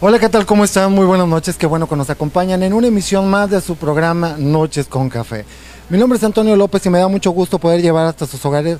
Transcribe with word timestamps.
Hola, 0.00 0.20
¿qué 0.20 0.28
tal? 0.28 0.46
¿Cómo 0.46 0.62
están? 0.62 0.92
Muy 0.92 1.06
buenas 1.06 1.26
noches. 1.26 1.56
Qué 1.56 1.66
bueno 1.66 1.88
que 1.88 1.96
nos 1.96 2.08
acompañan 2.08 2.62
en 2.62 2.72
una 2.72 2.86
emisión 2.86 3.28
más 3.28 3.50
de 3.50 3.60
su 3.60 3.74
programa 3.74 4.36
Noches 4.38 4.86
con 4.86 5.08
Café. 5.08 5.44
Mi 5.88 5.98
nombre 5.98 6.16
es 6.16 6.22
Antonio 6.22 6.54
López 6.54 6.86
y 6.86 6.90
me 6.90 7.00
da 7.00 7.08
mucho 7.08 7.32
gusto 7.32 7.58
poder 7.58 7.82
llevar 7.82 8.06
hasta 8.06 8.24
sus 8.24 8.44
hogares 8.46 8.78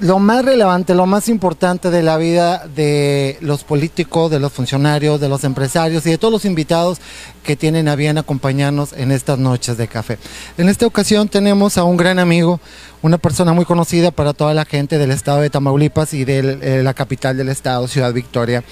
lo 0.00 0.18
más 0.18 0.44
relevante, 0.44 0.94
lo 0.94 1.06
más 1.06 1.28
importante 1.28 1.90
de 1.90 2.02
la 2.02 2.18
vida 2.18 2.66
de 2.66 3.38
los 3.40 3.64
políticos, 3.64 4.30
de 4.30 4.38
los 4.38 4.52
funcionarios, 4.52 5.20
de 5.20 5.28
los 5.28 5.44
empresarios 5.44 6.04
y 6.06 6.10
de 6.10 6.18
todos 6.18 6.32
los 6.32 6.44
invitados 6.44 6.98
que 7.42 7.56
tienen 7.56 7.88
a 7.88 7.96
bien 7.96 8.18
acompañarnos 8.18 8.92
en 8.92 9.10
estas 9.10 9.38
noches 9.38 9.78
de 9.78 9.88
café. 9.88 10.18
En 10.58 10.68
esta 10.68 10.86
ocasión 10.86 11.28
tenemos 11.28 11.78
a 11.78 11.84
un 11.84 11.96
gran 11.96 12.18
amigo, 12.18 12.60
una 13.00 13.16
persona 13.16 13.54
muy 13.54 13.64
conocida 13.64 14.10
para 14.10 14.34
toda 14.34 14.52
la 14.52 14.66
gente 14.66 14.98
del 14.98 15.12
estado 15.12 15.40
de 15.40 15.48
Tamaulipas 15.50 16.12
y 16.12 16.24
de 16.24 16.58
eh, 16.60 16.82
la 16.82 16.92
capital 16.92 17.36
del 17.36 17.48
estado, 17.48 17.88
Ciudad 17.88 18.12
Victoria. 18.12 18.64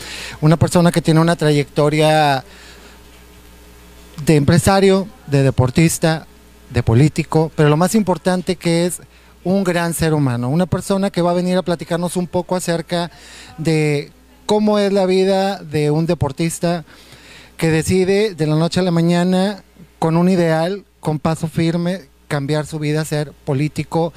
Una 0.42 0.58
persona 0.58 0.92
que 0.92 1.00
tiene 1.00 1.20
una 1.20 1.36
trayectoria 1.36 2.44
de 4.26 4.36
empresario, 4.36 5.08
de 5.26 5.42
deportista, 5.42 6.26
de 6.70 6.82
político, 6.82 7.50
pero 7.56 7.68
lo 7.68 7.76
más 7.76 7.94
importante 7.94 8.56
que 8.56 8.84
es 8.86 9.00
un 9.44 9.62
gran 9.62 9.94
ser 9.94 10.14
humano, 10.14 10.48
una 10.48 10.66
persona 10.66 11.10
que 11.10 11.22
va 11.22 11.30
a 11.30 11.34
venir 11.34 11.56
a 11.56 11.62
platicarnos 11.62 12.16
un 12.16 12.26
poco 12.26 12.56
acerca 12.56 13.10
de 13.58 14.10
cómo 14.46 14.78
es 14.78 14.92
la 14.92 15.06
vida 15.06 15.58
de 15.62 15.90
un 15.90 16.06
deportista 16.06 16.84
que 17.56 17.70
decide 17.70 18.34
de 18.34 18.46
la 18.46 18.56
noche 18.56 18.80
a 18.80 18.82
la 18.82 18.90
mañana 18.90 19.62
con 19.98 20.16
un 20.16 20.28
ideal, 20.28 20.84
con 21.00 21.18
paso 21.18 21.48
firme, 21.48 22.02
cambiar 22.28 22.66
su 22.66 22.78
vida, 22.78 23.04
ser 23.04 23.32
político 23.44 24.12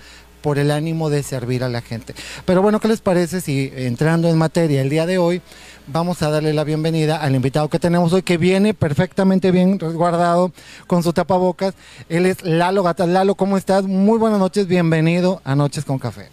por 0.48 0.60
el 0.60 0.72
ánimo 0.72 1.10
de 1.10 1.24
servir 1.24 1.62
a 1.62 1.68
la 1.68 1.82
gente. 1.82 2.16
Pero 2.46 2.62
bueno, 2.62 2.80
¿qué 2.80 2.88
les 2.88 3.02
parece 3.02 3.42
si 3.42 3.70
entrando 3.76 4.30
en 4.30 4.38
materia 4.38 4.82
el 4.82 4.90
día 4.90 5.06
de 5.06 5.18
hoy 5.18 5.42
vamos 5.88 6.22
a 6.22 6.30
darle 6.30 6.54
la 6.54 6.64
bienvenida 6.64 7.18
al 7.18 7.36
invitado 7.36 7.68
que 7.68 7.80
tenemos 7.80 8.14
hoy, 8.14 8.22
que 8.22 8.38
viene 8.38 8.74
perfectamente 8.74 9.52
bien 9.52 9.78
resguardado 9.78 10.54
con 10.88 11.04
su 11.04 11.12
tapabocas. 11.12 11.74
Él 12.08 12.26
es 12.26 12.46
Lalo 12.46 12.82
Gatas. 12.82 13.10
Lalo, 13.10 13.36
¿cómo 13.36 13.58
estás? 13.58 13.84
Muy 13.84 14.18
buenas 14.18 14.40
noches, 14.40 14.68
bienvenido 14.68 15.42
a 15.44 15.54
Noches 15.54 15.84
con 15.84 16.00
Café. 16.00 16.30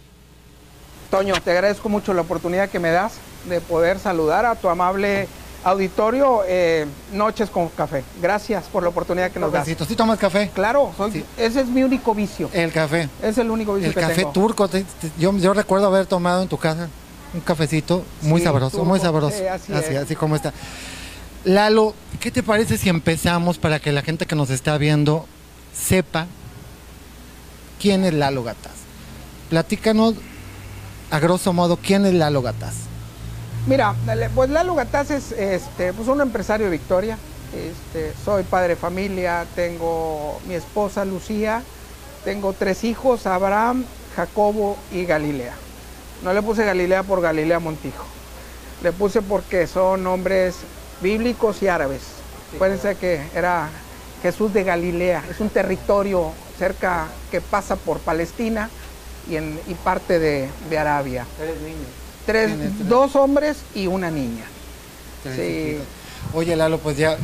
Toño, 1.11 1.33
te 1.43 1.51
agradezco 1.51 1.89
mucho 1.89 2.13
la 2.13 2.21
oportunidad 2.21 2.69
que 2.69 2.79
me 2.79 2.91
das 2.91 3.15
de 3.49 3.59
poder 3.59 3.99
saludar 3.99 4.45
a 4.45 4.55
tu 4.55 4.69
amable 4.69 5.27
auditorio 5.65 6.43
eh, 6.47 6.85
Noches 7.11 7.49
con 7.49 7.67
Café. 7.69 8.03
Gracias 8.21 8.65
por 8.65 8.83
la 8.83 8.89
oportunidad 8.89 9.31
que 9.31 9.39
nos 9.39 9.51
das. 9.51 9.67
¿Sí 9.67 9.95
tomas 9.95 10.19
café? 10.19 10.51
Claro, 10.53 10.91
ese 11.37 11.61
es 11.61 11.67
mi 11.67 11.83
único 11.83 12.13
vicio. 12.13 12.49
El 12.53 12.71
café. 12.71 13.09
Es 13.21 13.37
el 13.39 13.49
único 13.49 13.73
vicio 13.73 13.89
el 13.89 13.95
café 13.95 14.25
turco. 14.31 14.69
yo, 15.17 15.35
yo 15.37 15.53
recuerdo 15.53 15.87
haber 15.87 16.05
tomado 16.05 16.43
en 16.43 16.47
tu 16.47 16.57
casa 16.57 16.87
un 17.33 17.41
cafecito 17.41 18.05
muy 18.21 18.41
sabroso, 18.41 18.85
muy 18.85 18.99
sabroso. 18.99 19.35
así, 19.51 19.73
así, 19.73 20.15
como 20.15 20.35
está. 20.35 20.53
Lalo, 21.43 21.93
¿qué 22.19 22.31
te 22.31 22.43
parece 22.43 22.77
si 22.77 22.89
empezamos 22.89 23.57
para 23.57 23.79
que 23.79 23.91
la 23.91 24.03
gente 24.03 24.25
que 24.25 24.35
nos 24.35 24.51
está 24.51 24.77
viendo 24.77 25.25
sepa 25.73 26.27
quién 27.81 28.05
es 28.05 28.13
Lalo 28.13 28.43
Gataz? 28.43 28.73
Platícanos 29.49 30.15
a 31.11 31.19
grosso 31.19 31.53
modo 31.53 31.77
quién 31.77 32.05
es 32.05 32.13
Lalo 32.13 32.41
Gataz. 32.41 32.75
Mira, 33.67 33.95
pues 34.35 34.49
Lalo 34.51 34.75
Gataz 34.75 35.09
es 35.09 35.31
este, 35.31 35.91
pues 35.91 36.07
un 36.07 36.21
empresario 36.21 36.67
de 36.67 36.71
Victoria. 36.71 37.17
Este, 37.53 38.13
soy 38.23 38.43
padre 38.43 38.69
de 38.69 38.75
familia, 38.75 39.45
tengo 39.55 40.39
mi 40.47 40.53
esposa 40.53 41.03
Lucía, 41.05 41.63
tengo 42.23 42.53
tres 42.53 42.83
hijos, 42.83 43.25
Abraham, 43.25 43.85
Jacobo 44.15 44.77
y 44.91 45.05
Galilea. 45.05 45.53
No 46.23 46.33
le 46.33 46.41
puse 46.41 46.63
Galilea 46.63 47.03
por 47.03 47.21
Galilea 47.21 47.59
Montijo. 47.59 48.05
Le 48.83 48.91
puse 48.91 49.21
porque 49.21 49.67
son 49.67 50.03
nombres 50.03 50.57
bíblicos 51.01 51.63
y 51.63 51.67
árabes. 51.67 52.01
Acuérdense 52.53 52.95
que 52.95 53.21
era 53.33 53.69
Jesús 54.21 54.53
de 54.53 54.63
Galilea. 54.63 55.23
Es 55.29 55.39
un 55.39 55.49
territorio 55.49 56.31
cerca 56.59 57.07
que 57.31 57.41
pasa 57.41 57.75
por 57.75 57.99
Palestina 57.99 58.69
y, 59.29 59.37
en, 59.37 59.59
parte 59.83 60.19
de, 60.19 60.77
Arabia. 60.77 61.25
Tres 61.37 61.59
niños. 61.61 61.87
Tres, 62.25 62.87
dos 62.87 63.15
hombres 63.15 63.57
y 63.73 63.87
una 63.87 64.09
niña. 64.11 64.45
sí. 65.35 65.77
Oye 66.33 66.55
Lalo, 66.55 66.79
pues 66.79 66.97
ya 66.97 67.17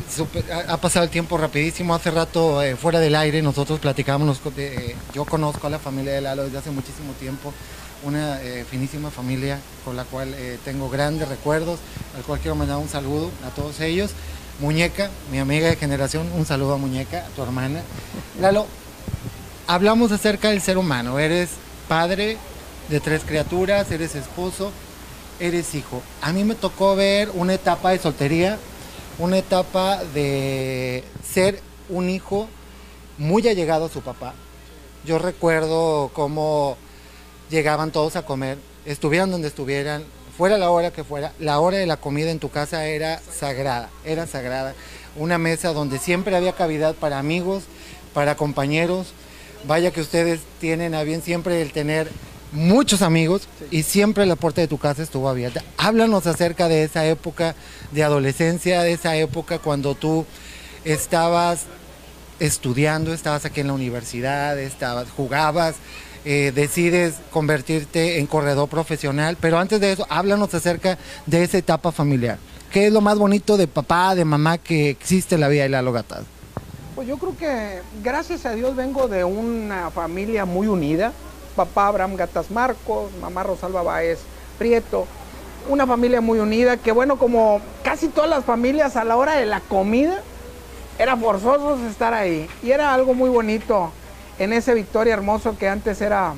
ha 0.68 0.76
pasado 0.76 1.04
el 1.04 1.10
tiempo 1.10 1.36
rapidísimo. 1.36 1.92
Hace 1.92 2.12
rato 2.12 2.62
eh, 2.62 2.76
fuera 2.76 3.00
del 3.00 3.16
aire 3.16 3.42
nosotros 3.42 3.80
platicábamos, 3.80 4.40
eh, 4.56 4.94
yo 5.12 5.24
conozco 5.24 5.66
a 5.66 5.70
la 5.70 5.80
familia 5.80 6.12
de 6.12 6.20
Lalo 6.20 6.44
desde 6.44 6.58
hace 6.58 6.70
muchísimo 6.70 7.12
tiempo 7.18 7.52
una 8.04 8.40
eh, 8.42 8.64
finísima 8.68 9.10
familia 9.10 9.58
con 9.84 9.96
la 9.96 10.04
cual 10.04 10.34
eh, 10.34 10.58
tengo 10.64 10.90
grandes 10.90 11.28
recuerdos, 11.28 11.78
al 12.16 12.22
cual 12.22 12.40
quiero 12.40 12.54
mandar 12.54 12.78
un 12.78 12.88
saludo 12.88 13.30
a 13.46 13.50
todos 13.50 13.80
ellos. 13.80 14.10
Muñeca, 14.60 15.10
mi 15.30 15.38
amiga 15.38 15.68
de 15.68 15.76
generación, 15.76 16.28
un 16.34 16.46
saludo 16.46 16.74
a 16.74 16.78
Muñeca, 16.78 17.26
a 17.26 17.28
tu 17.28 17.42
hermana. 17.42 17.80
Lalo, 18.40 18.66
hablamos 19.66 20.12
acerca 20.12 20.50
del 20.50 20.60
ser 20.60 20.78
humano. 20.78 21.18
Eres 21.18 21.50
padre 21.88 22.36
de 22.88 23.00
tres 23.00 23.22
criaturas, 23.24 23.90
eres 23.90 24.14
esposo, 24.14 24.70
eres 25.40 25.74
hijo. 25.74 26.02
A 26.20 26.32
mí 26.32 26.44
me 26.44 26.54
tocó 26.54 26.96
ver 26.96 27.30
una 27.34 27.54
etapa 27.54 27.90
de 27.90 27.98
soltería, 27.98 28.58
una 29.18 29.38
etapa 29.38 30.02
de 30.14 31.04
ser 31.24 31.60
un 31.88 32.08
hijo 32.08 32.48
muy 33.18 33.46
allegado 33.48 33.86
a 33.86 33.88
su 33.88 34.00
papá. 34.00 34.34
Yo 35.04 35.18
recuerdo 35.18 36.10
cómo 36.12 36.76
llegaban 37.50 37.90
todos 37.90 38.16
a 38.16 38.24
comer, 38.24 38.58
estuvieran 38.84 39.30
donde 39.30 39.48
estuvieran, 39.48 40.04
fuera 40.36 40.58
la 40.58 40.70
hora 40.70 40.92
que 40.92 41.04
fuera, 41.04 41.32
la 41.38 41.60
hora 41.60 41.76
de 41.76 41.86
la 41.86 41.96
comida 41.96 42.30
en 42.30 42.38
tu 42.38 42.50
casa 42.50 42.86
era 42.86 43.20
sagrada, 43.20 43.90
era 44.04 44.26
sagrada. 44.26 44.74
Una 45.16 45.38
mesa 45.38 45.72
donde 45.72 45.98
siempre 45.98 46.34
había 46.34 46.54
cavidad 46.54 46.94
para 46.94 47.18
amigos, 47.18 47.64
para 48.14 48.36
compañeros. 48.36 49.08
Vaya 49.64 49.90
que 49.90 50.00
ustedes 50.00 50.40
tienen 50.60 50.94
a 50.94 51.02
bien 51.02 51.22
siempre 51.22 51.60
el 51.62 51.72
tener 51.72 52.10
muchos 52.52 53.02
amigos 53.02 53.48
y 53.70 53.82
siempre 53.82 54.26
la 54.26 54.36
puerta 54.36 54.60
de 54.60 54.68
tu 54.68 54.78
casa 54.78 55.02
estuvo 55.02 55.28
abierta. 55.28 55.62
Háblanos 55.76 56.26
acerca 56.26 56.68
de 56.68 56.84
esa 56.84 57.06
época 57.06 57.54
de 57.90 58.04
adolescencia, 58.04 58.82
de 58.82 58.92
esa 58.92 59.16
época 59.16 59.58
cuando 59.58 59.94
tú 59.94 60.24
estabas 60.84 61.64
estudiando, 62.38 63.12
estabas 63.12 63.44
aquí 63.44 63.60
en 63.60 63.68
la 63.68 63.72
universidad, 63.72 64.58
estabas, 64.58 65.08
jugabas, 65.10 65.76
eh, 66.24 66.52
decides 66.54 67.14
convertirte 67.30 68.18
en 68.18 68.26
corredor 68.26 68.68
profesional, 68.68 69.36
pero 69.40 69.58
antes 69.58 69.80
de 69.80 69.92
eso, 69.92 70.06
háblanos 70.08 70.54
acerca 70.54 70.98
de 71.26 71.42
esa 71.42 71.58
etapa 71.58 71.92
familiar. 71.92 72.38
¿Qué 72.70 72.86
es 72.86 72.92
lo 72.92 73.00
más 73.00 73.18
bonito 73.18 73.56
de 73.56 73.66
papá, 73.66 74.14
de 74.14 74.24
mamá 74.24 74.58
que 74.58 74.90
existe 74.90 75.34
en 75.34 75.40
la 75.40 75.48
vida 75.48 75.64
de 75.64 75.68
Lalo 75.68 75.92
Gataz? 75.92 76.22
Pues 76.94 77.08
yo 77.08 77.18
creo 77.18 77.36
que 77.36 77.80
gracias 78.02 78.46
a 78.46 78.54
Dios 78.54 78.76
vengo 78.76 79.08
de 79.08 79.24
una 79.24 79.90
familia 79.90 80.44
muy 80.44 80.66
unida. 80.66 81.12
Papá 81.56 81.88
Abraham 81.88 82.16
Gatas 82.16 82.50
Marcos, 82.50 83.10
mamá 83.20 83.42
Rosalba 83.42 83.82
Baez 83.82 84.20
Prieto, 84.58 85.06
una 85.68 85.86
familia 85.86 86.20
muy 86.20 86.38
unida 86.38 86.76
que 86.76 86.92
bueno, 86.92 87.16
como 87.16 87.60
casi 87.82 88.08
todas 88.08 88.30
las 88.30 88.44
familias 88.44 88.96
a 88.96 89.04
la 89.04 89.16
hora 89.16 89.36
de 89.36 89.46
la 89.46 89.60
comida, 89.60 90.22
era 90.98 91.16
forzoso 91.16 91.78
estar 91.88 92.14
ahí 92.14 92.48
y 92.62 92.70
era 92.70 92.92
algo 92.94 93.14
muy 93.14 93.30
bonito 93.30 93.90
en 94.38 94.52
ese 94.52 94.74
Victoria 94.74 95.14
hermoso 95.14 95.56
que 95.58 95.68
antes 95.68 96.00
era 96.00 96.34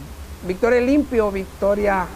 Victoria 0.46 0.80
limpio, 0.80 1.30
Victoria 1.30 2.06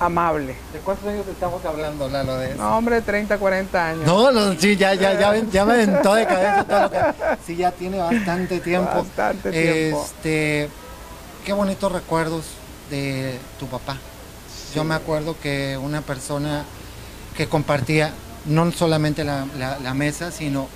amable. 0.00 0.54
¿De 0.72 0.78
cuántos 0.80 1.06
años 1.08 1.26
estamos 1.26 1.64
hablando, 1.64 2.08
Lalo, 2.08 2.36
de 2.36 2.52
eso? 2.52 2.62
No, 2.62 2.76
hombre, 2.76 3.00
30, 3.00 3.38
40 3.38 3.88
años. 3.88 4.06
No, 4.06 4.32
no, 4.32 4.54
sí, 4.54 4.76
ya, 4.76 4.94
ya, 4.94 5.18
ya, 5.18 5.34
ya 5.36 5.64
me 5.64 5.74
aventó 5.74 6.14
de 6.14 6.26
cabeza 6.26 6.64
todo 6.64 6.82
lo 6.82 6.90
que... 6.90 6.98
Sí, 7.46 7.56
ya 7.56 7.70
tiene 7.70 7.98
bastante 7.98 8.60
tiempo. 8.60 8.90
Bastante 8.94 9.50
tiempo. 9.50 10.04
Este, 10.04 10.68
qué 11.44 11.52
bonitos 11.52 11.92
recuerdos 11.92 12.44
de 12.90 13.38
tu 13.58 13.66
papá. 13.66 13.96
Yo 14.74 14.82
me 14.82 14.94
acuerdo 14.94 15.36
que 15.40 15.78
una 15.80 16.00
persona 16.00 16.64
que 17.36 17.46
compartía 17.46 18.12
no 18.46 18.70
solamente 18.72 19.24
la, 19.24 19.46
la 19.58 19.94
mesa, 19.94 20.30
sino 20.30 20.66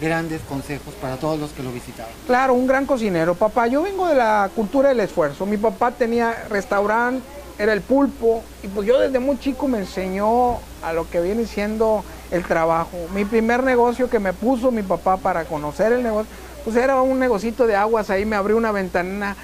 grandes 0.00 0.40
consejos 0.42 0.94
para 0.94 1.16
todos 1.16 1.40
los 1.40 1.50
que 1.50 1.62
lo 1.62 1.72
visitaban. 1.72 2.12
Claro, 2.26 2.54
un 2.54 2.66
gran 2.66 2.86
cocinero. 2.86 3.34
Papá, 3.34 3.66
yo 3.66 3.82
vengo 3.82 4.06
de 4.06 4.14
la 4.14 4.48
cultura 4.54 4.90
del 4.90 5.00
esfuerzo. 5.00 5.44
Mi 5.44 5.56
papá 5.56 5.90
tenía 5.90 6.44
restaurante, 6.48 7.26
era 7.58 7.72
el 7.72 7.80
pulpo, 7.80 8.42
y 8.62 8.68
pues 8.68 8.86
yo 8.86 9.00
desde 9.00 9.18
muy 9.18 9.38
chico 9.38 9.66
me 9.66 9.78
enseñó 9.78 10.58
a 10.82 10.92
lo 10.92 11.10
que 11.10 11.20
viene 11.20 11.46
siendo 11.46 12.04
el 12.30 12.44
trabajo. 12.44 12.96
Mi 13.12 13.24
primer 13.24 13.64
negocio 13.64 14.08
que 14.08 14.20
me 14.20 14.32
puso 14.32 14.70
mi 14.70 14.82
papá 14.82 15.16
para 15.16 15.44
conocer 15.44 15.92
el 15.92 16.02
negocio, 16.02 16.30
pues 16.64 16.76
era 16.76 17.00
un 17.00 17.18
negocito 17.18 17.66
de 17.66 17.74
aguas, 17.74 18.10
ahí 18.10 18.24
me 18.24 18.36
abrió 18.36 18.56
una 18.56 18.70
ventana 18.70 19.36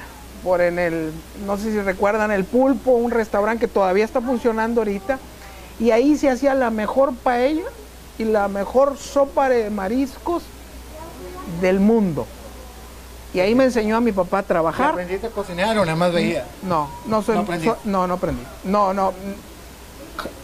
por 0.44 0.60
en 0.60 0.78
el, 0.78 1.10
no 1.46 1.56
sé 1.56 1.72
si 1.72 1.80
recuerdan, 1.80 2.30
el 2.30 2.44
pulpo, 2.44 2.92
un 2.92 3.10
restaurante 3.10 3.66
que 3.66 3.72
todavía 3.72 4.04
está 4.04 4.20
funcionando 4.20 4.82
ahorita, 4.82 5.18
y 5.80 5.90
ahí 5.90 6.16
se 6.16 6.28
hacía 6.28 6.54
la 6.54 6.70
mejor 6.70 7.14
paella 7.14 7.64
y 8.18 8.24
la 8.24 8.46
mejor 8.48 8.96
sopa 8.98 9.48
de 9.48 9.70
mariscos 9.70 10.44
del 11.60 11.80
mundo. 11.80 12.26
Y 13.32 13.40
ahí 13.40 13.54
me 13.56 13.64
enseñó 13.64 13.96
a 13.96 14.00
mi 14.00 14.12
papá 14.12 14.38
a 14.38 14.42
trabajar. 14.44 14.90
¿Aprendiste 14.90 15.26
a 15.26 15.30
cocinar 15.30 15.76
o 15.76 15.84
nada 15.84 15.96
más 15.96 16.12
veía? 16.12 16.46
No, 16.62 16.88
no 17.06 17.20
soy. 17.20 17.36
¿No, 17.84 18.06
no, 18.06 18.14
aprendí. 18.14 18.42
No, 18.62 18.94
no. 18.94 19.12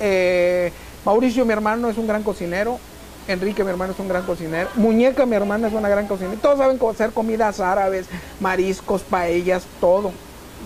Eh, 0.00 0.72
Mauricio, 1.04 1.44
mi 1.44 1.52
hermano, 1.52 1.88
es 1.88 1.96
un 1.98 2.08
gran 2.08 2.24
cocinero. 2.24 2.80
Enrique, 3.28 3.62
mi 3.64 3.70
hermano, 3.70 3.92
es 3.92 3.98
un 3.98 4.08
gran 4.08 4.24
cocinero. 4.24 4.68
Muñeca, 4.74 5.26
mi 5.26 5.36
hermana, 5.36 5.68
es 5.68 5.74
una 5.74 5.88
gran 5.88 6.06
cocinera. 6.06 6.40
Todos 6.40 6.58
saben 6.58 6.78
hacer 6.90 7.10
comidas 7.12 7.60
árabes, 7.60 8.06
mariscos, 8.40 9.02
paellas, 9.02 9.64
todo. 9.80 10.12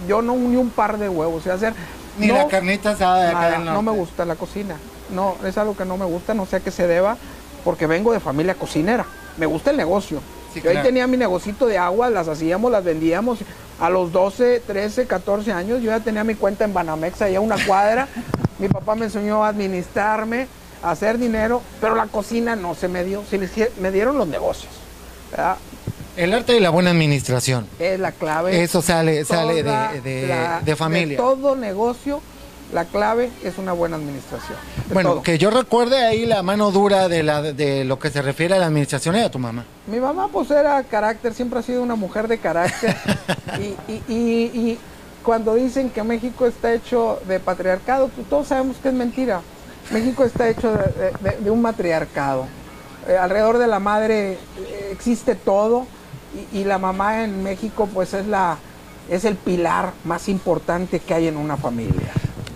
Yo 0.09 0.23
no 0.23 0.35
ni 0.37 0.57
un 0.57 0.71
par 0.71 0.99
de 0.99 1.09
huevos, 1.09 1.45
sé 1.45 1.51
hacer... 1.51 1.75
Ni 2.19 2.29
la 2.29 2.47
carnita 2.47 2.91
asada 2.91 3.25
de 3.25 3.29
acá 3.29 3.51
del 3.51 3.65
No 3.65 3.83
me 3.83 3.91
gusta 3.91 4.25
la 4.25 4.37
cocina. 4.37 4.77
No, 5.11 5.37
es 5.45 5.59
algo 5.59 5.77
que 5.77 5.85
no 5.85 5.97
me 5.97 6.05
gusta, 6.05 6.33
no 6.33 6.47
sé 6.47 6.57
a 6.57 6.61
qué 6.61 6.71
se 6.71 6.87
deba, 6.87 7.17
porque 7.65 7.87
vengo 7.87 8.13
de 8.13 8.21
familia 8.21 8.55
cocinera. 8.55 9.05
Me 9.37 9.47
gusta 9.47 9.71
el 9.71 9.77
negocio. 9.77 10.21
yo 10.55 10.71
ahí 10.71 10.79
tenía 10.83 11.07
mi 11.07 11.17
negocito 11.17 11.67
de 11.67 11.79
agua, 11.79 12.11
las 12.11 12.29
hacíamos, 12.29 12.71
las 12.71 12.85
vendíamos. 12.85 13.41
A 13.81 13.91
los 13.91 14.13
12, 14.13 14.63
13, 14.67 15.07
14 15.07 15.53
años 15.53 15.83
yo 15.83 15.91
ya 15.91 15.99
tenía 15.99 16.23
mi 16.23 16.37
cuenta 16.37 16.65
en 16.65 16.73
Banamex, 16.73 17.21
allá 17.23 17.41
una 17.41 17.57
cuadra. 17.67 18.07
mi 18.59 18.69
papá 18.69 18.95
me 18.95 19.07
enseñó 19.07 19.45
a 19.45 19.49
administrarme, 19.49 20.47
hacer 20.85 21.19
dinero, 21.19 21.63
pero 21.81 21.95
la 21.95 22.07
cocina 22.07 22.57
no 22.57 22.75
se 22.75 22.89
me 22.89 23.05
dio, 23.05 23.23
se 23.29 23.39
me 23.81 23.91
dieron 23.91 24.19
los 24.19 24.29
negocios. 24.29 24.73
El 26.17 26.33
arte 26.33 26.53
de 26.53 26.61
la 26.61 26.71
buena 26.71 26.91
administración. 26.91 27.67
Es 27.79 27.99
la 27.99 28.13
clave. 28.13 28.63
Eso 28.63 28.83
sale, 28.83 29.25
sale 29.25 29.63
de, 29.63 30.61
de, 30.65 30.77
familia. 30.77 31.17
De 31.17 31.23
todo 31.23 31.57
negocio 31.57 32.21
la 32.73 32.85
clave 32.85 33.31
es 33.43 33.59
una 33.59 33.73
buena 33.73 33.97
administración. 33.97 34.59
Bueno, 34.93 35.23
que 35.23 35.39
yo 35.39 35.51
recuerde 35.51 36.05
ahí 36.05 36.27
la 36.27 36.43
mano 36.43 36.71
dura 36.71 37.09
de, 37.09 37.23
la, 37.23 37.43
de 37.43 37.85
lo 37.85 37.99
que 37.99 38.11
se 38.11 38.23
refiere 38.23 38.55
a 38.55 38.59
la 38.59 38.67
administración 38.67 39.15
era 39.17 39.31
tu 39.31 39.39
mamá. 39.39 39.65
Mi 39.87 40.01
mamá 40.01 40.29
pues 40.29 40.51
era 40.51 40.83
carácter, 40.83 41.35
siempre 41.35 41.61
ha 41.61 41.63
sido 41.63 41.83
una 41.83 41.95
mujer 41.95 42.27
de 42.27 42.39
carácter. 42.39 42.97
y, 44.09 44.79
cuando 45.23 45.55
dicen 45.55 45.89
que 45.89 46.03
México 46.03 46.47
está 46.47 46.75
hecho 46.75 47.19
de 47.27 47.41
patriarcado, 47.41 48.09
pues, 48.09 48.29
todos 48.29 48.49
sabemos 48.49 48.77
que 48.77 48.89
es 48.89 48.95
mentira. 48.95 49.41
México 49.91 50.25
está 50.25 50.49
hecho 50.49 50.77
de, 51.41 51.51
un 51.51 51.63
matriarcado. 51.63 52.47
Eh, 53.09 53.17
alrededor 53.17 53.59
de 53.59 53.67
la 53.67 53.79
madre 53.79 54.33
eh, 54.33 54.89
existe 54.93 55.35
todo 55.35 55.87
y, 56.53 56.65
la 56.65 56.79
mamá 56.79 57.23
en 57.23 57.43
México 57.43 57.89
pues 57.93 58.15
es 58.15 58.27
la 58.27 58.59
es 59.11 59.27
el 59.27 59.37
pilar 59.37 59.93
más 60.05 60.29
importante 60.31 60.99
que 60.99 61.13
hay 61.13 61.29
en 61.29 61.37
una 61.37 61.59
familia. 61.59 62.11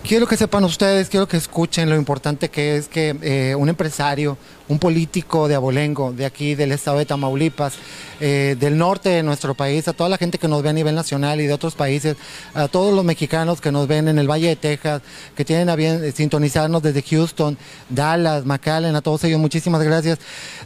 Quiero 0.09 0.25
que 0.25 0.37
sepan 0.37 0.63
ustedes, 0.63 1.07
quiero 1.07 1.27
que 1.27 1.37
escuchen 1.37 1.87
lo 1.87 1.95
importante 1.95 2.49
que 2.49 2.77
es 2.77 2.87
que 2.87 3.15
eh, 3.21 3.53
un 3.53 3.69
empresario, 3.69 4.39
un 4.67 4.79
político 4.79 5.47
de 5.47 5.53
Abolengo, 5.53 6.13
de 6.13 6.25
aquí 6.25 6.55
del 6.55 6.71
estado 6.71 6.97
de 6.97 7.05
Tamaulipas, 7.05 7.75
eh, 8.19 8.55
del 8.59 8.75
norte 8.75 9.09
de 9.09 9.21
nuestro 9.21 9.53
país, 9.53 9.87
a 9.87 9.93
toda 9.93 10.09
la 10.09 10.17
gente 10.17 10.39
que 10.39 10.47
nos 10.47 10.63
ve 10.63 10.69
a 10.69 10.73
nivel 10.73 10.95
nacional 10.95 11.39
y 11.41 11.45
de 11.45 11.53
otros 11.53 11.75
países, 11.75 12.17
a 12.55 12.67
todos 12.67 12.91
los 12.91 13.05
mexicanos 13.05 13.61
que 13.61 13.71
nos 13.71 13.87
ven 13.87 14.07
en 14.07 14.17
el 14.17 14.27
Valle 14.27 14.47
de 14.47 14.55
Texas, 14.55 15.03
que 15.35 15.45
tienen 15.45 15.69
a 15.69 15.75
bien 15.75 16.03
eh, 16.03 16.11
sintonizarnos 16.11 16.81
desde 16.81 17.03
Houston, 17.03 17.55
Dallas, 17.87 18.45
McAllen, 18.45 18.95
a 18.95 19.01
todos 19.01 19.23
ellos, 19.25 19.39
muchísimas 19.39 19.83
gracias. 19.83 20.17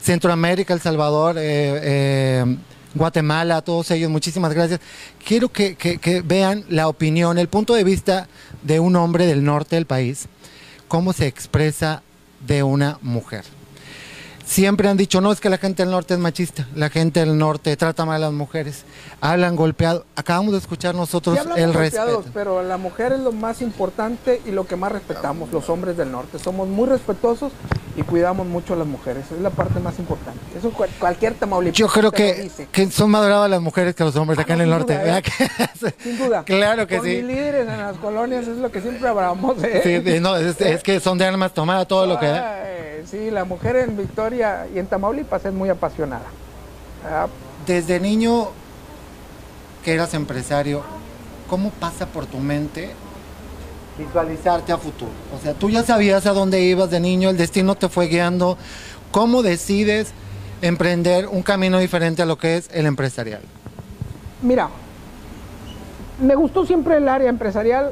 Centroamérica, 0.01 0.73
El 0.73 0.79
Salvador, 0.79 1.35
Guatemala, 2.95 3.57
a 3.57 3.61
todos 3.61 3.89
ellos, 3.91 4.09
muchísimas 4.09 4.53
gracias. 4.53 4.79
Quiero 5.25 5.49
que, 5.49 6.23
vean 6.25 6.65
la 6.69 6.87
opinión, 6.87 7.37
el 7.37 7.47
punto 7.47 7.73
de 7.73 7.83
vista 7.83 8.27
de 8.61 8.79
un 8.79 8.95
hombre 8.95 9.25
del 9.25 9.43
norte 9.43 9.75
del 9.75 9.85
país, 9.85 10.27
cómo 10.87 11.13
se 11.13 11.27
expresa 11.27 12.03
de 12.45 12.63
una 12.63 12.99
mujer 13.01 13.45
siempre 14.45 14.87
han 14.87 14.97
dicho, 14.97 15.21
no, 15.21 15.31
es 15.31 15.39
que 15.39 15.49
la 15.49 15.57
gente 15.57 15.83
del 15.83 15.91
norte 15.91 16.13
es 16.13 16.19
machista, 16.19 16.67
la 16.75 16.89
gente 16.89 17.19
del 17.21 17.37
norte 17.37 17.75
trata 17.77 18.05
mal 18.05 18.17
a 18.23 18.27
las 18.27 18.33
mujeres, 18.33 18.83
hablan 19.21 19.55
golpeado. 19.55 20.05
Acabamos 20.15 20.53
de 20.53 20.59
escuchar 20.59 20.95
nosotros 20.95 21.39
el 21.55 21.73
respeto. 21.73 22.23
Pero 22.33 22.61
la 22.63 22.77
mujer 22.77 23.13
es 23.13 23.19
lo 23.19 23.31
más 23.31 23.61
importante 23.61 24.41
y 24.45 24.51
lo 24.51 24.65
que 24.65 24.75
más 24.75 24.91
respetamos, 24.91 25.51
los 25.51 25.69
hombres 25.69 25.97
del 25.97 26.11
norte. 26.11 26.39
Somos 26.39 26.67
muy 26.67 26.87
respetuosos 26.87 27.51
y 27.95 28.01
cuidamos 28.01 28.47
mucho 28.47 28.73
a 28.73 28.77
las 28.77 28.87
mujeres, 28.87 29.25
es 29.31 29.39
la 29.41 29.49
parte 29.49 29.79
más 29.79 29.99
importante. 29.99 30.39
Eso 30.57 30.71
cualquier 30.99 31.35
tamaulipano. 31.35 31.77
Yo 31.77 31.87
creo 31.87 32.11
que, 32.11 32.49
que, 32.71 32.89
son 32.89 33.11
más 33.11 33.21
doradas 33.21 33.49
las 33.49 33.61
mujeres 33.61 33.95
que 33.95 34.03
los 34.03 34.15
hombres 34.15 34.39
acá 34.39 34.53
en 34.53 34.61
el 34.61 34.69
norte. 34.69 34.99
¿eh? 34.99 35.21
Sin 36.03 36.17
duda. 36.17 36.43
Claro 36.43 36.87
que 36.87 36.97
Con 36.97 37.05
sí. 37.05 37.21
Líderes 37.21 37.67
en 37.67 37.77
las 37.77 37.97
colonias 37.97 38.47
es 38.47 38.57
lo 38.57 38.71
que 38.71 38.81
siempre 38.81 39.07
hablamos. 39.07 39.63
¿eh? 39.63 40.03
Sí, 40.03 40.19
no, 40.19 40.35
es, 40.35 40.83
que 40.83 40.99
son 40.99 41.17
de 41.17 41.25
armas 41.25 41.53
tomadas 41.53 41.87
todo 41.87 42.05
lo 42.05 42.19
que 42.19 42.27
sí, 43.05 43.29
la 43.29 43.45
mujer 43.45 43.75
en 43.75 43.97
Victoria 43.97 44.32
y 44.33 44.79
en 44.79 44.87
Tamaulipas 44.87 45.45
es 45.45 45.53
muy 45.53 45.69
apasionada. 45.69 46.25
Ah, 47.05 47.27
Desde 47.65 47.99
niño 47.99 48.49
que 49.83 49.93
eras 49.93 50.13
empresario, 50.13 50.81
¿cómo 51.49 51.69
pasa 51.71 52.05
por 52.05 52.25
tu 52.25 52.37
mente 52.39 52.91
visualizarte 53.97 54.71
a 54.71 54.77
futuro? 54.77 55.11
O 55.37 55.41
sea, 55.41 55.53
tú 55.53 55.69
ya 55.69 55.83
sabías 55.83 56.25
a 56.25 56.33
dónde 56.33 56.61
ibas 56.61 56.89
de 56.89 56.99
niño, 56.99 57.29
el 57.29 57.37
destino 57.37 57.75
te 57.75 57.89
fue 57.89 58.07
guiando. 58.07 58.57
¿Cómo 59.11 59.43
decides 59.43 60.11
emprender 60.61 61.27
un 61.27 61.43
camino 61.43 61.79
diferente 61.79 62.21
a 62.21 62.25
lo 62.25 62.37
que 62.37 62.57
es 62.57 62.69
el 62.73 62.85
empresarial? 62.85 63.41
Mira, 64.41 64.69
me 66.21 66.35
gustó 66.35 66.65
siempre 66.65 66.97
el 66.97 67.07
área 67.07 67.29
empresarial, 67.29 67.91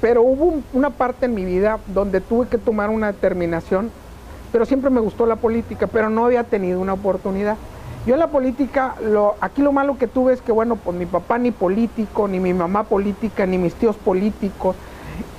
pero 0.00 0.22
hubo 0.22 0.62
una 0.72 0.90
parte 0.90 1.26
en 1.26 1.34
mi 1.34 1.44
vida 1.44 1.78
donde 1.88 2.20
tuve 2.20 2.48
que 2.48 2.58
tomar 2.58 2.90
una 2.90 3.08
determinación 3.08 3.90
pero 4.52 4.64
siempre 4.64 4.90
me 4.90 5.00
gustó 5.00 5.26
la 5.26 5.36
política, 5.36 5.86
pero 5.86 6.10
no 6.10 6.24
había 6.24 6.44
tenido 6.44 6.80
una 6.80 6.94
oportunidad. 6.94 7.56
Yo 8.06 8.14
en 8.14 8.20
la 8.20 8.28
política, 8.28 8.94
lo, 9.02 9.36
aquí 9.40 9.60
lo 9.62 9.72
malo 9.72 9.98
que 9.98 10.06
tuve 10.06 10.32
es 10.32 10.40
que, 10.40 10.52
bueno, 10.52 10.76
pues 10.76 10.96
mi 10.96 11.06
papá 11.06 11.38
ni 11.38 11.50
político, 11.50 12.28
ni 12.28 12.40
mi 12.40 12.54
mamá 12.54 12.84
política, 12.84 13.44
ni 13.46 13.58
mis 13.58 13.74
tíos 13.74 13.96
políticos, 13.96 14.74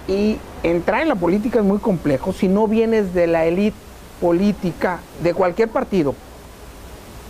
y 0.08 0.38
entrar 0.64 1.02
en 1.02 1.10
la 1.10 1.16
política 1.16 1.60
es 1.60 1.66
muy 1.66 1.80
complejo 1.80 2.34
si 2.34 2.48
no 2.48 2.68
vienes 2.68 3.14
de 3.14 3.28
la 3.28 3.46
élite 3.46 3.78
política 4.20 5.00
de 5.24 5.34
cualquier 5.34 5.70
partido. 5.70 6.14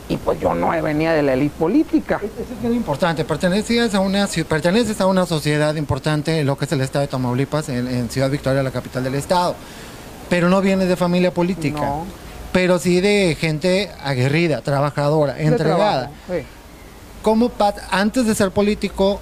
Y 0.09 0.17
pues 0.17 0.41
yo 0.41 0.53
no 0.53 0.69
venía 0.81 1.13
de 1.13 1.23
la 1.23 1.33
élite 1.33 1.55
política. 1.57 2.19
Eso 2.21 2.53
es 2.53 2.63
muy 2.63 2.75
importante. 2.75 3.23
Perteneces 3.23 3.95
a, 3.95 4.01
una, 4.01 4.27
perteneces 4.27 4.99
a 4.99 5.07
una 5.07 5.25
sociedad 5.25 5.73
importante 5.75 6.43
lo 6.43 6.57
que 6.57 6.65
es 6.65 6.71
el 6.73 6.81
estado 6.81 7.03
de 7.03 7.07
Tamaulipas, 7.07 7.69
en 7.69 8.09
Ciudad 8.09 8.29
Victoria, 8.29 8.61
la 8.61 8.71
capital 8.71 9.05
del 9.05 9.15
estado 9.15 9.55
pero 10.31 10.47
no 10.47 10.61
viene 10.61 10.85
de 10.85 10.95
familia 10.95 11.33
política. 11.33 11.91
Pero 12.53 12.79
sí 12.79 13.01
de 13.01 13.35
gente 13.37 13.91
aguerrida, 14.01 14.61
trabajadora, 14.61 15.37
entregada. 15.37 16.09
¿Cómo 17.21 17.51
antes 17.89 18.25
de 18.25 18.33
ser 18.33 18.51
político 18.51 19.19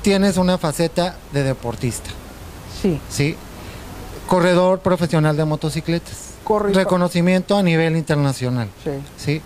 tienes 0.00 0.38
una 0.38 0.56
faceta 0.56 1.16
de 1.34 1.42
deportista? 1.42 2.08
Sí. 2.80 2.98
Sí. 3.10 3.36
Corredor 4.26 4.78
profesional 4.78 5.36
de 5.36 5.44
motocicletas. 5.44 6.30
Reconocimiento 6.72 7.58
a 7.58 7.62
nivel 7.62 7.94
internacional. 7.94 8.70
Sí. 8.82 8.92
sí. 9.18 9.42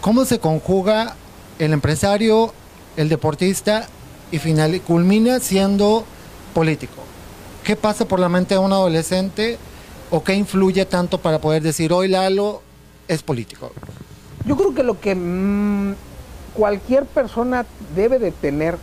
¿Cómo 0.00 0.24
se 0.24 0.38
conjuga 0.38 1.14
el 1.58 1.74
empresario, 1.74 2.54
el 2.96 3.10
deportista 3.10 3.86
y 4.32 4.38
final, 4.38 4.80
culmina 4.80 5.40
siendo 5.40 6.06
político? 6.54 7.02
¿Qué 7.64 7.76
pasa 7.76 8.06
por 8.06 8.18
la 8.18 8.30
mente 8.30 8.54
de 8.54 8.60
un 8.60 8.72
adolescente 8.72 9.58
o 10.10 10.22
qué 10.22 10.34
influye 10.34 10.84
tanto 10.86 11.18
para 11.18 11.40
poder 11.40 11.62
decir 11.62 11.92
hoy 11.92 12.08
Lalo 12.08 12.62
es 13.08 13.22
político? 13.22 13.72
Yo 14.46 14.56
creo 14.56 14.74
que 14.74 14.82
lo 14.82 15.00
que 15.00 15.14
mm, 15.14 15.94
cualquier 16.54 17.04
persona 17.04 17.66
debe 17.94 18.18
de 18.18 18.32
tener 18.32 18.78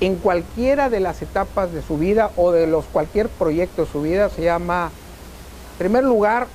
en 0.00 0.16
cualquiera 0.16 0.88
de 0.88 1.00
las 1.00 1.20
etapas 1.20 1.72
de 1.72 1.82
su 1.82 1.98
vida 1.98 2.30
o 2.36 2.52
de 2.52 2.66
los 2.66 2.86
cualquier 2.86 3.28
proyecto 3.28 3.84
de 3.84 3.92
su 3.92 4.02
vida 4.02 4.30
se 4.30 4.42
llama, 4.42 4.90
en 5.72 5.78
primer 5.78 6.04
lugar, 6.04 6.46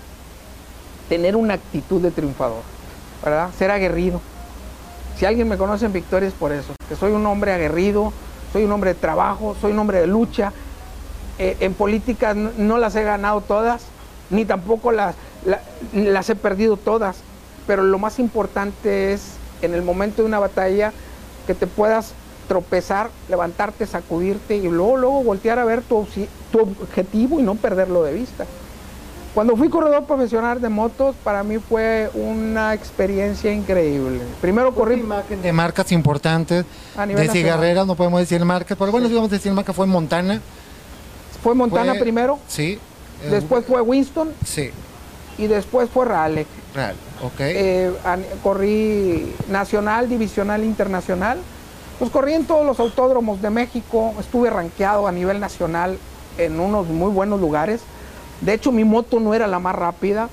tener 1.10 1.36
una 1.36 1.54
actitud 1.54 2.02
de 2.02 2.10
triunfador, 2.10 2.64
¿verdad? 3.24 3.50
Ser 3.58 3.70
aguerrido. 3.70 4.20
Si 5.18 5.26
alguien 5.26 5.48
me 5.48 5.58
conoce 5.58 5.86
en 5.86 5.94
Victoria 5.94 6.28
es 6.28 6.34
por 6.34 6.52
eso, 6.52 6.74
que 6.90 6.96
soy 6.96 7.12
un 7.12 7.26
hombre 7.26 7.54
aguerrido, 7.54 8.12
soy 8.52 8.64
un 8.64 8.72
hombre 8.72 8.94
de 8.94 9.00
trabajo, 9.00 9.56
soy 9.62 9.74
un 9.74 9.80
hombre 9.80 10.00
de 10.00 10.08
lucha, 10.08 10.52
eh, 11.40 11.58
en 11.60 11.74
política 11.74 12.34
no, 12.34 12.78
las 12.78 12.96
he 12.96 13.04
ganado 13.04 13.42
todas, 13.42 13.84
ni 14.30 14.46
tampoco 14.46 14.92
las, 14.92 15.16
las 15.94 16.30
he 16.30 16.36
perdido 16.36 16.78
todas, 16.78 17.18
pero 17.68 17.84
lo 17.84 18.00
más 18.00 18.20
importante 18.20 19.14
es 19.14 19.34
en 19.62 19.74
el 19.74 19.82
momento 19.82 20.22
de 20.22 20.28
una 20.28 20.40
batalla 20.40 20.94
que 21.48 21.54
te 21.54 21.68
puedas 21.68 22.14
tropezar, 22.48 23.10
levantarte, 23.30 23.86
sacudirte 23.86 24.56
y 24.56 24.64
luego, 24.64 24.98
luego 24.98 25.24
voltear 25.24 25.60
a 25.60 25.66
ver 25.66 25.82
tu, 25.82 26.08
tu 26.52 26.60
objetivo 26.60 27.40
y 27.40 27.44
no 27.44 27.56
perderlo 27.56 28.04
de 28.04 28.14
vista. 28.14 28.46
Cuando 29.34 29.58
fui 29.58 29.68
corredor 29.68 30.06
profesional 30.06 30.62
de 30.62 30.70
motos, 30.70 31.14
para 31.22 31.44
mí 31.44 31.58
fue 31.58 32.10
una 32.14 32.74
experiencia 32.74 33.52
increíble. 33.52 34.22
Primero 34.40 34.74
corrí... 34.74 34.96
imagen 34.96 35.42
de 35.42 35.52
marcas 35.52 35.92
importantes, 35.92 36.66
de 37.06 37.30
cigarreras, 37.30 37.86
no 37.86 37.96
podemos 37.96 38.22
decir 38.22 38.44
marcas, 38.46 38.78
pero 38.78 38.94
bueno, 38.94 39.10
si 39.10 39.14
vamos 39.14 39.30
a 39.30 39.36
decir 39.36 39.52
marca, 39.52 39.74
fue 39.74 39.88
Montana. 39.88 40.40
Fue 41.46 41.54
Montana 41.54 41.94
primero. 41.94 42.40
Sí. 42.48 42.80
Después 43.30 43.64
fue 43.66 43.80
Winston. 43.80 44.34
Sí. 44.44 44.72
Y 45.38 45.46
después 45.46 45.88
fue 45.92 46.06
Raleigh. 46.06 46.48
Raleigh, 46.74 46.98
ok. 47.22 47.40
Eh, 47.40 47.92
corrí 48.42 49.32
nacional, 49.48 50.10
divisional, 50.10 50.64
internacional. 50.64 51.38
Pues 52.00 52.10
corrí 52.10 52.34
en 52.34 52.46
todos 52.46 52.66
los 52.66 52.80
autódromos 52.80 53.44
de 53.44 53.52
México. 53.52 54.16
Estuve 54.20 54.50
rankeado 54.50 55.08
a 55.08 55.12
nivel 55.12 55.40
nacional 55.40 56.00
en 56.40 56.60
unos 56.60 56.88
muy 56.88 57.12
buenos 57.12 57.40
lugares. 57.40 57.82
De 58.42 58.56
hecho, 58.56 58.72
mi 58.72 58.84
moto 58.84 59.20
no 59.20 59.36
era 59.36 59.46
la 59.46 59.60
más 59.60 59.76
rápida, 59.76 60.30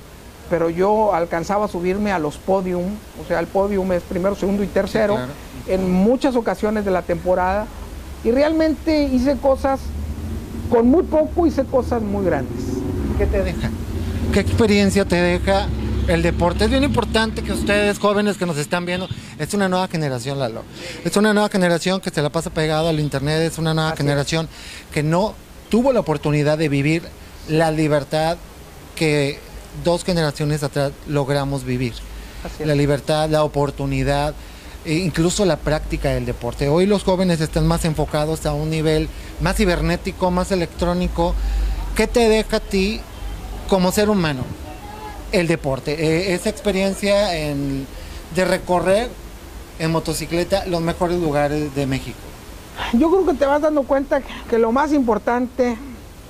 pero 0.49 0.71
yo 0.71 1.15
alcanzaba 1.15 1.67
a 1.67 1.69
subirme 1.69 2.11
a 2.11 2.19
los 2.19 2.39
podium, 2.39 2.87
o 3.23 3.29
sea, 3.29 3.39
el 3.39 3.49
podium 3.49 3.93
es 3.93 4.03
primero, 4.03 4.35
segundo 4.35 4.65
y 4.65 4.67
tercero, 4.67 5.19
en 5.69 5.93
muchas 5.93 6.37
ocasiones 6.37 6.87
de 6.87 6.91
la 6.91 7.03
temporada, 7.03 7.67
y 8.25 8.31
realmente 8.31 9.05
hice 9.05 9.37
cosas, 9.37 9.81
con 10.73 10.89
muy 10.89 11.03
poco 11.03 11.47
hice 11.47 11.65
cosas 11.67 12.01
muy 12.01 12.25
grandes. 12.25 12.65
¿Qué 13.19 13.27
te 13.27 13.43
deja? 13.43 13.69
¿Qué 14.33 14.41
experiencia 14.41 15.05
te 15.05 15.17
deja 15.17 15.69
el 16.09 16.23
deporte? 16.23 16.65
Es 16.65 16.71
bien 16.71 16.83
importante 16.83 17.43
que 17.43 17.53
ustedes, 17.53 17.99
jóvenes 17.99 18.39
que 18.39 18.47
nos 18.47 18.57
están 18.57 18.87
viendo, 18.87 19.07
es 19.39 19.53
una 19.53 19.69
nueva 19.69 19.87
generación, 19.89 20.39
Lalo. 20.39 20.63
Es 21.05 21.15
una 21.19 21.35
nueva 21.35 21.51
generación 21.51 22.01
que 22.01 22.09
se 22.09 22.23
la 22.23 22.31
pasa 22.31 22.49
pegado 22.49 22.89
al 22.89 23.01
internet, 23.01 23.43
es 23.43 23.59
una 23.59 23.75
nueva 23.75 23.95
generación 23.97 24.49
que 24.95 25.03
no 25.03 25.35
tuvo 25.69 25.93
la 25.93 26.01
oportunidad 26.01 26.57
de 26.57 26.71
vivir 26.71 27.03
la 27.51 27.71
libertad 27.71 28.39
que 28.97 29.39
dos 29.85 30.05
generaciones 30.05 30.63
atrás 30.63 30.93
logramos 31.07 31.65
vivir. 31.65 31.93
La 32.65 32.75
libertad, 32.75 33.29
la 33.29 33.45
oportunidad, 33.45 34.35
e 34.85 34.95
incluso 34.95 35.45
la 35.45 35.57
práctica 35.57 36.11
del 36.11 36.27
deporte. 36.27 36.69
Hoy 36.69 36.87
los 36.87 37.05
jóvenes 37.05 37.41
están 37.41 37.67
más 37.67 37.85
enfocados 37.85 38.47
a 38.47 38.53
un 38.53 38.71
nivel 38.71 39.09
más 39.41 39.57
cibernético, 39.57 40.31
más 40.31 40.51
electrónico. 40.51 41.35
¿Qué 41.95 42.07
te 42.07 42.29
deja 42.29 42.57
a 42.57 42.61
ti 42.61 43.01
como 43.69 43.93
ser 43.93 44.11
humano 44.11 44.43
el 45.31 45.47
deporte? 45.47 45.93
E, 45.93 46.35
esa 46.35 46.49
experiencia 46.49 47.29
de 47.29 48.45
recorrer 48.45 49.09
en 49.79 49.91
motocicleta 49.91 50.67
los 50.67 50.81
mejores 50.81 51.21
lugares 51.21 51.75
de 51.75 51.87
México. 51.87 52.19
Yo 52.93 53.11
creo 53.11 53.27
que 53.27 53.35
te 53.35 53.47
vas 53.47 53.63
dando 53.63 53.83
cuenta 53.83 54.23
que 54.49 54.59
lo 54.59 54.73
más 54.73 54.93
importante 54.93 55.77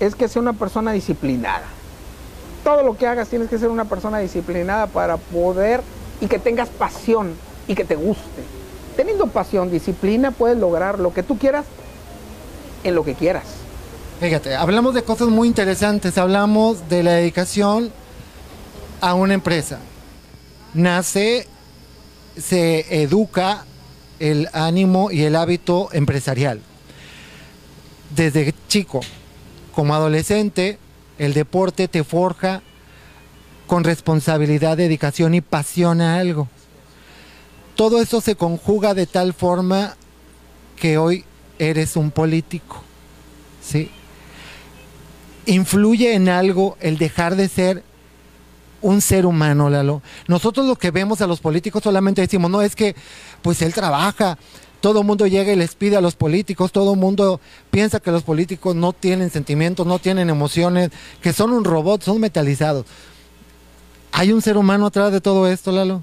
es 0.01 0.15
que 0.15 0.29
sea 0.29 0.43
una 0.43 0.53
persona 0.53 0.93
disciplinada. 0.93 1.65
Todo 2.65 2.83
lo 2.83 2.97
que 2.97 3.07
hagas 3.07 3.29
tienes 3.29 3.49
que 3.49 3.59
ser 3.59 3.69
una 3.69 3.85
persona 3.85 4.19
disciplinada 4.19 4.87
para 4.87 5.17
poder 5.17 5.81
y 6.21 6.27
que 6.27 6.39
tengas 6.39 6.69
pasión 6.69 7.35
y 7.67 7.75
que 7.75 7.85
te 7.85 7.97
guste. 7.97 8.43
Teniendo 8.97 9.27
pasión, 9.29 9.71
disciplina, 9.71 10.31
puedes 10.31 10.59
lograr 10.59 10.99
lo 10.99 11.15
que 11.15 11.23
tú 11.23 11.39
quieras 11.39 11.65
en 12.85 12.95
lo 12.95 13.05
que 13.05 13.15
quieras. 13.15 13.45
Fíjate, 14.21 14.55
hablamos 14.55 14.95
de 14.95 15.03
cosas 15.03 15.29
muy 15.29 15.49
interesantes, 15.49 16.19
hablamos 16.19 16.89
de 16.89 17.03
la 17.03 17.13
dedicación 17.13 17.91
a 19.01 19.15
una 19.15 19.35
empresa. 19.35 19.79
Nace, 20.75 21.49
se 22.37 23.03
educa 23.03 23.65
el 24.21 24.49
ánimo 24.53 25.11
y 25.11 25.23
el 25.23 25.35
hábito 25.35 25.89
empresarial. 25.93 26.61
Desde 28.15 28.55
chico, 28.69 29.01
como 29.75 29.95
adolescente, 29.95 30.79
el 31.19 31.35
deporte 31.35 31.89
te 31.89 32.05
forja 32.05 32.63
con 33.67 33.85
responsabilidad, 33.85 34.77
dedicación 34.77 35.35
y 35.35 35.41
pasión 35.41 36.01
a 36.01 36.19
algo. 36.19 36.49
Todo 37.77 38.01
eso 38.01 38.21
se 38.21 38.37
conjuga 38.37 38.95
de 38.95 39.07
tal 39.07 39.33
forma 39.33 39.97
que 40.77 40.99
hoy 40.99 41.25
eres 41.59 41.97
un 41.97 42.11
político. 42.11 42.83
¿sí? 43.63 43.91
Influye 45.47 46.15
en 46.15 46.29
algo 46.29 46.77
el 46.81 46.99
dejar 46.99 47.37
de 47.37 47.49
ser 47.49 47.83
un 48.81 49.01
ser 49.01 49.27
humano, 49.27 49.71
Lalo. 49.71 50.03
Nosotros 50.27 50.67
lo 50.67 50.77
que 50.77 50.91
vemos 50.91 51.21
a 51.21 51.27
los 51.27 51.41
políticos 51.41 51.83
solamente 51.83 52.21
decimos, 52.21 52.51
no, 52.51 52.63
es 52.63 52.75
que 52.75 52.95
pues 53.41 53.63
él 53.63 53.73
trabaja, 53.73 54.39
todo 54.81 55.01
el 55.01 55.07
mundo 55.07 55.27
llega 55.29 55.53
y 55.53 55.57
les 55.57 55.77
pide 55.77 55.97
a 55.97 56.01
los 56.01 56.17
políticos, 56.17 56.73
todo 56.73 56.95
el 56.95 56.99
mundo 56.99 57.41
piensa 57.71 58.01
que 58.01 58.11
los 58.11 58.25
políticos 58.25 58.75
no 58.75 58.93
tienen 58.93 59.31
sentimientos, 59.31 59.87
no 59.87 60.01
tienen 60.01 60.29
emociones, 60.29 60.91
que 61.21 61.33
son 61.33 61.53
un 61.53 61.65
robot, 61.65 62.03
son 62.03 62.21
metalizados. 62.21 62.85
¿Hay 64.11 64.33
un 64.33 64.43
ser 64.43 64.57
humano 64.57 64.87
atrás 64.87 65.13
de 65.13 65.21
todo 65.21 65.47
esto, 65.47 65.71
Lalo? 65.71 66.03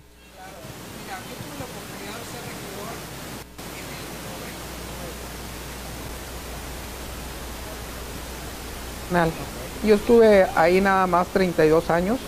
Yo 9.84 9.96
estuve 9.96 10.46
ahí 10.56 10.82
nada 10.82 11.08
más 11.08 11.28
32 11.28 11.90
años. 11.90 12.20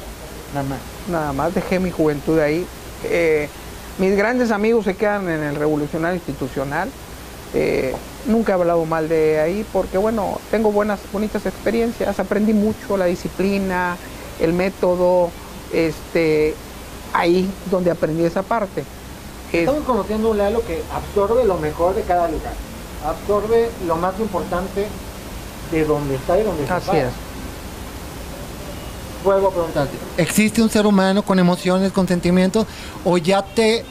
Nada 0.53 0.67
más. 0.67 0.79
Nada 1.09 1.33
más, 1.33 1.53
dejé 1.53 1.79
mi 1.79 1.91
juventud 1.91 2.39
ahí. 2.39 2.65
Eh, 3.03 3.49
mis 3.97 4.15
grandes 4.15 4.51
amigos 4.51 4.85
se 4.85 4.95
quedan 4.95 5.29
en 5.29 5.43
el 5.43 5.55
revolucionario 5.55 6.15
institucional. 6.15 6.89
Eh, 7.53 7.93
nunca 8.25 8.53
he 8.53 8.55
hablado 8.55 8.85
mal 8.85 9.09
de 9.09 9.39
ahí 9.39 9.65
porque, 9.73 9.97
bueno, 9.97 10.39
tengo 10.49 10.71
buenas, 10.71 10.99
bonitas 11.11 11.45
experiencias, 11.45 12.19
aprendí 12.19 12.53
mucho 12.53 12.95
la 12.95 13.05
disciplina, 13.05 13.97
el 14.39 14.53
método, 14.53 15.29
este, 15.73 16.55
ahí 17.13 17.49
donde 17.69 17.91
aprendí 17.91 18.23
esa 18.23 18.43
parte. 18.43 18.83
Estamos 19.51 19.83
conociendo 19.83 20.29
un 20.31 20.37
Lalo 20.37 20.65
que 20.65 20.81
absorbe 20.93 21.43
lo 21.43 21.57
mejor 21.57 21.93
de 21.93 22.03
cada 22.03 22.29
lugar, 22.29 22.53
absorbe 23.05 23.69
lo 23.85 23.97
más 23.97 24.17
importante 24.19 24.87
de 25.71 25.85
donde 25.85 26.15
está 26.15 26.39
y 26.39 26.43
donde 26.43 26.63
está. 26.63 26.77
Así 26.77 26.97
es. 26.97 27.09
Vuelvo 29.23 29.49
a 29.49 29.51
preguntarte, 29.51 29.95
¿existe 30.17 30.63
un 30.63 30.69
ser 30.69 30.87
humano 30.87 31.21
con 31.21 31.37
emociones, 31.37 31.91
con 31.91 32.07
sentimientos, 32.07 32.65
o 33.05 33.17
ya 33.19 33.43
te 33.43 33.85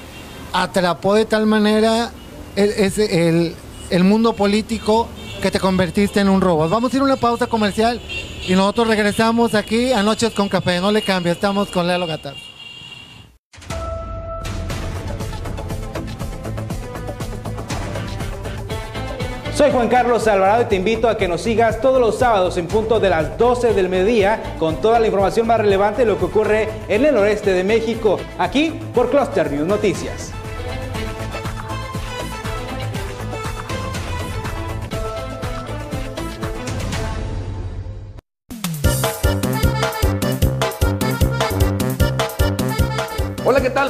atrapó 0.52 1.14
de 1.14 1.24
tal 1.24 1.46
manera 1.46 2.10
el, 2.56 3.54
el, 3.90 4.04
mundo 4.04 4.32
político 4.32 5.06
que 5.40 5.52
te 5.52 5.60
convertiste 5.60 6.18
en 6.18 6.28
un 6.28 6.40
robot? 6.40 6.68
Vamos 6.68 6.92
a 6.92 6.96
ir 6.96 7.02
a 7.02 7.04
una 7.04 7.16
pausa 7.16 7.46
comercial 7.46 8.00
y 8.48 8.54
nosotros 8.54 8.88
regresamos 8.88 9.54
aquí 9.54 9.92
a 9.92 10.02
Noches 10.02 10.32
con 10.32 10.48
Café. 10.48 10.80
No 10.80 10.90
le 10.90 11.02
cambie, 11.02 11.30
estamos 11.30 11.68
con 11.68 11.86
Lalo 11.86 12.08
Gatar. 12.08 12.34
Soy 19.60 19.72
Juan 19.72 19.88
Carlos 19.88 20.26
Alvarado 20.26 20.62
y 20.62 20.64
te 20.64 20.76
invito 20.76 21.06
a 21.06 21.18
que 21.18 21.28
nos 21.28 21.42
sigas 21.42 21.82
todos 21.82 22.00
los 22.00 22.18
sábados 22.18 22.56
en 22.56 22.66
punto 22.66 22.98
de 22.98 23.10
las 23.10 23.36
12 23.36 23.74
del 23.74 23.90
mediodía 23.90 24.54
con 24.58 24.80
toda 24.80 24.98
la 24.98 25.04
información 25.04 25.46
más 25.46 25.60
relevante 25.60 26.00
de 26.00 26.06
lo 26.06 26.18
que 26.18 26.24
ocurre 26.24 26.70
en 26.88 27.04
el 27.04 27.14
noreste 27.14 27.52
de 27.52 27.62
México, 27.62 28.18
aquí 28.38 28.72
por 28.94 29.10
Cluster 29.10 29.52
News 29.52 29.68
Noticias. 29.68 30.32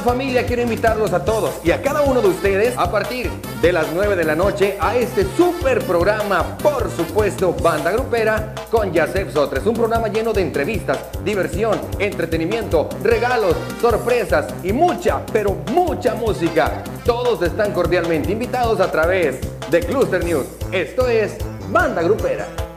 Hola, 0.01 0.13
¿qué 0.13 0.17
tal 0.17 0.17
familia? 0.17 0.45
Quiero 0.45 0.61
invitarlos 0.63 1.13
a 1.13 1.23
todos 1.23 1.51
y 1.63 1.71
a 1.71 1.81
cada 1.81 2.01
uno 2.01 2.21
de 2.21 2.29
ustedes 2.29 2.77
a 2.77 2.89
partir 2.89 3.29
de 3.61 3.71
las 3.71 3.87
9 3.93 4.15
de 4.15 4.23
la 4.23 4.35
noche 4.35 4.77
a 4.79 4.95
este 4.95 5.25
super 5.37 5.79
programa, 5.81 6.57
por 6.57 6.89
supuesto, 6.89 7.53
Banda 7.61 7.91
Grupera 7.91 8.55
con 8.71 8.91
Yasef 8.91 9.33
Sotres. 9.33 9.65
Un 9.65 9.75
programa 9.75 10.07
lleno 10.07 10.33
de 10.33 10.41
entrevistas, 10.41 10.97
diversión, 11.23 11.79
entretenimiento, 11.99 12.89
regalos, 13.03 13.55
sorpresas 13.79 14.47
y 14.63 14.73
mucha, 14.73 15.23
pero 15.31 15.55
mucha 15.71 16.15
música. 16.15 16.83
Todos 17.05 17.41
están 17.41 17.71
cordialmente 17.73 18.31
invitados 18.31 18.79
a 18.79 18.91
través 18.91 19.39
de 19.69 19.79
Cluster 19.81 20.23
News. 20.23 20.45
Esto 20.71 21.07
es 21.07 21.37
Banda 21.69 22.01
Grupera. 22.01 22.70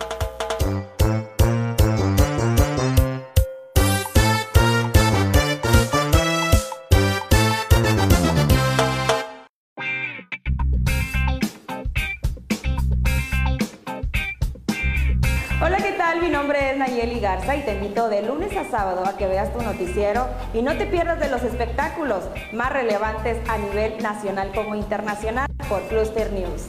Y 17.52 17.60
te 17.60 17.74
invito 17.74 18.08
de 18.08 18.22
lunes 18.22 18.56
a 18.56 18.64
sábado 18.64 19.04
a 19.06 19.18
que 19.18 19.26
veas 19.26 19.52
tu 19.52 19.60
noticiero 19.60 20.26
y 20.54 20.62
no 20.62 20.76
te 20.78 20.86
pierdas 20.86 21.20
de 21.20 21.28
los 21.28 21.42
espectáculos 21.42 22.24
más 22.52 22.72
relevantes 22.72 23.38
a 23.48 23.58
nivel 23.58 24.02
nacional 24.02 24.50
como 24.54 24.74
internacional 24.74 25.46
por 25.68 25.82
Cluster 25.82 26.32
News. 26.32 26.68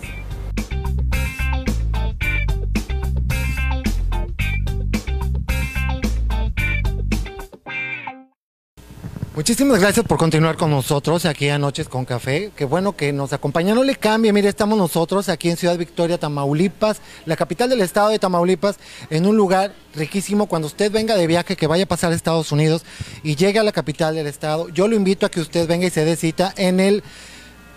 Muchísimas 9.36 9.82
gracias 9.82 10.06
por 10.06 10.18
continuar 10.18 10.56
con 10.56 10.72
nosotros 10.72 11.26
aquí 11.26 11.50
a 11.50 11.60
Noches 11.60 11.90
con 11.90 12.06
Café. 12.06 12.52
Qué 12.56 12.64
bueno 12.64 12.96
que 12.96 13.12
nos 13.12 13.34
acompaña. 13.34 13.76
No 13.76 13.84
le 13.84 13.98
cambie, 13.98 14.32
mire, 14.32 14.48
estamos 14.48 14.78
nosotros 14.78 15.28
aquí 15.28 15.50
en 15.50 15.58
Ciudad 15.58 15.78
Victoria, 15.78 16.18
Tamaulipas, 16.18 17.02
la 17.26 17.36
capital 17.36 17.70
del 17.70 17.82
estado 17.82 18.12
de 18.12 18.18
Tamaulipas, 18.18 18.78
en 19.10 19.26
un 19.26 19.36
lugar 19.36 19.74
riquísimo. 19.94 20.46
Cuando 20.46 20.68
usted 20.68 20.90
venga 20.90 21.18
de 21.18 21.28
viaje, 21.28 21.58
que 21.58 21.68
vaya 21.68 21.84
a 21.84 21.88
pasar 21.88 22.14
a 22.14 22.16
Estados 22.16 22.54
Unidos 22.54 22.86
y 23.24 23.36
llegue 23.36 23.60
a 23.60 23.64
la 23.64 23.74
capital 23.74 24.16
del 24.16 24.28
estado, 24.28 24.70
yo 24.70 24.88
lo 24.88 24.96
invito 24.96 25.26
a 25.26 25.30
que 25.30 25.42
usted 25.42 25.68
venga 25.68 25.86
y 25.86 25.90
se 25.90 26.06
dé 26.06 26.16
cita 26.16 26.54
en 26.56 26.80
el 26.80 27.04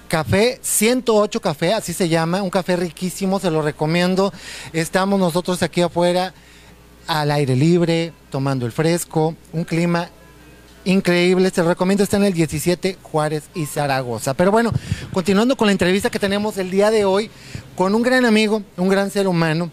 Café 0.06 0.60
108 0.62 1.40
Café, 1.40 1.74
así 1.74 1.92
se 1.92 2.08
llama, 2.08 2.40
un 2.40 2.50
café 2.50 2.76
riquísimo, 2.76 3.40
se 3.40 3.50
lo 3.50 3.62
recomiendo. 3.62 4.32
Estamos 4.72 5.18
nosotros 5.18 5.60
aquí 5.64 5.80
afuera 5.80 6.34
al 7.08 7.32
aire 7.32 7.56
libre, 7.56 8.12
tomando 8.30 8.64
el 8.64 8.70
fresco, 8.70 9.34
un 9.52 9.64
clima 9.64 10.08
increíbles. 10.88 11.52
Te 11.52 11.62
recomiendo, 11.62 12.02
está 12.02 12.16
en 12.16 12.24
el 12.24 12.32
17 12.32 12.96
Juárez 13.02 13.44
y 13.54 13.66
Zaragoza. 13.66 14.34
Pero 14.34 14.50
bueno, 14.50 14.72
continuando 15.12 15.56
con 15.56 15.66
la 15.66 15.72
entrevista 15.72 16.10
que 16.10 16.18
tenemos 16.18 16.56
el 16.56 16.70
día 16.70 16.90
de 16.90 17.04
hoy 17.04 17.30
con 17.76 17.94
un 17.94 18.02
gran 18.02 18.24
amigo, 18.24 18.62
un 18.76 18.88
gran 18.88 19.10
ser 19.10 19.28
humano. 19.28 19.70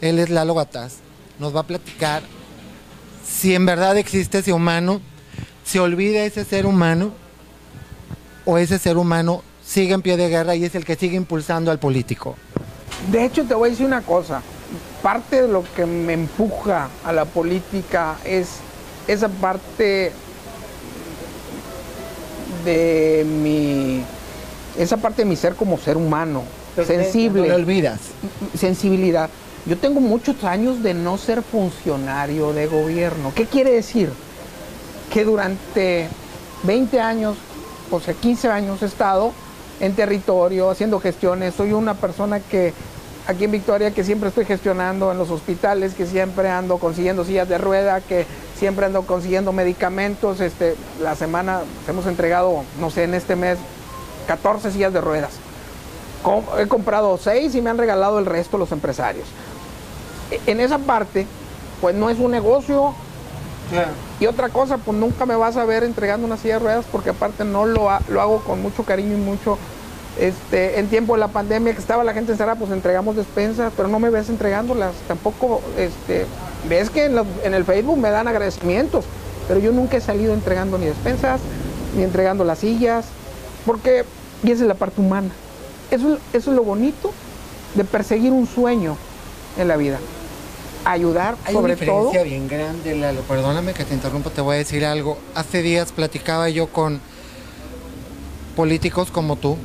Él 0.00 0.18
es 0.18 0.30
Lalo 0.30 0.54
Bataz. 0.54 0.96
Nos 1.38 1.54
va 1.54 1.60
a 1.60 1.66
platicar 1.66 2.22
si 3.24 3.54
en 3.54 3.66
verdad 3.66 3.96
existe 3.96 4.38
ese 4.38 4.52
humano, 4.52 5.00
se 5.64 5.78
olvida 5.78 6.24
ese 6.24 6.44
ser 6.44 6.66
humano 6.66 7.12
o 8.44 8.58
ese 8.58 8.78
ser 8.78 8.96
humano 8.96 9.42
sigue 9.64 9.94
en 9.94 10.02
pie 10.02 10.16
de 10.16 10.28
guerra 10.28 10.56
y 10.56 10.64
es 10.64 10.74
el 10.74 10.84
que 10.84 10.96
sigue 10.96 11.16
impulsando 11.16 11.70
al 11.70 11.78
político. 11.78 12.36
De 13.12 13.24
hecho, 13.24 13.44
te 13.44 13.54
voy 13.54 13.68
a 13.68 13.70
decir 13.70 13.86
una 13.86 14.02
cosa. 14.02 14.42
Parte 15.02 15.42
de 15.42 15.48
lo 15.48 15.62
que 15.76 15.86
me 15.86 16.14
empuja 16.14 16.88
a 17.04 17.12
la 17.12 17.26
política 17.26 18.16
es 18.24 18.48
esa 19.06 19.28
parte 19.28 20.12
de 22.64 23.26
mi 23.42 24.02
esa 24.78 24.96
parte 24.96 25.22
de 25.22 25.28
mi 25.28 25.36
ser 25.36 25.54
como 25.54 25.76
ser 25.78 25.96
humano, 25.96 26.42
sensible. 26.86 27.42
No 27.42 27.48
lo 27.48 27.54
olvidas. 27.56 27.98
Sensibilidad. 28.56 29.28
Yo 29.66 29.76
tengo 29.76 30.00
muchos 30.00 30.44
años 30.44 30.82
de 30.82 30.94
no 30.94 31.18
ser 31.18 31.42
funcionario 31.42 32.52
de 32.52 32.66
gobierno. 32.66 33.32
¿Qué 33.34 33.46
quiere 33.46 33.72
decir? 33.72 34.10
Que 35.12 35.24
durante 35.24 36.08
20 36.62 37.00
años, 37.00 37.36
o 37.90 38.00
sea, 38.00 38.14
15 38.14 38.48
años 38.48 38.82
he 38.82 38.86
estado 38.86 39.32
en 39.80 39.94
territorio, 39.94 40.70
haciendo 40.70 41.00
gestiones. 41.00 41.54
Soy 41.54 41.72
una 41.72 41.94
persona 41.94 42.40
que 42.40 42.72
aquí 43.26 43.44
en 43.44 43.50
Victoria 43.50 43.90
que 43.90 44.04
siempre 44.04 44.28
estoy 44.28 44.44
gestionando 44.44 45.10
en 45.12 45.18
los 45.18 45.30
hospitales, 45.30 45.94
que 45.94 46.06
siempre 46.06 46.48
ando 46.48 46.78
consiguiendo 46.78 47.24
sillas 47.24 47.48
de 47.48 47.58
rueda, 47.58 48.00
que 48.00 48.26
siempre 48.58 48.86
ando 48.86 49.02
consiguiendo 49.02 49.52
medicamentos. 49.52 50.40
Este, 50.40 50.76
la 51.00 51.14
semana 51.14 51.60
hemos 51.86 52.06
entregado, 52.06 52.64
no 52.80 52.90
sé, 52.90 53.04
en 53.04 53.14
este 53.14 53.36
mes 53.36 53.58
14 54.26 54.72
sillas 54.72 54.92
de 54.92 55.00
ruedas. 55.00 55.32
he 56.58 56.66
comprado 56.66 57.16
6 57.16 57.54
y 57.54 57.62
me 57.62 57.70
han 57.70 57.78
regalado 57.78 58.18
el 58.18 58.26
resto 58.26 58.58
los 58.58 58.72
empresarios. 58.72 59.26
E, 60.30 60.40
en 60.50 60.60
esa 60.60 60.78
parte, 60.78 61.26
pues 61.80 61.94
no 61.94 62.10
es 62.10 62.18
un 62.18 62.30
negocio. 62.30 62.94
Y 64.18 64.26
otra 64.26 64.48
cosa, 64.48 64.78
pues 64.78 64.96
nunca 64.96 65.26
me 65.26 65.36
vas 65.36 65.58
a 65.58 65.64
ver 65.66 65.84
entregando 65.84 66.26
una 66.26 66.38
silla 66.38 66.54
de 66.54 66.60
ruedas 66.60 66.86
porque 66.90 67.10
aparte 67.10 67.44
no 67.44 67.66
lo, 67.66 67.90
lo 68.08 68.20
hago 68.20 68.40
con 68.40 68.62
mucho 68.62 68.82
cariño 68.82 69.14
y 69.14 69.20
mucho 69.20 69.58
este, 70.18 70.80
en 70.80 70.88
tiempo 70.88 71.14
de 71.14 71.20
la 71.20 71.28
pandemia 71.28 71.74
que 71.74 71.78
estaba 71.78 72.02
la 72.02 72.14
gente 72.14 72.32
encerrada, 72.32 72.58
pues 72.58 72.70
entregamos 72.70 73.14
despensas, 73.14 73.72
pero 73.76 73.88
no 73.88 73.98
me 73.98 74.10
ves 74.10 74.28
entregándolas. 74.28 74.94
Tampoco, 75.06 75.60
este, 75.76 76.26
ves 76.68 76.90
que 76.90 77.06
en, 77.06 77.54
el 77.54 77.64
Facebook 77.64 77.98
me 77.98 78.10
dan 78.10 78.28
agradecimientos, 78.28 79.04
pero 79.46 79.60
yo 79.60 79.72
nunca 79.72 79.96
he 79.96 80.00
salido 80.00 80.34
entregando 80.34 80.78
ni 80.78 80.86
despensas, 80.86 81.40
ni 81.96 82.02
entregando 82.02 82.44
las 82.44 82.60
sillas, 82.60 83.06
porque, 83.66 84.04
y 84.42 84.50
esa 84.50 84.62
es 84.62 84.68
la 84.68 84.74
parte 84.74 85.00
humana. 85.00 85.30
Eso, 85.90 86.18
eso 86.32 86.50
es 86.50 86.56
lo 86.56 86.64
bonito 86.64 87.12
de 87.74 87.84
perseguir 87.84 88.32
un 88.32 88.46
sueño 88.46 88.96
en 89.56 89.68
la 89.68 89.76
vida. 89.76 89.98
Ayudar, 90.84 91.36
Hay 91.44 91.54
sobre 91.54 91.72
una 91.72 91.80
diferencia 91.80 92.20
todo. 92.20 92.24
bien 92.24 92.48
grande, 92.48 92.94
Lalo. 92.94 93.20
Perdóname 93.22 93.74
que 93.74 93.84
te 93.84 93.94
interrumpa, 93.94 94.30
te 94.30 94.40
voy 94.40 94.56
a 94.56 94.58
decir 94.58 94.84
algo. 94.84 95.18
Hace 95.34 95.62
días 95.62 95.92
platicaba 95.92 96.48
yo 96.48 96.68
con 96.68 97.00
políticos 98.56 99.10
como 99.10 99.36
tú, 99.36 99.56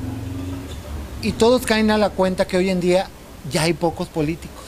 y 1.22 1.32
todos 1.32 1.64
caen 1.64 1.90
a 1.90 1.98
la 1.98 2.10
cuenta 2.10 2.46
que 2.46 2.56
hoy 2.58 2.68
en 2.68 2.80
día 2.80 3.08
ya 3.50 3.62
hay 3.62 3.72
pocos 3.72 4.08
políticos. 4.08 4.63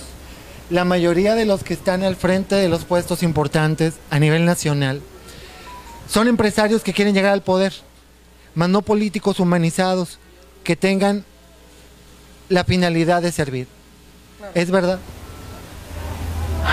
La 0.69 0.85
mayoría 0.85 1.37
de 1.37 1.45
los 1.45 1.63
que 1.63 1.75
están 1.75 2.03
al 2.03 2.17
frente 2.17 2.57
de 2.57 2.69
los 2.69 2.85
puestos 2.85 3.23
importantes 3.23 3.95
a 4.11 4.19
nivel 4.19 4.45
nacional 4.45 5.01
son 6.09 6.27
empresarios 6.27 6.83
que 6.83 6.93
quieren 6.93 7.15
llegar 7.15 7.33
al 7.33 7.43
poder, 7.43 7.73
más 8.57 8.69
no 8.69 8.83
políticos 8.83 9.39
humanizados 9.39 10.19
que 10.65 10.75
tengan 10.75 11.25
la 12.49 12.65
finalidad 12.65 13.23
de 13.23 13.31
servir. 13.31 13.69
¿Es 14.55 14.73
verdad? 14.73 14.99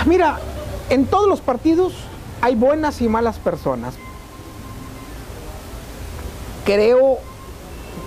Mira, 0.07 0.39
en 0.89 1.05
todos 1.05 1.29
los 1.29 1.41
partidos 1.41 1.93
hay 2.41 2.55
buenas 2.55 2.99
y 3.01 3.07
malas 3.07 3.37
personas. 3.37 3.93
Creo 6.65 7.19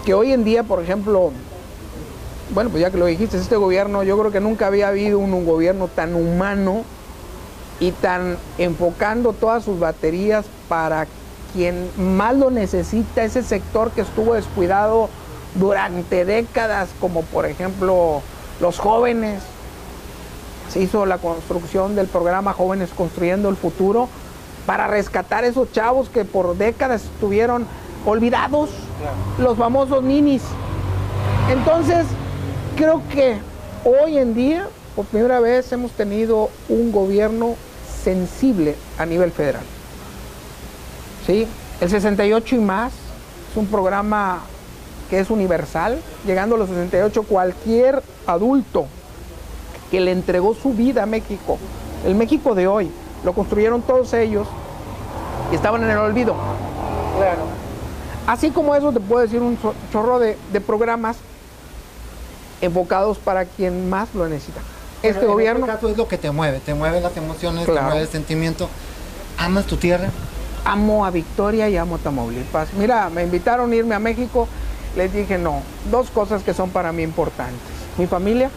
que 0.04 0.14
hoy 0.14 0.32
en 0.32 0.44
día, 0.44 0.64
por 0.64 0.82
ejemplo, 0.82 1.32
bueno, 2.50 2.70
pues 2.70 2.80
ya 2.80 2.90
que 2.90 2.98
lo 2.98 3.06
dijiste, 3.06 3.36
este 3.36 3.56
gobierno, 3.56 4.02
yo 4.02 4.18
creo 4.18 4.30
que 4.30 4.40
nunca 4.40 4.68
había 4.68 4.88
habido 4.88 5.18
un, 5.18 5.44
gobierno 5.44 5.88
tan 5.88 6.14
humano 6.14 6.84
y 7.80 7.90
tan 7.90 8.38
enfocando 8.58 9.32
todas 9.32 9.64
sus 9.64 9.78
baterías 9.78 10.46
para 10.68 11.06
quien 11.52 11.90
más 11.96 12.36
lo 12.36 12.50
necesita, 12.50 13.24
ese 13.24 13.42
sector 13.42 13.90
que 13.90 14.02
estuvo 14.02 14.34
descuidado 14.34 15.08
durante 15.54 16.24
décadas, 16.24 16.88
como 17.00 17.22
por 17.22 17.46
ejemplo 17.46 18.22
los 18.60 18.78
jóvenes. 18.78 19.42
Se 20.70 20.80
hizo 20.80 21.06
la 21.06 21.18
construcción 21.18 21.94
del 21.94 22.08
programa 22.08 22.52
Jóvenes 22.52 22.90
Construyendo 22.94 23.48
el 23.48 23.56
Futuro 23.56 24.08
para 24.66 24.88
rescatar 24.88 25.44
esos 25.44 25.70
chavos 25.72 26.08
que 26.08 26.24
por 26.24 26.56
décadas 26.56 27.04
estuvieron 27.04 27.66
olvidados, 28.04 28.70
los 29.38 29.56
famosos 29.56 30.02
ninis. 30.02 30.42
Entonces, 31.50 32.04
creo 32.76 33.02
que 33.10 33.38
hoy 33.84 34.18
en 34.18 34.34
día, 34.34 34.68
por 34.94 35.06
primera 35.06 35.40
vez, 35.40 35.72
hemos 35.72 35.92
tenido 35.92 36.50
un 36.68 36.92
gobierno 36.92 37.56
sensible 38.04 38.76
a 38.98 39.06
nivel 39.06 39.32
federal. 39.32 39.62
¿Sí? 41.26 41.48
El 41.80 41.90
68 41.90 42.54
y 42.54 42.58
más 42.58 42.92
es 43.50 43.56
un 43.56 43.66
programa 43.66 44.42
que 45.10 45.18
es 45.18 45.30
universal, 45.30 45.98
llegando 46.26 46.56
a 46.56 46.58
los 46.58 46.68
68 46.68 47.22
cualquier 47.24 48.02
adulto 48.26 48.86
que 49.90 50.00
le 50.00 50.12
entregó 50.12 50.54
su 50.54 50.72
vida 50.72 51.04
a 51.04 51.06
México, 51.06 51.58
el 52.04 52.14
México 52.14 52.54
de 52.54 52.66
hoy, 52.66 52.90
lo 53.24 53.32
construyeron 53.32 53.82
todos 53.82 54.12
ellos 54.14 54.46
y 55.50 55.54
estaban 55.54 55.82
en 55.84 55.90
el 55.90 55.98
olvido. 55.98 56.34
Claro. 57.16 57.42
Así 58.26 58.50
como 58.50 58.74
eso 58.74 58.92
te 58.92 59.00
puedo 59.00 59.22
decir 59.22 59.40
un 59.40 59.56
chorro 59.92 60.18
de, 60.18 60.36
de 60.52 60.60
programas 60.60 61.16
enfocados 62.60 63.18
para 63.18 63.44
quien 63.44 63.88
más 63.90 64.08
lo 64.14 64.28
necesita. 64.28 64.60
Este 65.02 65.26
gobierno... 65.26 65.66
Este 65.66 65.74
caso 65.76 65.88
es 65.90 65.96
lo 65.96 66.08
que 66.08 66.18
te 66.18 66.30
mueve, 66.30 66.60
te 66.60 66.74
mueve 66.74 67.00
las 67.00 67.16
emociones, 67.16 67.66
te 67.66 67.72
Claro. 67.72 67.86
mueve 67.88 68.02
el 68.02 68.08
sentimiento. 68.08 68.68
¿Amas 69.38 69.66
tu 69.66 69.76
tierra? 69.76 70.08
amo 70.64 71.06
a 71.06 71.10
Victoria 71.12 71.68
y 71.68 71.76
amo 71.76 71.94
a 71.94 71.98
Tamaulipas. 71.98 72.72
Mira, 72.74 73.08
me 73.08 73.22
invitaron 73.22 73.70
a 73.70 73.76
irme 73.76 73.94
a 73.94 74.00
México, 74.00 74.48
les 74.96 75.12
dije 75.12 75.38
no, 75.38 75.62
dos 75.92 76.10
cosas 76.10 76.42
que 76.42 76.52
son 76.54 76.70
para 76.70 76.90
mí 76.90 77.04
importantes, 77.04 77.60
mi 77.98 78.08
familia 78.08 78.50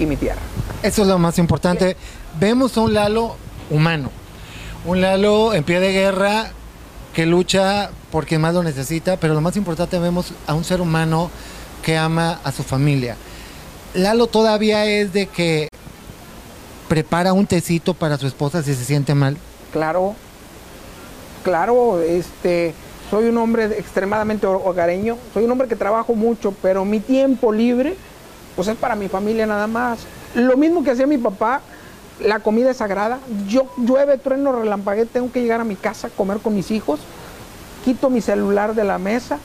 y 0.00 0.06
mi 0.06 0.16
tierra. 0.16 0.40
Eso 0.82 1.02
es 1.02 1.08
lo 1.08 1.18
más 1.20 1.38
importante. 1.38 1.96
Vemos 2.40 2.76
a 2.76 2.80
un 2.80 2.94
Lalo 2.94 3.36
humano, 3.70 4.10
un 4.84 5.00
Lalo 5.00 5.54
en 5.54 5.62
pie 5.62 5.78
de 5.78 5.92
guerra 5.92 6.50
que 7.14 7.24
lucha 7.24 7.90
por 8.10 8.26
quien 8.26 8.40
más 8.40 8.52
lo 8.54 8.64
necesita, 8.64 9.16
pero 9.16 9.32
lo 9.32 9.40
más 9.40 9.56
importante 9.56 10.00
vemos 10.00 10.32
a 10.48 10.54
un 10.54 10.64
ser 10.64 10.80
humano 10.80 11.30
que 11.82 11.96
ama 11.98 12.38
a 12.44 12.52
su 12.52 12.62
familia. 12.62 13.16
Lalo 13.94 14.26
todavía 14.26 14.86
es 14.86 15.12
de 15.12 15.26
que 15.26 15.68
prepara 16.88 17.32
un 17.32 17.46
tecito 17.46 17.92
para 17.92 18.16
su 18.16 18.26
esposa 18.26 18.62
si 18.62 18.74
se 18.74 18.84
siente 18.84 19.14
mal. 19.14 19.36
Claro, 19.72 20.14
claro, 21.42 22.00
este, 22.00 22.74
soy 23.10 23.28
un 23.28 23.36
hombre 23.36 23.64
extremadamente 23.78 24.46
hogareño, 24.46 25.18
soy 25.34 25.44
un 25.44 25.50
hombre 25.50 25.68
que 25.68 25.76
trabajo 25.76 26.14
mucho, 26.14 26.54
pero 26.62 26.84
mi 26.84 27.00
tiempo 27.00 27.52
libre, 27.52 27.96
pues 28.56 28.68
es 28.68 28.76
para 28.76 28.94
mi 28.94 29.08
familia 29.08 29.46
nada 29.46 29.66
más. 29.66 30.00
Lo 30.34 30.56
mismo 30.56 30.82
que 30.82 30.90
hacía 30.90 31.06
mi 31.06 31.18
papá, 31.18 31.60
la 32.20 32.40
comida 32.40 32.70
es 32.70 32.78
sagrada. 32.78 33.18
Yo 33.48 33.66
llueve, 33.76 34.16
trueno, 34.18 34.52
relampagué, 34.52 35.04
tengo 35.06 35.32
que 35.32 35.42
llegar 35.42 35.60
a 35.60 35.64
mi 35.64 35.76
casa, 35.76 36.08
comer 36.10 36.38
con 36.38 36.54
mis 36.54 36.70
hijos, 36.70 37.00
quito 37.84 38.08
mi 38.08 38.20
celular 38.20 38.74
de 38.74 38.84
la 38.84 38.98
mesa 38.98 39.38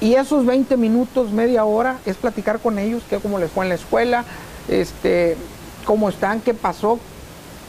y 0.00 0.14
esos 0.14 0.44
20 0.44 0.76
minutos, 0.76 1.30
media 1.32 1.64
hora, 1.64 1.98
es 2.04 2.16
platicar 2.16 2.58
con 2.60 2.78
ellos, 2.78 3.02
qué 3.08 3.18
cómo 3.18 3.38
les 3.38 3.50
fue 3.50 3.64
en 3.64 3.70
la 3.70 3.76
escuela, 3.76 4.24
este, 4.68 5.36
cómo 5.84 6.08
están, 6.08 6.40
qué 6.40 6.54
pasó. 6.54 6.98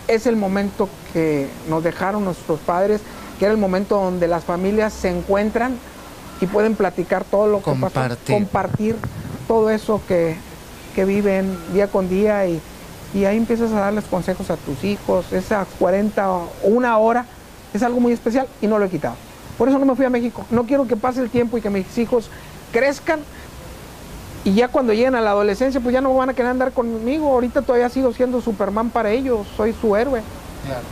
Es 0.08 0.28
el 0.28 0.36
momento 0.36 0.90
que 1.14 1.48
nos 1.70 1.84
dejaron 1.84 2.26
nuestros 2.26 2.60
padres, 2.60 3.02
que 3.40 3.46
era 3.46 3.54
el 3.54 3.60
momento 3.60 3.98
donde 3.98 4.28
las 4.28 4.44
familias 4.44 4.94
se 4.94 5.10
encuentran 5.10 5.78
y 6.42 6.48
pueden 6.48 6.76
platicar 6.76 7.24
todo 7.24 7.48
lo 7.48 7.58
que 7.60 7.72
pasó, 7.72 7.80
Compartir. 7.80 8.36
compartir 8.36 8.96
todo 9.48 9.70
eso 9.70 10.02
que, 10.08 10.36
que 10.96 11.06
viven 11.06 11.58
día 11.74 11.88
con 11.88 12.10
día 12.10 12.46
y, 12.48 12.62
y 13.14 13.26
ahí 13.26 13.38
empiezas 13.38 13.72
a 13.72 13.80
darles 13.80 14.06
consejos 14.06 14.50
a 14.50 14.58
tus 14.58 14.84
hijos. 14.84 15.32
Esas 15.32 15.68
40 15.80 16.30
o 16.30 16.50
una 16.64 16.98
hora 16.98 17.26
es 17.74 17.84
algo 17.84 18.00
muy 18.00 18.12
especial 18.14 18.48
y 18.62 18.68
no 18.68 18.80
lo 18.80 18.86
he 18.86 18.90
quitado. 18.90 19.16
Por 19.58 19.70
eso 19.70 19.80
no 19.80 19.86
me 19.86 19.96
fui 19.96 20.06
a 20.06 20.10
México. 20.10 20.46
No 20.52 20.64
quiero 20.66 20.88
que 20.88 20.96
pase 20.96 21.22
el 21.22 21.30
tiempo 21.30 21.58
y 21.58 21.62
que 21.62 21.70
mis 21.70 21.98
hijos 21.98 22.30
crezcan 22.72 23.20
y 24.44 24.54
ya 24.54 24.68
cuando 24.70 24.94
lleguen 24.94 25.16
a 25.16 25.22
la 25.22 25.32
adolescencia 25.32 25.80
pues 25.82 25.94
ya 25.94 26.02
no 26.02 26.14
van 26.16 26.30
a 26.30 26.34
querer 26.34 26.52
andar 26.52 26.72
conmigo. 26.72 27.28
Ahorita 27.32 27.62
todavía 27.62 27.90
sigo 27.90 28.14
siendo 28.14 28.40
Superman 28.42 28.90
para 28.90 29.10
ellos, 29.12 29.48
soy 29.58 29.74
su 29.80 29.96
héroe. 29.96 30.22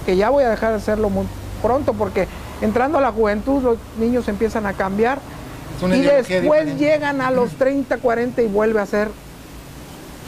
Que 0.05 0.15
ya 0.17 0.29
voy 0.29 0.43
a 0.43 0.49
dejar 0.49 0.71
de 0.71 0.77
hacerlo 0.77 1.09
muy 1.09 1.25
pronto 1.61 1.93
porque 1.93 2.27
Entrando 2.61 2.97
a 2.99 3.01
la 3.01 3.11
juventud, 3.11 3.61
los 3.61 3.77
niños 3.99 4.29
empiezan 4.29 4.65
a 4.65 4.71
cambiar 4.71 5.19
y 5.97 6.01
después 6.39 6.65
llegan 6.79 7.19
a 7.19 7.29
los 7.29 7.51
30, 7.57 7.97
40 7.97 8.41
y 8.43 8.47
vuelve 8.47 8.79
a 8.79 8.85
ser 8.85 9.09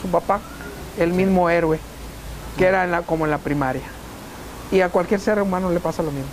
su 0.02 0.08
papá, 0.08 0.38
el 0.98 1.14
mismo 1.14 1.48
héroe 1.48 1.80
que 2.58 2.66
era 2.66 2.84
en 2.84 2.90
la- 2.90 3.00
como 3.00 3.24
en 3.24 3.30
la 3.30 3.38
primaria. 3.38 3.80
Y 4.70 4.82
a 4.82 4.90
cualquier 4.90 5.20
ser 5.20 5.40
humano 5.40 5.70
le 5.70 5.80
pasa 5.80 6.02
lo 6.02 6.10
mismo. 6.10 6.28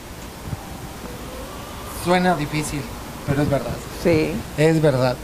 Suena 2.05 2.35
difícil, 2.35 2.81
pero 3.25 3.41
es 3.41 3.49
verdad. 3.49 3.75
Sí. 4.03 4.31
Es 4.59 4.79
verdad. 4.79 5.17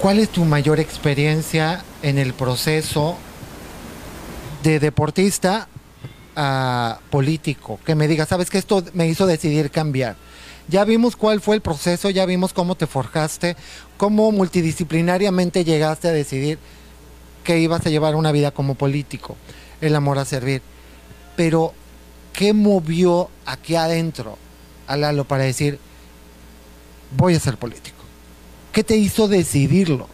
¿Cuál 0.00 0.18
es 0.20 0.30
tu 0.30 0.46
mayor 0.46 0.80
experiencia 0.80 1.84
en 2.02 2.16
el 2.16 2.32
proceso 2.32 3.18
de 4.62 4.80
deportista 4.80 5.68
a 6.34 6.98
político? 7.10 7.78
Que 7.84 7.94
me 7.94 8.08
digas, 8.08 8.30
sabes 8.30 8.48
que 8.48 8.56
esto 8.56 8.82
me 8.94 9.06
hizo 9.06 9.26
decidir 9.26 9.70
cambiar. 9.70 10.16
Ya 10.68 10.86
vimos 10.86 11.14
cuál 11.14 11.42
fue 11.42 11.56
el 11.56 11.60
proceso, 11.60 12.08
ya 12.08 12.24
vimos 12.24 12.54
cómo 12.54 12.74
te 12.74 12.86
forjaste, 12.86 13.54
cómo 13.98 14.32
multidisciplinariamente 14.32 15.62
llegaste 15.62 16.08
a 16.08 16.12
decidir 16.12 16.58
que 17.44 17.58
ibas 17.58 17.84
a 17.84 17.90
llevar 17.90 18.14
una 18.14 18.32
vida 18.32 18.50
como 18.52 18.76
político, 18.76 19.36
el 19.82 19.94
amor 19.94 20.18
a 20.18 20.24
servir. 20.24 20.62
Pero, 21.36 21.74
¿qué 22.32 22.54
movió 22.54 23.28
aquí 23.44 23.76
adentro 23.76 24.38
a 24.86 24.96
Lalo 24.96 25.24
para 25.24 25.44
decir, 25.44 25.78
voy 27.16 27.34
a 27.34 27.40
ser 27.40 27.56
político? 27.56 27.98
¿Qué 28.72 28.82
te 28.82 28.96
hizo 28.96 29.28
decidirlo? 29.28 30.06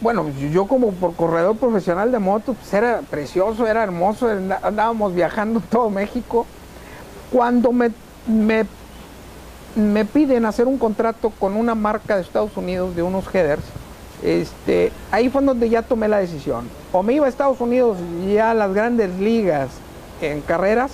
Bueno, 0.00 0.26
yo 0.52 0.66
como 0.66 0.92
por 0.92 1.14
corredor 1.14 1.56
profesional 1.56 2.12
de 2.12 2.18
moto, 2.18 2.54
pues 2.54 2.72
era 2.74 3.00
precioso, 3.00 3.66
era 3.66 3.82
hermoso, 3.82 4.28
andábamos 4.62 5.14
viajando 5.14 5.60
todo 5.70 5.88
México. 5.88 6.46
Cuando 7.32 7.72
me, 7.72 7.90
me, 8.26 8.66
me 9.74 10.04
piden 10.04 10.44
hacer 10.44 10.66
un 10.66 10.78
contrato 10.78 11.30
con 11.30 11.56
una 11.56 11.74
marca 11.74 12.16
de 12.16 12.22
Estados 12.22 12.56
Unidos 12.56 12.94
de 12.94 13.02
unos 13.02 13.34
headers, 13.34 13.62
este, 14.22 14.92
ahí 15.10 15.28
fue 15.28 15.42
donde 15.42 15.68
ya 15.68 15.82
tomé 15.82 16.08
la 16.08 16.18
decisión. 16.18 16.68
O 16.92 17.02
me 17.02 17.14
iba 17.14 17.26
a 17.26 17.28
Estados 17.28 17.60
Unidos 17.60 17.98
ya 18.32 18.50
a 18.50 18.54
las 18.54 18.72
grandes 18.74 19.10
ligas 19.18 19.70
en 20.20 20.40
carreras, 20.40 20.92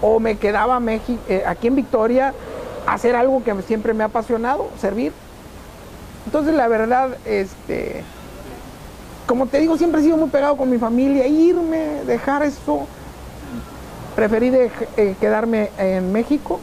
o 0.00 0.20
me 0.20 0.36
quedaba 0.36 0.78
México, 0.80 1.20
aquí 1.46 1.66
en 1.68 1.76
Victoria 1.76 2.34
a 2.86 2.94
hacer 2.94 3.16
algo 3.16 3.42
que 3.42 3.54
siempre 3.66 3.94
me 3.94 4.02
ha 4.04 4.06
apasionado, 4.06 4.68
servir. 4.80 5.12
Entonces 6.26 6.54
la 6.54 6.68
verdad, 6.68 7.16
este, 7.24 8.02
como 9.26 9.46
te 9.46 9.58
digo, 9.60 9.76
siempre 9.78 10.00
he 10.00 10.04
sido 10.04 10.16
muy 10.16 10.28
pegado 10.28 10.56
con 10.56 10.70
mi 10.70 10.78
familia, 10.78 11.26
irme, 11.26 12.02
dejar 12.06 12.42
eso. 12.42 12.86
Preferí 14.14 14.50
dej- 14.50 14.70
eh, 14.96 15.14
quedarme 15.20 15.70
en 15.78 16.12
México 16.12 16.58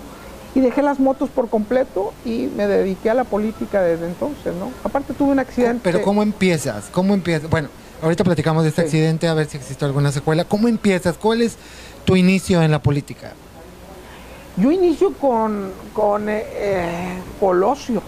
y 0.55 0.59
dejé 0.59 0.81
las 0.81 0.99
motos 0.99 1.29
por 1.29 1.49
completo 1.49 2.13
y 2.25 2.49
me 2.55 2.67
dediqué 2.67 3.09
a 3.09 3.13
la 3.13 3.23
política 3.25 3.81
desde 3.81 4.07
entonces, 4.07 4.53
¿no? 4.55 4.71
Aparte 4.83 5.13
tuve 5.13 5.31
un 5.31 5.39
accidente. 5.39 5.81
Pero 5.83 6.01
¿cómo 6.01 6.23
empiezas? 6.23 6.85
¿Cómo 6.91 7.13
empiezas? 7.13 7.49
Bueno, 7.49 7.69
ahorita 8.01 8.23
platicamos 8.23 8.63
de 8.63 8.69
este 8.69 8.81
Sí. 8.81 8.85
accidente, 8.87 9.27
a 9.27 9.33
ver 9.33 9.47
si 9.47 9.57
existe 9.57 9.85
alguna 9.85 10.11
secuela. 10.11 10.45
¿Cómo 10.45 10.67
empiezas? 10.67 11.15
¿Cuál 11.17 11.41
es 11.41 11.57
tu 12.05 12.15
inicio 12.15 12.61
en 12.61 12.71
la 12.71 12.81
política? 12.81 13.33
Yo 14.57 14.71
inicio 14.71 15.13
con, 15.13 15.71
con 15.93 16.29
eh, 16.29 16.45
eh, 16.51 17.17
Colosio. 17.39 18.01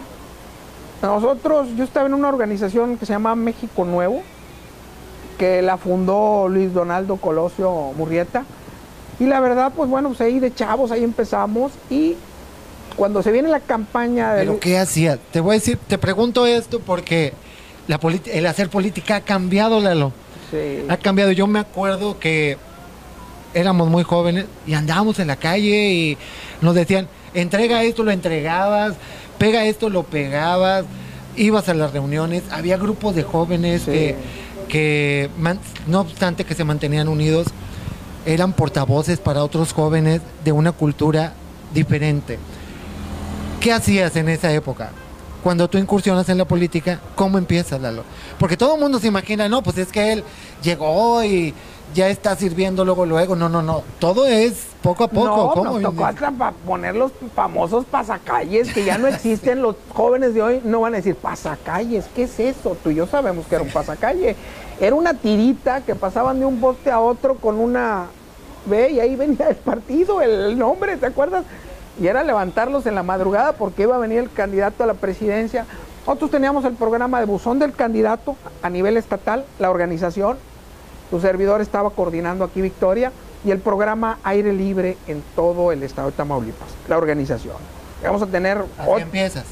Nosotros, 1.02 1.70
yo 1.76 1.84
estaba 1.84 2.08
en 2.08 2.14
una 2.14 2.30
organización 2.30 2.98
que 2.98 3.06
se 3.06 3.14
llama 3.14 3.36
México 3.36 3.86
Nuevo, 3.86 4.22
que 5.38 5.62
la 5.62 5.78
fundó 5.78 6.48
Luis 6.48 6.74
Donaldo 6.74 7.18
Colosio 7.18 7.92
Murrieta. 7.98 8.46
Y 9.20 9.26
la 9.26 9.40
verdad, 9.40 9.72
pues 9.76 9.90
bueno, 9.90 10.10
pues 10.10 10.22
ahí 10.22 10.40
de 10.40 10.54
chavos, 10.54 10.92
ahí 10.92 11.04
empezamos. 11.04 11.72
Y 11.90 12.16
cuando 12.96 13.22
se 13.22 13.32
viene 13.32 13.50
la 13.50 13.60
campaña 13.60 14.34
de... 14.34 14.42
¿Pero 14.42 14.60
qué 14.60 14.78
hacías? 14.78 15.20
Te 15.32 15.40
voy 15.40 15.52
a 15.52 15.60
decir, 15.60 15.78
te 15.88 15.98
pregunto 15.98 16.46
esto 16.46 16.80
porque 16.80 17.34
la 17.88 18.00
el 18.32 18.46
hacer 18.46 18.70
política 18.70 19.18
ha 19.18 19.22
cambiado, 19.22 19.80
Lalo. 19.80 20.12
Sí. 20.52 20.86
Ha 20.90 20.98
cambiado. 20.98 21.32
Yo 21.32 21.48
me 21.48 21.60
acuerdo 21.60 22.20
que 22.20 22.58
éramos 23.56 23.90
muy 23.90 24.04
jóvenes 24.04 24.46
y 24.68 24.74
andábamos 24.74 25.18
en 25.20 25.28
la 25.28 25.38
calle 25.38 25.92
y 25.92 26.18
nos 26.62 26.76
decían, 26.76 27.08
entrega 27.34 27.84
esto, 27.84 28.04
lo 28.04 28.12
entregabas, 28.12 28.94
pega 29.40 29.66
esto, 29.66 29.90
lo 29.90 30.04
pegabas, 30.04 30.86
ibas 31.38 31.68
a 31.70 31.74
las 31.74 31.92
reuniones, 31.94 32.44
había 32.52 32.78
grupos 32.78 33.16
de 33.16 33.24
jóvenes 33.24 33.84
Sí. 33.84 34.14
que, 34.68 35.30
no 35.88 36.02
obstante 36.02 36.44
que 36.44 36.54
se 36.54 36.64
mantenían 36.66 37.08
unidos, 37.08 37.48
eran 38.26 38.54
portavoces 38.54 39.20
para 39.20 39.44
otros 39.44 39.72
jóvenes 39.72 40.22
de 40.44 40.52
una 40.52 40.74
cultura 40.74 41.34
diferente. 41.74 42.38
¿Qué 43.62 43.72
hacías 43.72 44.16
en 44.18 44.30
esa 44.30 44.52
época? 44.52 44.90
Cuando 45.44 45.68
tú 45.70 45.78
incursionas 45.78 46.28
en 46.30 46.40
la 46.40 46.46
política, 46.46 47.00
¿cómo 47.16 47.38
empiezas, 47.38 47.80
Lalo? 47.80 48.04
Porque 48.40 48.58
todo 48.58 48.76
el 48.76 48.82
mundo 48.82 49.00
se 49.00 49.08
imagina, 49.08 49.48
no, 49.48 49.62
pues 49.62 49.78
es 49.78 49.90
que 49.90 50.12
él 50.12 50.24
llegó 50.64 51.24
y 51.24 51.54
ya 51.94 52.10
está 52.10 52.36
sirviendo 52.36 52.84
luego, 52.84 53.06
luego. 53.06 53.36
No, 53.36 53.48
no, 53.50 53.62
no. 53.62 53.84
Todo 54.00 54.26
es 54.28 54.68
poco 54.82 55.06
a 55.06 55.08
poco. 55.08 55.26
No, 55.26 55.52
¿Cómo? 55.54 55.80
nos 55.80 55.82
tocó 55.82 56.06
hasta 56.06 56.32
pa- 56.32 56.52
poner 56.66 56.96
los 56.96 57.12
famosos 57.34 57.86
pasacalles 57.86 58.74
que 58.74 58.84
ya 58.84 58.98
no 58.98 59.08
existen. 59.08 59.62
los 59.62 59.76
jóvenes 59.94 60.34
de 60.34 60.42
hoy 60.42 60.62
no 60.64 60.82
van 60.82 60.94
a 60.94 60.98
decir 60.98 61.16
pasacalles. 61.16 62.06
¿Qué 62.16 62.24
es 62.24 62.40
eso? 62.40 62.76
Tú 62.84 62.90
y 62.90 62.96
yo 62.96 63.08
sabemos 63.08 63.46
que 63.48 63.56
era 63.56 63.64
un 63.64 63.70
pasacalle. 63.72 64.36
Era 64.80 64.96
una 64.96 65.14
tirita 65.14 65.82
que 65.82 65.96
pasaban 65.96 66.40
de 66.40 66.46
un 66.46 66.60
poste 66.60 66.92
a 66.92 67.00
otro 67.00 67.36
con 67.36 67.60
una. 67.60 68.08
Ve, 68.66 68.92
y 68.92 69.00
ahí 69.00 69.16
venía 69.16 69.48
el 69.50 69.56
partido, 69.56 70.22
el, 70.22 70.58
nombre, 70.58 70.98
¿te 70.98 71.06
acuerdas? 71.06 71.46
Y 72.02 72.08
era 72.08 72.24
levantarlos 72.24 72.86
en 72.88 72.96
la 72.96 73.04
madrugada 73.04 73.54
porque 73.54 73.84
iba 73.84 73.96
a 73.96 74.00
venir 74.00 74.18
el 74.20 74.32
candidato 74.32 74.84
a 74.84 74.88
la 74.88 74.96
presidencia. 74.96 75.66
Nosotros 76.06 76.32
teníamos 76.32 76.66
el 76.66 76.74
programa 76.74 77.20
de 77.20 77.26
buzón 77.26 77.58
del 77.60 77.74
candidato 77.74 78.36
a 78.64 78.70
nivel 78.70 78.98
estatal, 78.98 79.46
la 79.60 79.70
organización, 79.70 80.38
tu 81.10 81.20
servidor 81.20 81.62
estaba 81.62 81.90
coordinando 81.90 82.44
aquí 82.44 82.62
Victoria 82.62 83.12
y 83.44 83.52
el 83.52 83.60
programa 83.60 84.18
Aire 84.24 84.54
Libre 84.54 84.98
en 85.08 85.24
todo 85.36 85.72
el 85.72 85.84
estado 85.84 86.10
de 86.10 86.18
Tamaulipas, 86.18 86.70
la 86.88 86.98
organización. 86.98 87.56
Vamos 88.04 88.22
a 88.22 88.28
tener... 88.28 88.64
Así 88.78 89.02
empiezas. 89.02 89.46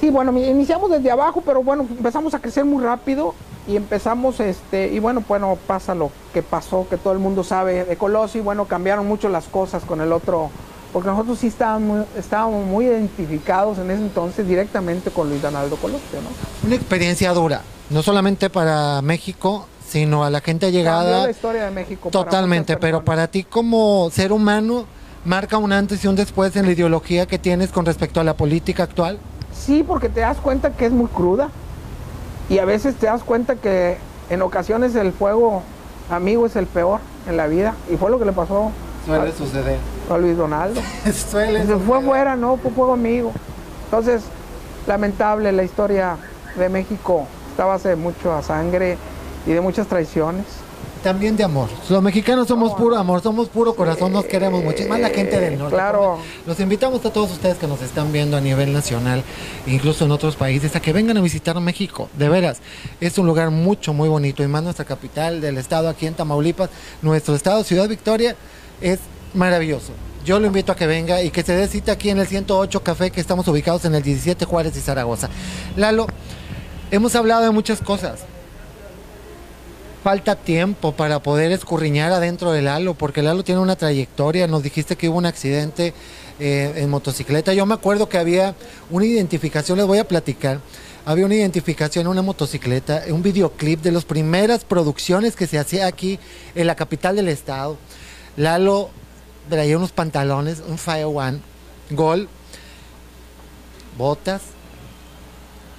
Sí, 0.00 0.10
bueno, 0.10 0.36
iniciamos 0.36 0.90
desde 0.90 1.10
abajo, 1.10 1.42
pero 1.44 1.62
bueno, 1.62 1.86
empezamos 1.88 2.34
a 2.34 2.38
crecer 2.40 2.64
muy 2.64 2.82
rápido 2.84 3.34
y 3.66 3.76
empezamos, 3.76 4.40
este, 4.40 4.88
y 4.88 4.98
bueno, 4.98 5.24
bueno, 5.26 5.58
pasa 5.66 5.94
lo 5.94 6.10
que 6.34 6.42
pasó, 6.42 6.86
que 6.88 6.96
todo 6.96 7.12
el 7.12 7.18
mundo 7.18 7.42
sabe 7.42 7.84
de 7.84 7.96
Colossi, 7.96 8.40
bueno, 8.40 8.66
cambiaron 8.66 9.06
mucho 9.06 9.28
las 9.28 9.46
cosas 9.46 9.84
con 9.84 10.00
el 10.00 10.12
otro, 10.12 10.50
porque 10.92 11.08
nosotros 11.08 11.38
sí 11.38 11.46
estábamos, 11.48 12.06
estábamos 12.16 12.66
muy 12.66 12.86
identificados 12.86 13.78
en 13.78 13.90
ese 13.90 14.02
entonces 14.02 14.46
directamente 14.46 15.10
con 15.10 15.28
Luis 15.28 15.42
Donaldo 15.42 15.76
Colosio, 15.76 16.20
¿no? 16.22 16.66
Una 16.66 16.76
experiencia 16.76 17.32
dura, 17.32 17.62
no 17.90 18.02
solamente 18.02 18.50
para 18.50 19.00
México, 19.02 19.66
sino 19.88 20.24
a 20.24 20.30
la 20.30 20.40
gente 20.40 20.66
Cambió 20.66 20.80
llegada. 20.80 21.22
la 21.24 21.30
historia 21.30 21.64
de 21.64 21.70
México. 21.70 22.10
Totalmente, 22.10 22.76
pero 22.76 23.04
para 23.04 23.28
ti 23.28 23.44
como 23.44 24.10
ser 24.10 24.32
humano, 24.32 24.86
marca 25.24 25.58
un 25.58 25.72
antes 25.72 26.04
y 26.04 26.08
un 26.08 26.16
después 26.16 26.54
en 26.56 26.66
la 26.66 26.72
ideología 26.72 27.26
que 27.26 27.38
tienes 27.38 27.70
con 27.70 27.84
respecto 27.86 28.20
a 28.20 28.24
la 28.24 28.34
política 28.36 28.82
actual. 28.84 29.18
Sí, 29.52 29.82
porque 29.86 30.08
te 30.08 30.20
das 30.20 30.36
cuenta 30.38 30.70
que 30.70 30.86
es 30.86 30.92
muy 30.92 31.06
cruda. 31.08 31.48
Y 32.48 32.58
a 32.58 32.64
veces 32.64 32.94
te 32.96 33.06
das 33.06 33.22
cuenta 33.24 33.56
que 33.56 33.96
en 34.30 34.42
ocasiones 34.42 34.94
el 34.94 35.12
fuego 35.12 35.62
amigo 36.10 36.46
es 36.46 36.54
el 36.56 36.66
peor 36.66 37.00
en 37.28 37.36
la 37.36 37.46
vida. 37.48 37.74
Y 37.92 37.96
fue 37.96 38.10
lo 38.10 38.18
que 38.18 38.24
le 38.24 38.32
pasó 38.32 38.70
Suele 39.04 39.32
suceder. 39.32 39.78
a 40.10 40.18
Luis 40.18 40.36
Donaldo. 40.36 40.80
Suele 41.30 41.60
Se 41.60 41.66
fue 41.66 41.76
suceder. 41.78 42.04
fuera, 42.04 42.36
no, 42.36 42.56
fue 42.56 42.70
fuego 42.70 42.92
amigo. 42.92 43.32
Entonces, 43.86 44.22
lamentable 44.86 45.50
la 45.52 45.62
historia 45.64 46.16
de 46.56 46.68
México. 46.68 47.26
Está 47.50 47.64
a 47.64 47.66
base 47.66 47.88
de 47.90 47.96
mucha 47.96 48.42
sangre 48.42 48.98
y 49.46 49.52
de 49.52 49.60
muchas 49.60 49.86
traiciones. 49.86 50.44
También 51.02 51.36
de 51.36 51.44
amor. 51.44 51.68
Los 51.88 52.02
mexicanos 52.02 52.48
somos 52.48 52.74
puro 52.74 52.96
amor, 52.96 53.22
somos 53.22 53.48
puro 53.48 53.76
corazón, 53.76 54.12
nos 54.12 54.24
queremos 54.24 54.64
mucho. 54.64 54.88
Más 54.88 54.98
la 54.98 55.10
gente 55.10 55.38
del 55.38 55.56
norte. 55.56 55.76
Claro. 55.76 56.18
Los 56.46 56.58
invitamos 56.58 57.04
a 57.04 57.12
todos 57.12 57.30
ustedes 57.30 57.58
que 57.58 57.68
nos 57.68 57.80
están 57.80 58.10
viendo 58.10 58.36
a 58.36 58.40
nivel 58.40 58.72
nacional, 58.72 59.22
incluso 59.68 60.04
en 60.04 60.10
otros 60.10 60.34
países, 60.34 60.74
a 60.74 60.80
que 60.80 60.92
vengan 60.92 61.16
a 61.16 61.20
visitar 61.20 61.60
México. 61.60 62.08
De 62.18 62.28
veras, 62.28 62.58
es 63.00 63.18
un 63.18 63.26
lugar 63.26 63.50
mucho, 63.50 63.92
muy 63.92 64.08
bonito. 64.08 64.42
Y 64.42 64.48
más 64.48 64.64
nuestra 64.64 64.84
capital 64.84 65.40
del 65.40 65.58
estado, 65.58 65.88
aquí 65.88 66.06
en 66.06 66.14
Tamaulipas, 66.14 66.70
nuestro 67.02 67.36
estado, 67.36 67.62
Ciudad 67.62 67.88
Victoria, 67.88 68.34
es 68.80 68.98
maravilloso. 69.32 69.92
Yo 70.24 70.40
lo 70.40 70.48
invito 70.48 70.72
a 70.72 70.76
que 70.76 70.88
venga 70.88 71.22
y 71.22 71.30
que 71.30 71.44
se 71.44 71.52
dé 71.52 71.68
cita 71.68 71.92
aquí 71.92 72.10
en 72.10 72.18
el 72.18 72.26
108 72.26 72.82
Café, 72.82 73.12
que 73.12 73.20
estamos 73.20 73.46
ubicados 73.46 73.84
en 73.84 73.94
el 73.94 74.02
17 74.02 74.44
Juárez 74.44 74.76
y 74.76 74.80
Zaragoza. 74.80 75.28
Lalo, 75.76 76.08
hemos 76.90 77.14
hablado 77.14 77.44
de 77.44 77.50
muchas 77.50 77.80
cosas 77.80 78.24
falta 80.06 80.36
tiempo 80.36 80.92
para 80.92 81.18
poder 81.18 81.50
escurriñar 81.50 82.12
adentro 82.12 82.52
del 82.52 82.68
halo, 82.68 82.94
porque 82.94 83.18
el 83.18 83.26
halo 83.26 83.42
tiene 83.42 83.60
una 83.60 83.74
trayectoria. 83.74 84.46
Nos 84.46 84.62
dijiste 84.62 84.94
que 84.94 85.08
hubo 85.08 85.18
un 85.18 85.26
accidente 85.26 85.94
eh, 86.38 86.74
en 86.76 86.90
motocicleta. 86.90 87.52
Yo 87.54 87.66
me 87.66 87.74
acuerdo 87.74 88.08
que 88.08 88.16
había 88.16 88.54
una 88.88 89.04
identificación, 89.04 89.78
les 89.78 89.86
voy 89.88 89.98
a 89.98 90.06
platicar. 90.06 90.60
Había 91.04 91.26
una 91.26 91.34
identificación 91.34 92.02
en 92.02 92.12
una 92.12 92.22
motocicleta, 92.22 93.02
un 93.08 93.20
videoclip 93.20 93.82
de 93.82 93.90
las 93.90 94.04
primeras 94.04 94.62
producciones 94.62 95.34
que 95.34 95.48
se 95.48 95.58
hacía 95.58 95.88
aquí 95.88 96.20
en 96.54 96.68
la 96.68 96.76
capital 96.76 97.16
del 97.16 97.26
estado. 97.26 97.76
Lalo 98.36 98.90
traía 99.50 99.76
unos 99.76 99.90
pantalones, 99.90 100.62
un 100.68 100.78
Fire 100.78 101.06
One, 101.06 101.40
gol, 101.90 102.28
botas, 103.98 104.42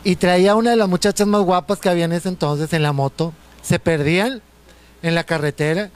y 0.04 0.18
traía 0.18 0.56
una 0.56 0.72
de 0.72 0.76
las 0.76 0.90
muchachas 0.90 1.28
más 1.28 1.44
guapas 1.44 1.80
que 1.80 1.88
había 1.88 2.04
en 2.04 2.12
ese 2.12 2.28
entonces 2.28 2.74
en 2.74 2.84
la 2.84 2.92
moto. 2.92 3.34
Se 3.62 3.80
perdían 3.80 4.41
en 5.02 5.15
la 5.15 5.24
carretera. 5.24 5.89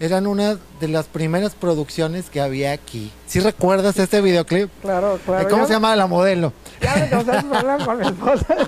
Eran 0.00 0.28
una 0.28 0.56
de 0.78 0.86
las 0.88 1.06
primeras 1.06 1.56
producciones 1.56 2.30
que 2.30 2.40
había 2.40 2.70
aquí. 2.70 3.10
¿Sí 3.26 3.40
recuerdas 3.40 3.98
este 3.98 4.20
videoclip? 4.20 4.70
Claro, 4.80 5.18
claro. 5.26 5.48
¿Cómo 5.48 5.66
se 5.66 5.72
llama 5.72 5.96
la 5.96 6.06
modelo? 6.06 6.52
Ya 6.80 6.94
me 6.96 7.78
con 7.84 7.98
mi 7.98 8.06
esposa. 8.06 8.46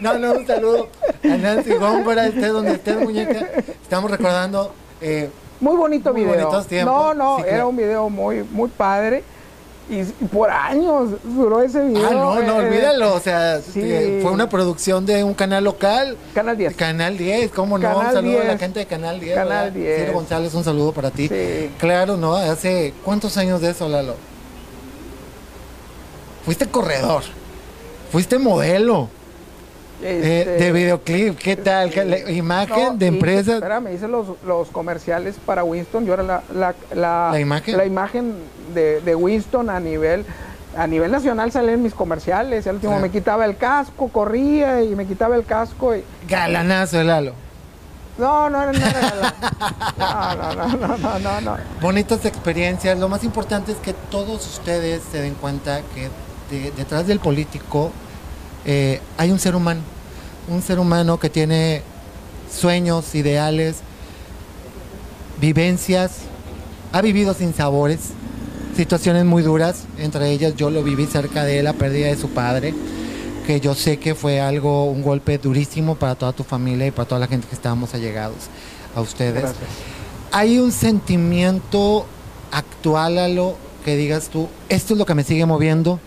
No, 0.00 0.18
no, 0.18 0.32
un 0.34 0.46
saludo 0.46 0.88
a 1.22 1.28
Nancy 1.28 1.72
Góngora, 1.74 2.26
estés 2.26 2.52
donde 2.52 2.72
estés, 2.72 2.98
muñeca. 3.00 3.48
Estamos 3.82 4.10
recordando 4.10 4.74
eh, 5.00 5.30
Muy 5.60 5.76
bonito 5.76 6.12
Muy 6.12 6.22
video. 6.24 6.34
bonitos 6.36 6.66
tiempos. 6.66 6.94
No, 6.94 7.14
no, 7.14 7.36
Sí, 7.36 7.42
era 7.44 7.50
claro. 7.52 7.68
un 7.70 7.76
video 7.76 8.10
muy, 8.10 8.42
muy 8.42 8.68
padre. 8.68 9.24
Y, 9.88 10.02
por 10.26 10.50
años 10.50 11.10
duró 11.22 11.60
ese 11.62 11.80
video. 11.86 12.06
Ah, 12.06 12.10
no, 12.12 12.42
no, 12.42 12.60
eh, 12.60 12.66
olvídalo. 12.66 13.14
O 13.14 13.20
sea, 13.20 13.60
sí. 13.60 13.80
eh, 13.82 14.20
fue 14.22 14.30
una 14.30 14.48
producción 14.48 15.04
de 15.04 15.22
un 15.24 15.34
canal 15.34 15.64
local. 15.64 16.16
Canal 16.34 16.56
10. 16.56 16.74
Canal 16.76 17.18
10, 17.18 17.50
¿cómo 17.50 17.76
no? 17.76 17.88
Canal 17.88 18.06
un 18.06 18.12
saludo 18.12 18.40
a 18.40 18.44
la 18.44 18.50
10. 18.50 18.60
gente 18.60 18.78
de 18.80 18.86
Canal 18.86 19.20
10. 19.20 19.34
Canal 19.34 19.72
¿verdad? 19.72 19.72
10. 19.72 20.00
Ciro 20.00 20.12
González, 20.14 20.54
un 20.54 20.64
saludo 20.64 20.92
para 20.92 21.10
ti. 21.10 21.28
Sí. 21.28 21.70
Claro, 21.78 22.16
¿no? 22.16 22.34
Hace 22.34 22.94
cuántos 23.04 23.36
años 23.36 23.60
de 23.60 23.70
eso, 23.70 23.88
Lalo. 23.88 24.14
Fuiste 26.44 26.66
corredor. 26.66 27.22
Fuiste 28.10 28.38
modelo 28.38 29.08
eh, 30.06 30.20
de 30.20 30.40
este, 30.42 30.72
videoclip, 30.72 31.38
¿qué 31.38 31.56
tal? 31.56 31.90
Imagen 32.28 32.88
no, 32.88 32.94
de 32.94 33.06
empresa. 33.06 33.54
Espérame, 33.54 33.94
hice 33.94 34.06
los, 34.06 34.26
los, 34.44 34.68
comerciales 34.68 35.36
para 35.46 35.64
Winston. 35.64 36.04
Yo 36.04 36.12
era 36.12 36.22
la, 36.22 36.42
la, 36.54 36.74
la, 36.92 37.40
imagen, 37.40 37.74
la 37.74 37.86
imagen 37.86 38.34
de, 38.74 39.00
de, 39.00 39.14
Winston 39.14 39.70
a 39.70 39.80
nivel 39.80 40.26
a 40.76 40.86
nivel 40.86 41.10
nacional 41.10 41.52
salían 41.52 41.82
mis 41.82 41.94
comerciales. 41.94 42.66
El 42.66 42.74
último 42.74 42.96
ah. 42.96 43.00
me 43.00 43.10
quitaba 43.10 43.46
el 43.46 43.56
casco, 43.56 44.08
corría 44.08 44.82
y 44.82 44.94
me 44.94 45.06
quitaba 45.06 45.36
el 45.36 45.46
casco. 45.46 45.94
Galanazo, 46.28 47.00
el 47.00 47.08
halo. 47.08 47.32
No, 48.18 48.50
no, 48.50 48.66
no, 48.66 48.72
no, 51.18 51.40
no, 51.40 51.56
Bonitas 51.80 52.26
experiencias. 52.26 52.98
Lo 52.98 53.08
más 53.08 53.24
importante 53.24 53.72
es 53.72 53.78
que 53.78 53.94
todos 54.10 54.46
ustedes 54.46 55.02
se 55.10 55.22
den 55.22 55.34
cuenta 55.34 55.80
que 55.94 56.10
detrás 56.76 57.06
del 57.06 57.20
político 57.20 57.90
eh, 58.66 59.00
hay 59.16 59.30
un 59.30 59.38
ser 59.38 59.56
humano 59.56 59.93
un 60.48 60.62
ser 60.62 60.78
humano 60.78 61.18
que 61.18 61.30
tiene 61.30 61.82
sueños, 62.52 63.14
ideales, 63.14 63.76
vivencias, 65.40 66.12
ha 66.92 67.02
vivido 67.02 67.34
sin 67.34 67.54
sabores, 67.54 68.10
situaciones 68.76 69.24
muy 69.24 69.42
duras. 69.42 69.84
Entre 69.98 70.30
ellas 70.30 70.54
yo 70.56 70.70
lo 70.70 70.82
viví 70.82 71.06
cerca 71.06 71.44
de 71.44 71.58
él, 71.58 71.64
la 71.64 71.72
pérdida 71.72 72.08
de 72.08 72.16
su 72.16 72.30
padre, 72.30 72.74
que 73.46 73.60
yo 73.60 73.74
sé 73.74 73.98
que 73.98 74.14
fue 74.14 74.40
algo, 74.40 74.84
un 74.84 75.02
golpe 75.02 75.38
durísimo 75.38 75.96
para 75.96 76.14
toda 76.14 76.32
tu 76.32 76.44
familia 76.44 76.86
y 76.86 76.90
para 76.90 77.08
toda 77.08 77.20
la 77.20 77.26
gente 77.26 77.46
que 77.48 77.54
estábamos 77.54 77.94
allegados 77.94 78.36
a 78.94 79.00
ustedes 79.00 79.42
Gracias. 79.42 79.58
hay 80.30 80.58
un 80.58 80.72
sentimiento 80.72 82.06
actual 82.52 83.18
a 83.18 83.28
lo 83.28 83.56
que 83.84 83.96
digas 83.96 84.28
tú, 84.28 84.48
esto 84.68 84.94
es 84.94 84.98
lo 84.98 85.04
que 85.04 85.14
me 85.14 85.24
sigue 85.24 85.44
moviendo. 85.46 86.00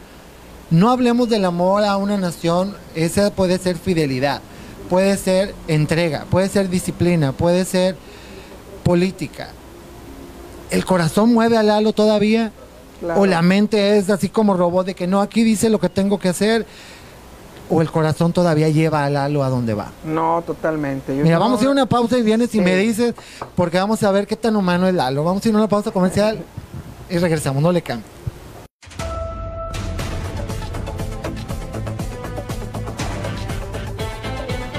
No 0.70 0.90
hablemos 0.92 1.30
del 1.30 1.46
amor 1.46 1.84
a 1.84 1.96
una 1.98 2.18
nación, 2.18 2.76
esa 2.96 3.32
puede 3.32 3.58
ser 3.58 3.78
fidelidad, 3.78 4.42
puede 4.90 5.16
ser 5.18 5.56
entrega, 5.68 6.26
puede 6.30 6.50
ser 6.50 6.70
disciplina, 6.70 7.32
puede 7.32 7.64
ser 7.64 7.96
política. 8.84 9.50
¿El 10.70 10.84
corazón 10.86 11.34
mueve 11.34 11.58
a 11.58 11.64
Lalo 11.64 11.94
todavía? 11.94 12.52
Claro. 13.00 13.22
¿O 13.22 13.26
la 13.26 13.42
mente 13.42 13.98
es 13.98 14.10
así 14.10 14.28
como 14.28 14.56
robot 14.56 14.88
de 14.88 14.96
que 14.96 15.08
no, 15.08 15.22
aquí 15.22 15.44
dice 15.44 15.70
lo 15.70 15.80
que 15.80 15.88
tengo 15.88 16.20
que 16.20 16.30
hacer? 16.30 16.66
¿O 17.70 17.82
el 17.82 17.92
corazón 17.92 18.34
todavía 18.34 18.70
lleva 18.70 19.06
a 19.06 19.10
Lalo 19.10 19.44
a 19.44 19.50
donde 19.50 19.74
va? 19.74 19.92
No, 20.04 20.44
totalmente. 20.46 21.16
Yo 21.16 21.24
Mira, 21.24 21.36
no- 21.36 21.42
vamos 21.42 21.60
a 21.60 21.64
ir 21.64 21.68
a 21.70 21.72
una 21.72 21.86
pausa 21.86 22.18
y 22.18 22.24
vienes 22.24 22.54
y 22.56 22.60
me 22.62 22.76
dices, 22.76 23.14
porque 23.56 23.78
vamos 23.78 24.04
a 24.04 24.12
ver 24.12 24.28
qué 24.28 24.36
tan 24.36 24.56
humano 24.58 24.88
es 24.88 24.94
Lalo. 24.94 25.24
Vamos 25.24 25.46
a 25.46 25.50
ir 25.50 25.56
a 25.56 25.58
una 25.60 25.68
pausa 25.70 25.92
comercial 25.92 26.40
y 27.10 27.18
regresamos, 27.20 27.62
no 27.64 27.72
le 27.72 27.82
cambie. 27.82 28.06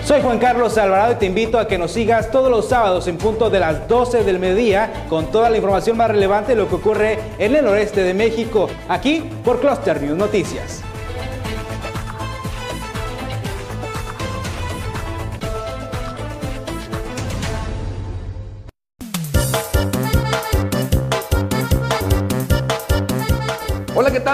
Soy 0.09 0.23
Juan 0.23 0.39
Carlos 0.39 0.79
Alvarado 0.79 1.13
y 1.13 1.17
te 1.17 1.27
invito 1.27 1.59
a 1.59 1.69
que 1.69 1.77
nos 1.77 1.91
sigas 1.91 2.31
todos 2.31 2.51
los 2.51 2.67
sábados 2.67 3.07
en 3.09 3.19
punto 3.19 3.51
de 3.51 3.61
las 3.61 3.87
12 3.89 4.25
del 4.25 4.39
mediodía 4.39 5.05
con 5.07 5.31
toda 5.31 5.51
la 5.51 5.59
información 5.59 5.99
más 5.99 6.11
relevante 6.11 6.53
de 6.53 6.63
lo 6.63 6.67
que 6.67 6.77
ocurre 6.77 7.19
en 7.39 7.55
el 7.55 7.63
noreste 7.63 8.03
de 8.03 8.15
México, 8.15 8.71
aquí 8.89 9.23
por 9.45 9.61
Cluster 9.61 10.01
News 10.01 10.17
Noticias. 10.17 10.83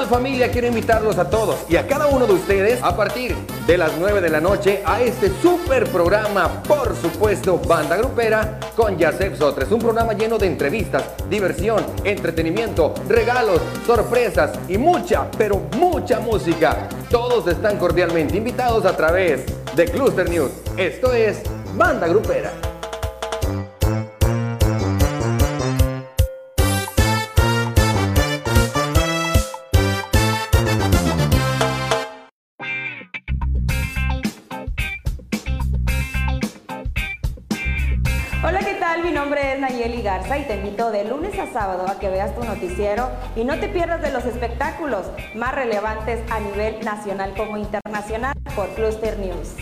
Familia? 0.07 0.51
Quiero 0.51 0.67
invitarlos 0.67 1.19
a 1.19 1.29
todos 1.29 1.57
y 1.69 1.77
a 1.77 1.87
cada 1.87 2.07
uno 2.07 2.27
de 2.27 2.33
ustedes 2.33 2.83
a 2.83 2.97
partir 2.97 3.35
de 3.67 3.79
las 3.79 3.93
9 3.99 4.21
de 4.21 4.29
la 4.29 4.41
noche 4.41 4.83
a 4.85 5.03
este 5.03 5.31
super 5.41 5.87
programa, 5.89 6.63
por 6.63 6.95
supuesto, 6.97 7.59
Banda 7.59 7.97
Grupera 7.97 8.59
con 8.77 8.99
Yasef 8.99 9.39
Sotres. 9.39 9.71
Un 9.71 9.81
programa 9.81 10.13
lleno 10.13 10.39
de 10.39 10.47
entrevistas, 10.47 11.05
diversión, 11.29 11.85
entretenimiento, 12.05 12.95
regalos, 13.09 13.61
sorpresas 13.87 14.53
y 14.69 14.79
mucha, 14.79 15.31
pero 15.39 15.63
mucha 15.79 16.21
música. 16.21 16.89
Todos 17.11 17.47
están 17.47 17.79
cordialmente 17.79 18.37
invitados 18.37 18.85
a 18.85 18.97
través 18.97 19.45
de 19.75 19.85
Cluster 19.87 20.29
News. 20.29 20.51
Esto 20.77 21.13
es 21.13 21.43
Banda 21.77 22.07
Grupera. 22.07 22.74
Garza 40.05 40.39
y 40.39 40.45
te 40.45 40.57
invito 40.57 40.91
de 40.91 41.05
lunes 41.05 41.37
a 41.39 41.51
sábado 41.51 41.89
a 41.89 41.99
que 41.99 42.11
veas 42.11 42.35
tu 42.35 42.45
noticiero 42.45 43.11
y 43.35 43.43
no 43.43 43.59
te 43.59 43.69
pierdas 43.69 44.03
de 44.03 44.13
los 44.13 44.27
espectáculos 44.27 45.07
más 45.35 45.55
relevantes 45.55 46.21
a 46.31 46.41
nivel 46.41 46.85
nacional 46.85 47.33
como 47.35 47.57
internacional 47.57 48.35
por 48.55 48.69
Cluster 48.75 49.19
News. 49.19 49.55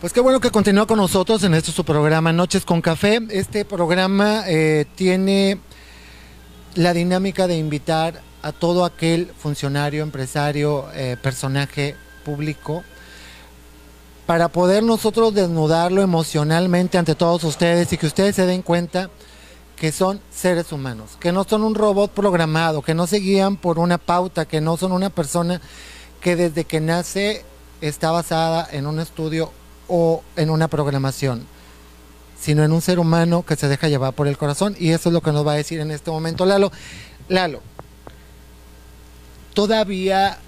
Pues 0.00 0.12
qué 0.12 0.20
bueno 0.20 0.40
que 0.40 0.50
continúa 0.50 0.86
con 0.86 0.96
nosotros 0.96 1.44
en 1.44 1.54
este 1.54 1.70
su 1.70 1.84
programa 1.84 2.32
Noches 2.32 2.64
con 2.64 2.82
Café. 2.82 3.20
Este 3.30 3.64
programa 3.64 4.42
eh, 4.48 4.86
tiene 4.96 5.60
la 6.74 6.92
dinámica 6.92 7.46
de 7.46 7.56
invitar 7.56 8.29
a 8.42 8.52
todo 8.52 8.84
aquel 8.84 9.32
funcionario, 9.38 10.02
empresario, 10.02 10.86
eh, 10.94 11.16
personaje 11.20 11.96
público 12.24 12.82
para 14.26 14.48
poder 14.48 14.84
nosotros 14.84 15.34
desnudarlo 15.34 16.02
emocionalmente 16.02 16.98
ante 16.98 17.16
todos 17.16 17.42
ustedes 17.42 17.92
y 17.92 17.96
que 17.96 18.06
ustedes 18.06 18.36
se 18.36 18.46
den 18.46 18.62
cuenta 18.62 19.10
que 19.74 19.90
son 19.92 20.20
seres 20.30 20.72
humanos, 20.72 21.16
que 21.18 21.32
no 21.32 21.42
son 21.42 21.64
un 21.64 21.74
robot 21.74 22.12
programado, 22.12 22.82
que 22.82 22.94
no 22.94 23.06
se 23.06 23.16
guían 23.16 23.56
por 23.56 23.78
una 23.78 23.98
pauta, 23.98 24.44
que 24.44 24.60
no 24.60 24.76
son 24.76 24.92
una 24.92 25.10
persona 25.10 25.60
que 26.20 26.36
desde 26.36 26.64
que 26.64 26.80
nace 26.80 27.44
está 27.80 28.10
basada 28.10 28.68
en 28.70 28.86
un 28.86 29.00
estudio 29.00 29.50
o 29.88 30.22
en 30.36 30.50
una 30.50 30.68
programación, 30.68 31.46
sino 32.38 32.62
en 32.62 32.72
un 32.72 32.82
ser 32.82 32.98
humano 32.98 33.44
que 33.44 33.56
se 33.56 33.68
deja 33.68 33.88
llevar 33.88 34.12
por 34.12 34.28
el 34.28 34.38
corazón 34.38 34.76
y 34.78 34.90
eso 34.90 35.08
es 35.08 35.12
lo 35.12 35.22
que 35.22 35.32
nos 35.32 35.46
va 35.46 35.54
a 35.54 35.56
decir 35.56 35.80
en 35.80 35.90
este 35.90 36.10
momento 36.10 36.46
Lalo. 36.46 36.70
Lalo, 37.28 37.62
todavía 39.54 40.38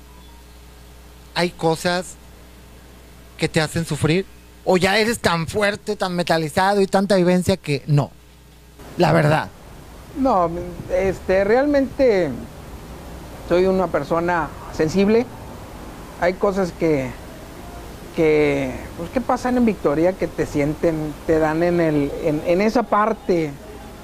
hay 1.34 1.50
cosas 1.50 2.14
que 3.36 3.48
te 3.48 3.60
hacen 3.60 3.84
sufrir 3.84 4.26
o 4.64 4.76
ya 4.76 4.98
eres 4.98 5.18
tan 5.18 5.46
fuerte, 5.46 5.96
tan 5.96 6.14
metalizado 6.14 6.80
y 6.80 6.86
tanta 6.86 7.16
vivencia 7.16 7.56
que 7.56 7.82
no. 7.86 8.10
La 8.98 9.12
verdad. 9.12 9.48
No, 10.18 10.50
este, 10.94 11.42
realmente 11.44 12.30
soy 13.48 13.66
una 13.66 13.86
persona 13.86 14.48
sensible. 14.76 15.26
Hay 16.20 16.34
cosas 16.34 16.72
que, 16.78 17.10
que, 18.14 18.72
pues, 18.98 19.10
que 19.10 19.20
pasan 19.20 19.56
en 19.56 19.64
Victoria 19.64 20.12
que 20.12 20.28
te 20.28 20.46
sienten, 20.46 21.14
te 21.26 21.38
dan 21.38 21.62
en, 21.62 21.80
el, 21.80 22.12
en, 22.22 22.42
en 22.46 22.60
esa 22.60 22.84
parte 22.84 23.50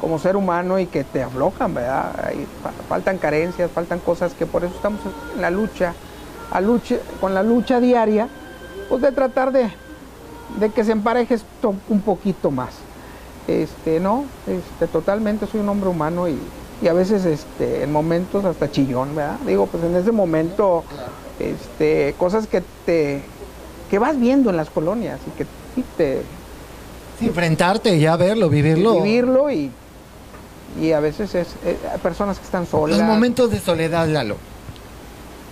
como 0.01 0.19
ser 0.19 0.37
humano 0.37 0.79
y 0.79 0.87
que 0.87 1.05
te 1.05 1.23
aflojan, 1.23 1.75
¿verdad? 1.75 2.13
Faltan 2.89 3.19
carencias, 3.19 3.71
faltan 3.71 3.99
cosas 3.99 4.33
que 4.35 4.47
por 4.47 4.65
eso 4.65 4.75
estamos 4.75 5.01
en 5.35 5.43
la 5.43 5.51
lucha 5.51 5.95
a 6.51 6.61
lucha, 6.61 6.97
con 7.21 7.35
la 7.35 7.43
lucha 7.43 7.81
diaria, 7.81 8.29
pues 8.89 9.03
de 9.03 9.13
tratar 9.13 9.53
de, 9.53 9.71
de 10.59 10.71
que 10.71 10.85
se 10.85 10.93
empareje 10.93 11.35
esto 11.35 11.75
un 11.89 12.01
poquito 12.01 12.51
más. 12.51 12.71
Este, 13.47 14.01
no, 14.01 14.25
este, 14.47 14.87
totalmente 14.87 15.47
soy 15.47 15.61
un 15.61 15.69
hombre 15.69 15.89
humano 15.89 16.29
y, 16.29 16.39
y 16.83 16.89
a 16.89 16.93
veces 16.93 17.25
este, 17.25 17.83
en 17.83 17.93
momentos 17.93 18.45
hasta 18.45 18.71
chillón, 18.71 19.15
¿verdad? 19.15 19.39
Digo, 19.47 19.67
pues 19.67 19.85
en 19.85 19.97
ese 19.97 20.13
momento, 20.13 20.85
este, 21.39 22.15
cosas 22.19 22.47
que 22.47 22.63
te 22.85 23.23
que 23.91 23.99
vas 23.99 24.21
viendo 24.21 24.51
en 24.51 24.57
las 24.59 24.69
colonias 24.69 25.19
y 25.27 25.31
que 25.39 25.47
te 25.97 26.23
enfrentarte, 27.21 27.99
ya 27.99 28.17
verlo, 28.17 28.49
vivirlo. 28.49 29.01
vivirlo 29.01 29.51
y, 29.51 29.71
y 30.81 30.93
a 30.93 31.01
veces 31.01 31.35
es 31.35 31.49
eh, 31.65 31.77
personas 32.03 32.39
que 32.39 32.45
están 32.45 32.67
solas. 32.67 32.99
Los 32.99 33.07
momentos 33.07 33.51
de 33.51 33.61
soledad, 33.61 34.07
Lalo. 34.09 34.37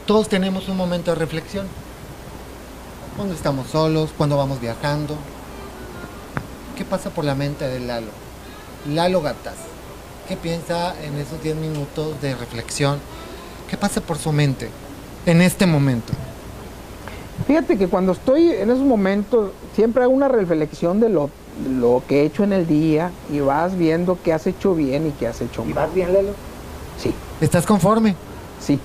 Todos 0.07 0.29
tenemos 0.29 0.69
un 0.69 0.77
momento 0.77 1.11
de 1.11 1.17
reflexión. 1.17 1.67
Cuando 3.17 3.35
estamos 3.35 3.69
solos, 3.69 4.11
cuando 4.17 4.37
vamos 4.37 4.61
viajando. 4.61 5.17
¿Qué 6.77 6.85
pasa 6.85 7.11
por 7.11 7.25
la 7.25 7.35
mente 7.35 7.67
de 7.67 7.81
Lalo? 7.81 8.11
Lalo 8.89 9.23
Gatas. 9.23 9.57
¿Qué 10.29 10.37
piensa 10.37 10.95
en 11.03 11.17
esos 11.19 11.43
10 11.43 11.57
minutos 11.57 12.21
de 12.21 12.35
reflexión? 12.35 12.99
¿Qué 13.69 13.77
pasa 13.77 14.01
por 14.01 14.19
su 14.19 14.33
mente 14.33 14.69
en 15.25 15.41
este 15.41 15.67
momento? 15.67 16.13
Fíjate 17.47 17.77
que 17.79 17.89
cuando 17.89 18.13
estoy 18.13 18.51
en 18.51 18.71
esos 18.71 18.85
momentos, 18.85 19.53
siempre 19.75 20.03
hago 20.03 20.13
una 20.13 20.29
reflexión 20.29 21.01
de 21.01 21.09
lo, 21.09 21.31
lo 21.79 22.03
que 22.07 22.21
he 22.23 22.25
hecho 22.27 22.45
en 22.45 22.53
el 22.53 22.67
día 22.67 23.11
y 23.33 23.41
vas 23.41 23.77
viendo 23.77 24.19
qué 24.23 24.33
has 24.33 24.47
hecho 24.47 24.75
bien 24.75 25.07
y 25.07 25.11
qué 25.13 25.27
has 25.27 25.41
hecho 25.41 25.65
mal. 25.65 25.89
bien, 25.95 26.13
Lalo? 26.13 26.33
Sí, 26.99 27.15
¿Estás 27.41 27.65
conforme? 27.67 28.15
sí. 28.61 28.79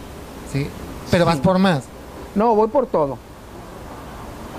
Sí. 0.52 0.68
Pero 1.10 1.26
Sí. 1.26 1.28
vas 1.30 1.40
por 1.40 1.58
más. 1.60 1.84
No, 2.36 2.56
voy 2.56 2.68
por 2.70 2.86
todo, 2.88 3.18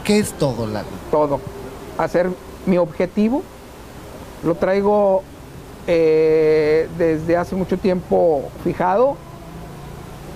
¿Qué 0.05 0.19
es 0.19 0.33
todo, 0.33 0.67
Lalo? 0.67 0.89
todo. 1.11 1.41
Hacer 1.99 2.31
mi 2.67 2.77
objetivo, 2.79 3.43
lo 4.45 4.55
traigo 4.57 5.23
eh, 5.87 6.89
desde 6.99 7.37
hace 7.37 7.55
mucho 7.57 7.77
tiempo 7.79 8.51
fijado 8.65 9.17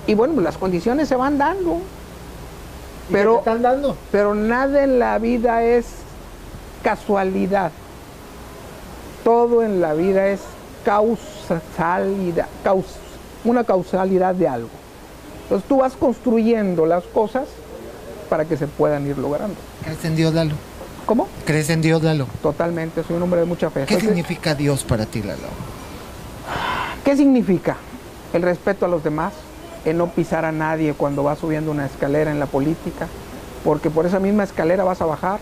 y 0.07 0.13
bueno, 0.15 0.33
pues 0.35 0.43
las 0.45 0.57
condiciones 0.57 1.07
se 1.09 1.15
van 1.15 1.37
dando. 1.37 1.79
Pero, 3.11 3.37
están 3.39 3.61
dando? 3.61 3.95
pero 4.11 4.33
nada 4.35 4.83
en 4.83 4.99
la 4.99 5.17
vida 5.19 5.63
es 5.63 5.85
casualidad. 6.83 7.71
Todo 9.23 9.63
en 9.63 9.81
la 9.81 9.93
vida 9.93 10.27
es 10.27 10.39
causalidad, 10.85 12.47
caus- 12.63 12.95
una 13.43 13.63
causalidad 13.63 14.35
de 14.35 14.47
algo. 14.47 14.69
Entonces 15.43 15.67
tú 15.67 15.77
vas 15.77 15.93
construyendo 15.93 16.85
las 16.85 17.03
cosas 17.05 17.45
para 18.29 18.45
que 18.45 18.57
se 18.57 18.67
puedan 18.67 19.05
ir 19.07 19.17
logrando. 19.17 19.55
¿Crees 19.83 20.03
en 20.05 20.15
Dios, 20.15 20.33
Lalo? 20.33 20.55
¿Cómo? 21.05 21.27
¿Crees 21.45 21.69
en 21.69 21.81
Dios, 21.81 22.03
Lalo? 22.03 22.27
Totalmente, 22.41 23.03
soy 23.03 23.15
un 23.15 23.23
hombre 23.23 23.39
de 23.39 23.45
mucha 23.45 23.69
fe. 23.69 23.85
¿Qué 23.85 23.99
significa 23.99 24.55
Dios 24.55 24.83
para 24.83 25.05
ti, 25.05 25.21
Lalo? 25.23 25.47
¿Qué 27.03 27.15
significa? 27.15 27.77
El 28.33 28.41
respeto 28.41 28.85
a 28.85 28.89
los 28.89 29.03
demás, 29.03 29.33
el 29.85 29.97
no 29.97 30.07
pisar 30.07 30.43
a 30.43 30.51
nadie 30.51 30.93
cuando 30.93 31.23
vas 31.23 31.39
subiendo 31.39 31.71
una 31.71 31.85
escalera 31.85 32.29
en 32.31 32.39
la 32.39 32.45
política, 32.45 33.07
porque 33.63 33.89
por 33.89 34.05
esa 34.05 34.19
misma 34.19 34.43
escalera 34.43 34.83
vas 34.83 35.01
a 35.01 35.05
bajar 35.05 35.39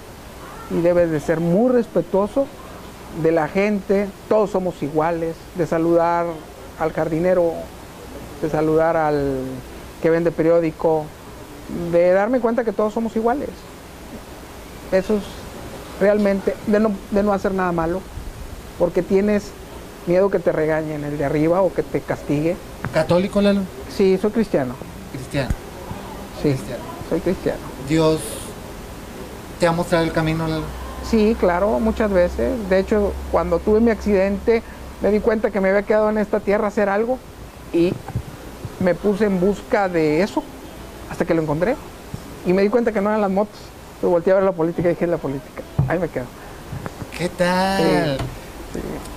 y 0.71 0.81
debes 0.81 1.11
de 1.11 1.19
ser 1.19 1.39
muy 1.39 1.71
respetuoso 1.71 2.47
de 3.21 3.31
la 3.31 3.47
gente, 3.47 4.07
todos 4.27 4.49
somos 4.49 4.81
iguales, 4.83 5.35
de 5.55 5.67
saludar 5.67 6.25
al 6.79 6.91
jardinero, 6.91 7.53
de 8.41 8.49
saludar 8.49 8.97
al 8.97 9.39
que 10.01 10.09
vende 10.09 10.31
periódico, 10.31 11.05
de 11.91 12.11
darme 12.11 12.39
cuenta 12.39 12.63
que 12.63 12.71
todos 12.71 12.93
somos 12.93 13.15
iguales. 13.15 13.49
Eso 14.91 15.15
es 15.15 15.23
realmente, 15.99 16.55
de 16.67 16.79
no, 16.79 16.91
de 17.11 17.23
no 17.23 17.33
hacer 17.33 17.53
nada 17.53 17.71
malo, 17.71 18.01
porque 18.77 19.01
tienes 19.01 19.51
miedo 20.07 20.29
que 20.29 20.39
te 20.39 20.51
regañen 20.51 21.03
el 21.03 21.17
de 21.17 21.25
arriba 21.25 21.61
o 21.61 21.73
que 21.73 21.83
te 21.83 22.01
castigue. 22.01 22.55
¿Católico, 22.93 23.41
Lalo? 23.41 23.61
Sí, 23.95 24.17
soy 24.21 24.31
cristiano. 24.31 24.75
Cristiano. 25.13 25.49
Sí, 26.41 26.49
Cristiano. 26.49 26.83
soy 27.09 27.19
cristiano. 27.21 27.59
Dios 27.87 28.19
te 29.65 29.69
ha 29.69 29.71
mostrado 29.71 30.03
el 30.03 30.11
camino. 30.11 30.45
Sí, 31.09 31.35
claro, 31.39 31.79
muchas 31.79 32.11
veces. 32.11 32.53
De 32.69 32.77
hecho, 32.77 33.13
cuando 33.31 33.57
tuve 33.57 33.79
mi 33.79 33.89
accidente, 33.89 34.61
me 35.01 35.09
di 35.09 35.19
cuenta 35.19 35.49
que 35.49 35.59
me 35.59 35.69
había 35.69 35.81
quedado 35.81 36.11
en 36.11 36.19
esta 36.19 36.39
tierra 36.39 36.65
a 36.65 36.67
hacer 36.67 36.87
algo 36.87 37.17
y 37.73 37.91
me 38.79 38.93
puse 38.93 39.25
en 39.25 39.39
busca 39.39 39.89
de 39.89 40.21
eso 40.21 40.43
hasta 41.09 41.25
que 41.25 41.33
lo 41.33 41.41
encontré. 41.41 41.75
Y 42.45 42.53
me 42.53 42.61
di 42.61 42.69
cuenta 42.69 42.91
que 42.91 43.01
no 43.01 43.09
eran 43.09 43.21
las 43.21 43.31
motos. 43.31 43.57
Entonces 43.95 44.11
volteé 44.11 44.33
a 44.33 44.35
ver 44.35 44.43
la 44.43 44.51
política 44.51 44.87
y 44.87 44.91
dije, 44.91 45.05
"Es 45.05 45.09
la 45.09 45.17
política. 45.17 45.63
Ahí 45.87 45.97
me 45.97 46.09
quedo. 46.09 46.25
¿Qué 47.17 47.27
tal? 47.29 48.17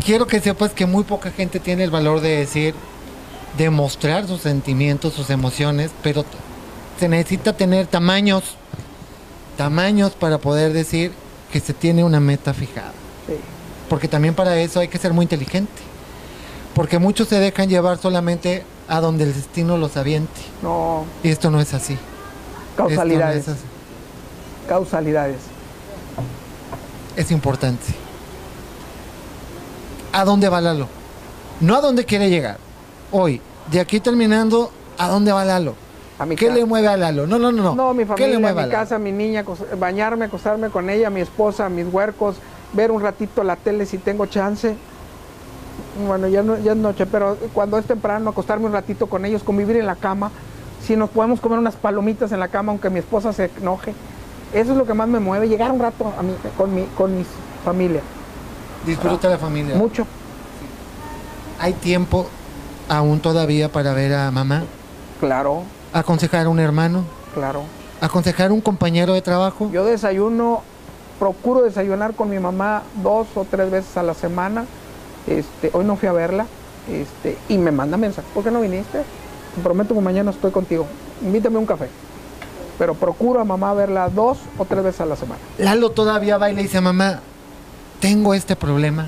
Quiero 0.03 0.27
que 0.27 0.41
sepas 0.41 0.73
que 0.73 0.87
muy 0.87 1.05
poca 1.05 1.31
gente 1.31 1.61
tiene 1.61 1.85
el 1.85 1.91
valor 1.91 2.23
de 2.23 2.39
decir, 2.39 2.75
de 3.59 3.69
mostrar 3.69 4.27
sus 4.27 4.41
sentimientos, 4.41 5.13
sus 5.13 5.29
emociones, 5.29 5.91
pero 6.03 6.25
se 6.99 7.07
necesita 7.07 7.53
tener 7.53 7.87
tamaños, 7.87 8.57
tamaños 9.59 10.12
para 10.12 10.38
poder 10.38 10.73
decir 10.73 11.12
que 11.53 11.59
se 11.59 11.75
tiene 11.75 12.05
una 12.05 12.21
meta 12.21 12.55
fijada. 12.55 12.92
Sí. 13.27 13.35
Porque 13.90 14.07
también 14.07 14.35
para 14.35 14.57
eso 14.57 14.79
hay 14.79 14.87
que 14.87 14.99
ser 14.99 15.12
muy 15.12 15.25
inteligente. 15.25 15.83
Porque 16.75 17.01
muchos 17.01 17.27
se 17.27 17.40
dejan 17.40 17.68
llevar 17.68 17.99
solamente 17.99 18.62
a 18.87 19.01
donde 19.01 19.25
el 19.25 19.35
destino 19.35 19.77
los 19.77 19.97
aviente. 19.97 20.40
No, 20.62 21.05
Y 21.25 21.31
esto 21.31 21.51
no 21.51 21.61
es 21.61 21.75
así. 21.75 21.94
No 22.79 22.87
causalidades. 22.87 23.42
es 23.42 23.49
así. 23.49 23.64
Causalidades. 24.68 25.38
es 27.16 27.31
importante. 27.33 27.85
¿A 30.12 30.25
dónde 30.25 30.49
va 30.49 30.61
Lalo? 30.61 30.87
No 31.61 31.75
a 31.75 31.81
dónde 31.81 32.05
quiere 32.05 32.31
llegar. 32.31 32.59
Hoy, 33.11 33.40
de 33.73 33.81
aquí 33.81 33.99
terminando, 33.99 34.71
¿a 34.99 35.09
dónde 35.09 35.33
va 35.33 35.44
Lalo? 35.44 35.75
A 36.18 36.26
mi 36.26 36.35
¿Qué 36.37 36.46
casa. 36.46 36.59
le 36.59 36.64
mueve 36.64 36.88
a 36.88 36.96
Lalo? 36.96 37.26
No, 37.26 37.38
no, 37.38 37.52
no. 37.52 37.62
No, 37.62 37.74
No, 37.74 37.94
mi 37.94 38.02
¿Qué 38.02 38.07
familia, 38.07 38.28
le 38.28 38.38
mueve 38.38 38.62
a 38.62 38.66
mi 38.66 38.70
casa, 38.70 38.98
mi 38.98 39.12
niña, 39.12 39.44
bañarme, 39.78 40.24
acostarme 40.24 40.68
con 40.70 40.90
ella, 40.90 41.11
mi 41.11 41.20
esposa, 41.20 41.68
mis 41.68 41.87
huercos, 41.92 42.37
ver 42.72 42.90
un 42.90 43.00
ratito 43.00 43.44
la 43.44 43.57
tele 43.57 43.87
si 43.87 43.98
tengo 43.98 44.26
chance. 44.26 44.76
Bueno, 46.07 46.26
ya, 46.28 46.42
no, 46.42 46.59
ya 46.59 46.72
es 46.72 46.78
noche, 46.78 47.07
pero 47.07 47.37
cuando 47.52 47.78
es 47.78 47.87
temprano, 47.87 48.31
acostarme 48.31 48.66
un 48.66 48.72
ratito 48.72 49.07
con 49.07 49.24
ellos, 49.24 49.42
convivir 49.44 49.76
en 49.76 49.87
la 49.87 49.96
cama. 49.96 50.31
Si 50.85 50.96
nos 50.96 51.11
podemos 51.11 51.40
comer 51.40 51.59
unas 51.59 51.76
palomitas 51.76 52.33
en 52.33 52.40
la 52.40 52.48
cama, 52.48 52.73
aunque 52.73 52.90
mi 52.90 52.98
esposa 52.98 53.33
se 53.33 53.50
enoje. 53.60 53.94
Eso 54.52 54.73
es 54.73 54.79
lo 54.79 54.87
que 54.87 54.94
más 54.94 55.08
me 55.08 55.21
mueve, 55.21 55.48
llegar 55.48 55.71
un 55.71 55.81
rato 55.81 56.12
a 56.19 56.23
mi, 56.23 56.35
con, 56.56 56.75
mi, 56.75 56.85
con 56.96 57.16
mi 57.16 57.25
familia. 57.64 58.00
Disfruta 58.87 59.29
la 59.29 59.38
familia. 59.38 59.77
Mucho. 59.77 60.06
Hay 61.60 61.75
tiempo 61.75 62.27
aún 62.88 63.21
todavía 63.21 63.71
para 63.71 63.92
ver 63.92 64.14
a 64.14 64.31
mamá, 64.31 64.62
Claro, 65.21 65.64
aconsejar 65.93 66.47
a 66.47 66.49
un 66.49 66.61
hermano, 66.61 67.05
claro. 67.35 67.63
aconsejar 68.01 68.51
a 68.51 68.55
un 68.55 68.61
compañero 68.61 69.15
de 69.15 69.23
trabajo. 69.23 69.71
Yo 69.73 69.85
desayuno, 69.85 70.63
procuro 71.19 71.63
desayunar 71.63 72.15
con 72.15 72.31
mi 72.31 72.39
mamá 72.39 72.83
dos 73.03 73.29
o 73.35 73.45
tres 73.45 73.71
veces 73.71 73.97
a 73.97 74.03
la 74.03 74.15
semana. 74.15 74.65
Este, 75.27 75.71
hoy 75.73 75.85
no 75.85 75.97
fui 75.97 76.09
a 76.09 76.13
verla 76.13 76.47
este, 76.91 77.37
y 77.49 77.59
me 77.59 77.71
manda 77.71 77.97
mensaje. 77.97 78.27
¿Por 78.33 78.45
qué 78.45 78.51
no 78.51 78.61
viniste? 78.61 78.99
Te 79.55 79.63
prometo 79.63 79.95
que 79.95 80.01
mañana 80.01 80.31
estoy 80.31 80.51
contigo. 80.51 80.87
Invítame 81.23 81.59
un 81.59 81.67
café. 81.67 81.89
Pero 82.79 82.95
procuro 82.95 83.41
a 83.41 83.45
mamá 83.45 83.75
verla 83.75 84.09
dos 84.09 84.39
o 84.57 84.65
tres 84.65 84.85
veces 84.85 85.01
a 85.01 85.07
la 85.07 85.17
semana. 85.17 85.41
Lalo 85.59 85.91
todavía 85.91 86.39
va 86.39 86.51
y 86.51 86.55
le 86.55 86.63
dice, 86.63 86.81
mamá, 86.81 87.21
tengo 88.01 88.35
este 88.35 88.55
problema. 88.55 89.07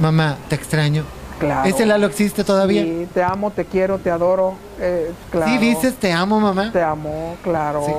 Mamá, 0.00 0.38
te 0.48 0.54
extraño. 0.54 1.04
Claro. 1.44 1.68
¿Ese 1.68 1.86
Lalo 1.86 2.06
existe 2.06 2.44
todavía? 2.44 2.82
Sí, 2.82 3.06
te 3.12 3.22
amo, 3.22 3.50
te 3.50 3.64
quiero, 3.64 3.98
te 3.98 4.10
adoro. 4.10 4.54
eh, 4.80 5.12
claro. 5.30 5.50
Sí, 5.52 5.58
dices, 5.58 5.94
te 5.94 6.12
amo, 6.12 6.40
mamá. 6.40 6.70
Te 6.72 6.82
amo, 6.82 7.36
claro. 7.42 7.82
Sí. 7.86 7.92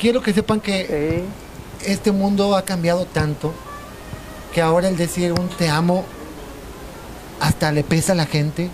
Quiero 0.00 0.22
que 0.22 0.32
sepan 0.32 0.60
que 0.60 1.24
Sí. 1.82 1.90
este 1.90 2.12
mundo 2.12 2.54
ha 2.56 2.62
cambiado 2.62 3.04
tanto 3.06 3.52
que 4.54 4.60
ahora 4.60 4.88
el 4.88 4.96
decir 4.96 5.32
un 5.32 5.48
te 5.48 5.68
amo 5.68 6.04
hasta 7.40 7.72
le 7.72 7.82
pesa 7.84 8.12
a 8.12 8.16
la 8.16 8.26
gente. 8.26 8.68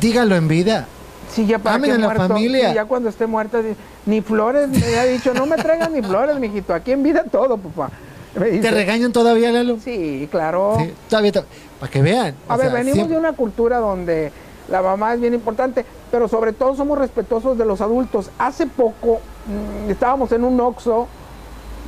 Dígalo 0.00 0.34
en 0.36 0.48
vida. 0.48 0.86
Sí, 1.34 1.46
ya 1.46 1.58
para 1.58 1.78
que 1.80 1.92
a 1.92 1.98
la 1.98 2.14
familia. 2.14 2.70
sí, 2.70 2.74
ya 2.74 2.84
cuando 2.86 3.08
esté 3.08 3.26
muerta, 3.26 3.60
ni 4.06 4.20
flores, 4.20 4.68
me 4.68 4.98
ha 4.98 5.04
dicho, 5.04 5.32
no 5.34 5.46
me 5.46 5.56
traigas 5.56 5.90
ni 5.90 6.02
flores, 6.02 6.38
mijito, 6.40 6.74
aquí 6.74 6.90
en 6.92 7.02
vida 7.02 7.24
todo, 7.30 7.56
papá. 7.58 7.90
¿Te 8.34 8.70
regañan 8.70 9.12
todavía, 9.12 9.52
Lalo? 9.52 9.78
Sí, 9.84 10.26
claro. 10.30 10.76
Sí, 10.80 10.92
todavía, 11.08 11.32
to- 11.32 11.44
para 11.80 11.90
que 11.90 12.02
vean. 12.02 12.34
A 12.48 12.56
ver, 12.56 12.66
sea, 12.66 12.74
venimos 12.76 12.94
siempre- 12.94 13.14
de 13.14 13.20
una 13.20 13.32
cultura 13.32 13.78
donde 13.78 14.30
la 14.68 14.82
mamá 14.82 15.14
es 15.14 15.20
bien 15.20 15.34
importante, 15.34 15.84
pero 16.12 16.28
sobre 16.28 16.52
todo 16.52 16.76
somos 16.76 16.98
respetuosos 16.98 17.56
de 17.58 17.64
los 17.64 17.80
adultos. 17.80 18.30
Hace 18.38 18.66
poco 18.66 19.20
mm, 19.46 19.90
estábamos 19.90 20.30
en 20.32 20.44
un 20.44 20.60
Oxxo, 20.60 21.08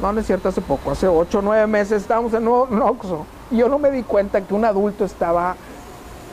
no, 0.00 0.12
no 0.12 0.20
es 0.20 0.26
cierto, 0.26 0.48
hace 0.48 0.60
poco, 0.62 0.90
hace 0.90 1.06
ocho 1.06 1.40
o 1.40 1.42
nueve 1.42 1.66
meses 1.66 2.02
estábamos 2.02 2.32
en 2.34 2.48
un 2.48 2.80
Oxxo 2.82 3.26
y 3.50 3.58
yo 3.58 3.68
no 3.68 3.78
me 3.78 3.90
di 3.90 4.02
cuenta 4.02 4.40
que 4.40 4.54
un 4.54 4.64
adulto 4.64 5.04
estaba 5.04 5.54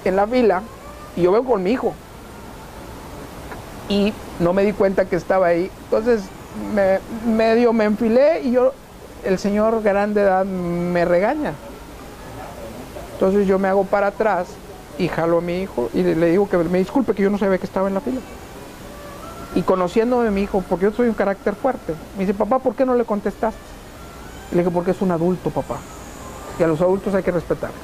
en 0.05 0.15
la 0.15 0.25
fila 0.25 0.61
y 1.17 1.23
yo 1.23 1.31
veo 1.33 1.43
con 1.43 1.61
mi 1.61 1.71
hijo. 1.71 1.93
y 3.89 4.13
no 4.39 4.53
me 4.53 4.63
di 4.63 4.71
cuenta 4.73 5.05
que 5.05 5.15
estaba 5.15 5.47
ahí. 5.47 5.69
Entonces 5.85 6.21
me, 6.75 6.99
medio 7.31 7.73
me 7.73 7.85
enfilé 7.85 8.41
y 8.43 8.51
yo, 8.51 8.71
el 9.25 9.39
señor 9.39 9.81
grande 9.81 10.21
edad 10.21 10.45
me 10.45 11.05
regaña. 11.05 11.53
Entonces 13.19 13.45
yo 13.47 13.59
me 13.59 13.67
hago 13.67 13.83
para 13.83 14.07
atrás 14.07 14.47
y 14.97 15.09
jalo 15.09 15.39
a 15.39 15.41
mi 15.41 15.61
hijo 15.61 15.89
y 15.93 16.03
le 16.03 16.27
digo 16.27 16.47
que 16.47 16.57
me 16.57 16.77
disculpe 16.77 17.13
que 17.13 17.21
yo 17.21 17.29
no 17.29 17.37
sabía 17.37 17.57
que 17.57 17.65
estaba 17.65 17.89
en 17.89 17.95
la 17.95 17.99
fila. 17.99 18.21
Y 19.55 19.61
conociéndome 19.63 20.29
a 20.29 20.31
mi 20.31 20.43
hijo, 20.43 20.63
porque 20.69 20.85
yo 20.85 20.93
soy 20.93 21.09
un 21.09 21.15
carácter 21.15 21.53
fuerte, 21.53 21.95
me 22.15 22.21
dice, 22.21 22.33
papá, 22.33 22.59
¿por 22.59 22.75
qué 22.75 22.85
no 22.85 22.95
le 22.95 23.03
contestaste? 23.03 23.59
Le 24.51 24.59
dije, 24.59 24.71
porque 24.71 24.91
es 24.91 25.01
un 25.01 25.11
adulto, 25.11 25.49
papá. 25.49 25.79
Y 26.57 26.63
a 26.63 26.67
los 26.67 26.79
adultos 26.79 27.13
hay 27.13 27.21
que 27.21 27.31
respetarlos. 27.31 27.81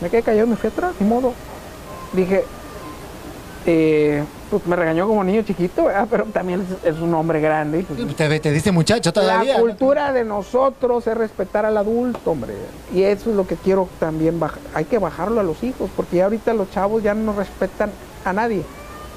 Me 0.00 0.08
quedé 0.08 0.22
callado, 0.22 0.46
me 0.46 0.54
fui 0.54 0.70
atrás, 0.70 0.94
ni 1.00 1.08
modo. 1.08 1.32
Dije, 2.12 2.44
eh, 3.66 4.22
pues 4.50 4.66
me 4.66 4.76
regañó 4.76 5.06
como 5.06 5.24
niño 5.24 5.42
chiquito, 5.42 5.88
pero 6.10 6.24
también 6.26 6.64
es, 6.84 6.98
un 6.98 7.14
hombre 7.14 7.40
grande. 7.40 7.84
Pues, 7.86 8.16
te, 8.16 8.40
te, 8.40 8.52
dice 8.52 8.72
muchacho 8.72 9.12
todavía. 9.12 9.54
La 9.54 9.60
cultura 9.60 10.12
de 10.12 10.24
nosotros 10.24 11.06
es 11.06 11.16
respetar 11.16 11.64
al 11.64 11.76
adulto, 11.76 12.30
hombre. 12.30 12.54
Y 12.94 13.02
eso 13.02 13.30
es 13.30 13.36
lo 13.36 13.46
que 13.46 13.56
quiero 13.56 13.88
también 13.98 14.38
bajar. 14.38 14.60
Hay 14.74 14.84
que 14.84 14.98
bajarlo 14.98 15.40
a 15.40 15.44
los 15.44 15.62
hijos, 15.62 15.90
porque 15.96 16.16
ya 16.16 16.24
ahorita 16.24 16.54
los 16.54 16.70
chavos 16.70 17.02
ya 17.02 17.14
no 17.14 17.32
respetan 17.32 17.90
a 18.24 18.32
nadie. 18.32 18.62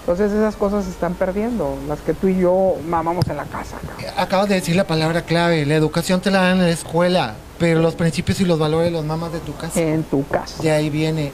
Entonces 0.10 0.36
esas 0.36 0.56
cosas 0.56 0.86
se 0.86 0.90
están 0.90 1.14
perdiendo, 1.14 1.78
las 1.88 2.00
que 2.00 2.16
tú 2.16 2.30
y 2.30 2.40
yo 2.40 2.78
mamamos 2.88 3.28
en 3.28 3.38
la 3.38 3.44
casa. 3.44 3.78
Acabas 4.18 4.50
de 4.50 4.56
decir 4.56 4.76
la 4.76 4.88
palabra 4.88 5.22
clave, 5.22 5.68
la 5.68 5.76
educación 5.76 6.20
te 6.20 6.32
la 6.32 6.42
dan 6.42 6.58
en 6.58 6.64
la 6.64 6.72
escuela, 6.72 7.36
pero 7.60 7.80
los 7.80 7.94
principios 7.94 8.42
y 8.42 8.46
los 8.46 8.58
valores 8.58 8.92
los 8.92 9.06
mamas 9.06 9.32
de 9.32 9.40
tu 9.40 9.56
casa. 9.56 9.80
En 9.80 10.02
tu 10.02 10.28
casa. 10.28 10.64
De 10.64 10.72
ahí 10.72 10.90
viene 10.90 11.32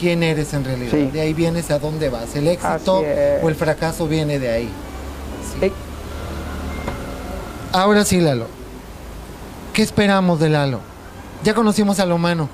quién 0.00 0.24
eres 0.24 0.52
en 0.52 0.64
realidad, 0.64 0.90
de 1.12 1.20
ahí 1.20 1.32
vienes 1.32 1.70
a 1.70 1.78
dónde 1.78 2.08
vas. 2.08 2.34
El 2.34 2.48
éxito 2.48 3.04
o 3.40 3.48
el 3.48 3.54
fracaso 3.54 4.08
viene 4.08 4.40
de 4.40 4.50
ahí. 4.50 4.68
Ahora 7.70 8.04
sí, 8.04 8.20
Lalo. 8.20 8.48
¿Qué 9.72 9.82
esperamos 9.82 10.40
de 10.40 10.48
Lalo? 10.48 10.80
Ya 11.44 11.54
conocimos 11.54 12.00
al 12.00 12.10
humano. 12.10 12.48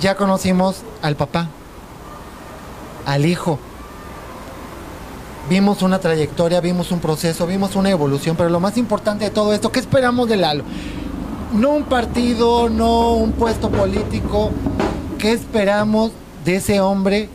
Ya 0.00 0.16
conocimos 0.16 0.82
al 1.02 1.14
papá, 1.14 1.46
al 3.06 3.26
hijo, 3.26 3.60
vimos 5.52 5.82
una 5.82 5.98
trayectoria, 5.98 6.62
vimos 6.62 6.92
un 6.92 7.00
proceso, 7.00 7.46
vimos 7.46 7.76
una 7.76 7.90
evolución, 7.90 8.36
pero 8.38 8.48
lo 8.48 8.58
más 8.58 8.78
importante 8.78 9.26
de 9.26 9.30
todo 9.30 9.52
esto, 9.52 9.70
¿qué 9.70 9.80
esperamos 9.80 10.26
de 10.26 10.38
Lalo? 10.38 10.64
No 11.52 11.72
un 11.72 11.82
partido, 11.82 12.70
no 12.70 13.12
un 13.12 13.32
puesto 13.32 13.68
político, 13.68 14.50
¿qué 15.18 15.32
esperamos 15.32 16.12
de 16.46 16.56
ese 16.56 16.80
hombre 16.80 17.28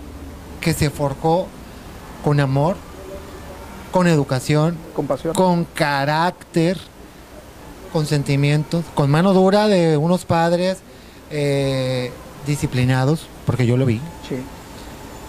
que 0.61 0.74
se 0.74 0.89
forjó 0.89 1.45
con 2.24 2.39
amor, 2.39 2.76
con 3.91 4.07
educación, 4.07 4.76
con 4.95 5.05
pasión, 5.05 5.36
con 5.36 5.65
carácter, 5.65 6.80
con 7.93 8.07
sentimientos, 8.07 8.84
con 8.95 9.11
mano 9.11 9.32
dura 9.34 9.68
de 9.68 9.95
unos 9.95 10.26
padres 10.26 10.80
eh, 11.30 12.11
disciplinados, 12.47 13.28
porque 13.45 13.68
yo 13.68 13.78
lo 13.78 13.86
vi. 13.86 14.01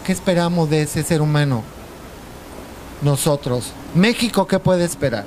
¿Qué 0.06 0.12
esperamos 0.12 0.70
de 0.70 0.80
ese 0.80 1.02
ser 1.02 1.20
humano 1.20 1.62
nosotros. 3.02 3.72
México, 3.94 4.46
¿qué 4.46 4.58
puede 4.58 4.84
esperar? 4.84 5.24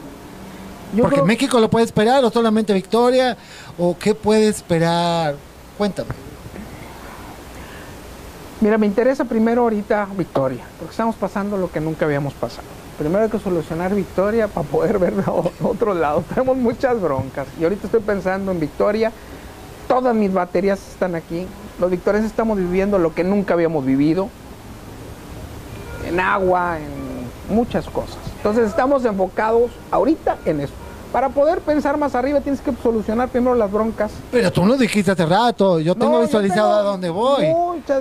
Porque 1.00 1.22
México 1.22 1.60
lo 1.60 1.70
puede 1.70 1.86
esperar, 1.86 2.24
o 2.26 2.30
solamente 2.30 2.74
victoria, 2.74 3.38
o 3.78 3.98
qué 3.98 4.14
puede 4.14 4.48
esperar. 4.48 5.36
Cuéntame. 5.78 6.10
Mira, 8.60 8.78
me 8.78 8.86
interesa 8.86 9.26
primero 9.26 9.64
ahorita 9.64 10.08
Victoria, 10.16 10.64
porque 10.78 10.92
estamos 10.92 11.16
pasando 11.16 11.58
lo 11.58 11.72
que 11.72 11.80
nunca 11.80 12.06
habíamos 12.06 12.34
pasado. 12.34 12.68
Primero 13.00 13.24
hay 13.24 13.30
que 13.32 13.40
solucionar 13.40 13.96
Victoria 13.96 14.48
para 14.48 14.68
poder 14.68 15.00
ver 15.00 15.16
a 15.26 15.32
otro 15.66 15.96
lado. 15.96 16.24
Tenemos 16.30 16.58
muchas 16.58 17.02
broncas 17.02 17.48
y 17.60 17.64
ahorita 17.64 17.88
estoy 17.88 18.02
pensando 18.02 18.52
en 18.52 18.60
Victoria. 18.60 19.12
Todas 19.88 20.14
mis 20.14 20.32
baterías 20.32 20.80
están 20.90 21.16
aquí. 21.16 21.48
Los 21.80 21.90
victorias 21.90 22.24
estamos 22.24 22.58
viviendo 22.60 23.00
lo 23.00 23.16
que 23.16 23.24
nunca 23.24 23.56
habíamos 23.56 23.84
vivido. 23.84 24.30
En 26.08 26.20
agua, 26.20 26.78
en 26.78 27.01
muchas 27.52 27.86
cosas. 27.86 28.18
Entonces 28.38 28.68
estamos 28.68 29.06
enfocados 29.06 29.72
ahorita 29.92 30.38
en 30.46 30.62
eso. 30.62 30.74
Para 31.12 31.28
poder 31.28 31.60
pensar 31.60 31.98
más 31.98 32.16
arriba 32.16 32.40
tienes 32.40 32.62
que 32.62 32.72
solucionar 32.82 33.28
primero 33.28 33.54
las 33.54 33.70
broncas. 33.70 34.12
Pero 34.32 34.50
tú 34.52 34.66
lo 34.66 34.78
dijiste 34.78 35.12
hace 35.12 35.26
rato, 35.26 35.80
yo 35.80 35.94
tengo 35.94 36.22
visualizado 36.22 36.74
a 36.74 36.82
dónde 36.84 37.10
voy. 37.10 37.48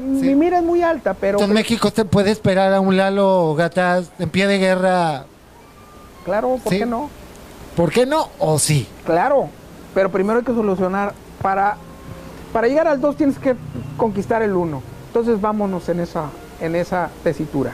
Mi 0.01 0.35
mira 0.37 0.59
es 0.59 0.65
muy 0.65 0.83
alta, 0.83 1.15
pero... 1.15 1.41
En 1.41 1.53
México 1.53 1.91
se 1.95 2.05
puede 2.05 2.31
esperar 2.31 2.73
a 2.73 2.81
un 2.81 2.97
Lalo 2.97 3.55
Gatas 3.57 4.13
en 4.21 4.31
pie 4.31 4.47
de 4.47 4.59
guerra. 4.59 5.25
Claro, 6.25 6.59
¿por 6.63 6.73
qué 6.73 6.87
no? 6.87 7.11
¿Por 7.75 7.91
qué 7.91 8.07
no? 8.07 8.29
¿O 8.39 8.59
sí? 8.61 8.87
Claro, 9.05 9.49
pero 9.93 10.11
primero 10.11 10.39
hay 10.39 10.45
que 10.45 10.55
solucionar. 10.55 11.13
Para, 11.43 11.79
para 12.53 12.69
llegar 12.69 12.87
al 12.87 13.01
2 13.01 13.17
tienes 13.17 13.39
que 13.39 13.57
conquistar 13.97 14.43
el 14.43 14.55
1. 14.55 14.83
Entonces 15.09 15.41
vámonos 15.41 15.89
en 15.89 15.99
esa, 15.99 16.27
en 16.61 16.77
esa 16.77 17.11
tesitura. 17.25 17.73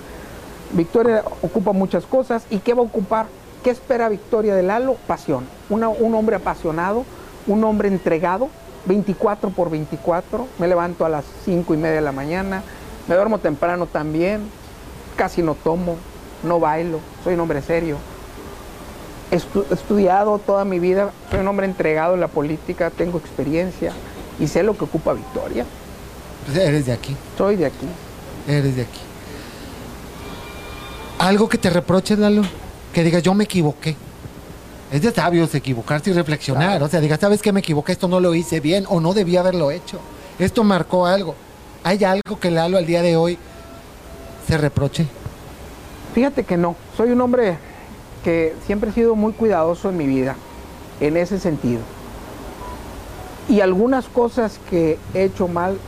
Victoria 0.72 1.22
ocupa 1.42 1.72
muchas 1.72 2.04
cosas. 2.04 2.44
¿Y 2.50 2.58
qué 2.58 2.74
va 2.74 2.80
a 2.80 2.84
ocupar? 2.84 3.26
¿Qué 3.62 3.70
espera 3.70 4.08
Victoria 4.08 4.54
de 4.54 4.62
Lalo? 4.62 4.96
Pasión. 5.06 5.46
un 5.68 6.14
hombre 6.14 6.36
apasionado, 6.36 7.04
un 7.46 7.64
hombre 7.64 7.88
entregado, 7.88 8.48
24 8.86 9.50
por 9.50 9.70
24. 9.70 10.46
Me 10.58 10.68
levanto 10.68 11.04
a 11.04 11.08
las 11.08 11.24
5 11.44 11.74
y 11.74 11.76
media 11.76 11.96
de 11.96 12.00
la 12.00 12.12
mañana, 12.12 12.62
me 13.08 13.14
duermo 13.14 13.38
temprano 13.38 13.86
también, 13.86 14.48
casi 15.16 15.42
no 15.42 15.54
tomo, 15.54 15.96
no 16.42 16.60
bailo, 16.60 17.00
soy 17.24 17.34
un 17.34 17.40
hombre 17.40 17.62
serio. 17.62 17.96
He 19.32 19.36
estudiado 19.36 20.38
toda 20.38 20.64
mi 20.64 20.78
vida, 20.78 21.10
soy 21.30 21.40
un 21.40 21.48
hombre 21.48 21.66
entregado 21.66 22.14
en 22.14 22.20
la 22.20 22.28
política, 22.28 22.90
tengo 22.90 23.18
experiencia 23.18 23.92
y 24.38 24.46
sé 24.46 24.62
lo 24.62 24.78
que 24.78 24.84
ocupa 24.84 25.12
Victoria. 25.12 25.64
Pues 26.44 26.56
eres 26.58 26.86
de 26.86 26.92
aquí. 26.92 27.16
Soy 27.36 27.56
de 27.56 27.66
aquí. 27.66 27.88
Eres 28.46 28.76
de 28.76 28.82
aquí 28.82 29.05
algo 31.18 31.48
que 31.48 31.58
te 31.58 31.70
reproches, 31.70 32.18
Lalo, 32.18 32.42
que 32.92 33.02
digas, 33.02 33.22
yo 33.22 33.34
me 33.34 33.44
equivoqué. 33.44 33.96
Es 34.92 35.02
de 35.02 35.12
sabios 35.12 35.54
equivocarse 35.54 36.10
y 36.10 36.12
reflexionar. 36.12 36.82
O 36.82 36.88
sea, 36.88 37.00
digas, 37.00 37.20
¿sabes 37.20 37.42
qué 37.42 37.52
me 37.52 37.60
equivoqué? 37.60 37.92
Esto 37.92 38.08
no 38.08 38.20
lo 38.20 38.34
hice 38.34 38.60
bien 38.60 38.84
o 38.88 39.00
no 39.00 39.14
debía 39.14 39.40
haberlo 39.40 39.70
hecho. 39.70 39.98
Esto 40.38 40.62
marcó 40.62 41.06
algo. 41.06 41.34
¿Hay 41.82 42.02
algo 42.04 42.38
que 42.38 42.50
Lalo 42.50 42.78
al 42.78 42.86
día 42.86 43.02
de 43.02 43.16
hoy 43.16 43.38
se 44.46 44.58
reproche? 44.58 45.06
Fíjate 46.14 46.44
que 46.44 46.56
no. 46.56 46.76
Soy 46.96 47.10
un 47.10 47.20
hombre 47.20 47.58
que 48.22 48.54
siempre 48.66 48.90
he 48.90 48.92
sido 48.92 49.14
muy 49.16 49.32
cuidadoso 49.32 49.90
en 49.90 49.96
mi 49.96 50.06
vida, 50.06 50.36
en 51.00 51.16
ese 51.16 51.38
sentido. 51.38 51.80
Y 53.48 53.60
algunas 53.60 54.06
cosas 54.06 54.58
que 54.70 54.98
he 55.14 55.24
hecho 55.24 55.48
mal, 55.48 55.78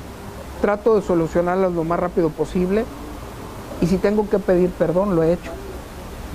trato 0.61 0.97
de 0.97 1.03
solucionarlas 1.03 1.73
lo 1.73 1.85
más 1.85 1.99
rápido 1.99 2.31
posible 2.31 2.85
y 3.81 3.87
si 3.87 3.97
tengo 3.99 4.29
que 4.29 4.39
pedir 4.39 4.71
perdón, 4.71 5.15
lo 5.15 5.23
he 5.23 5.33
hecho. 5.33 5.51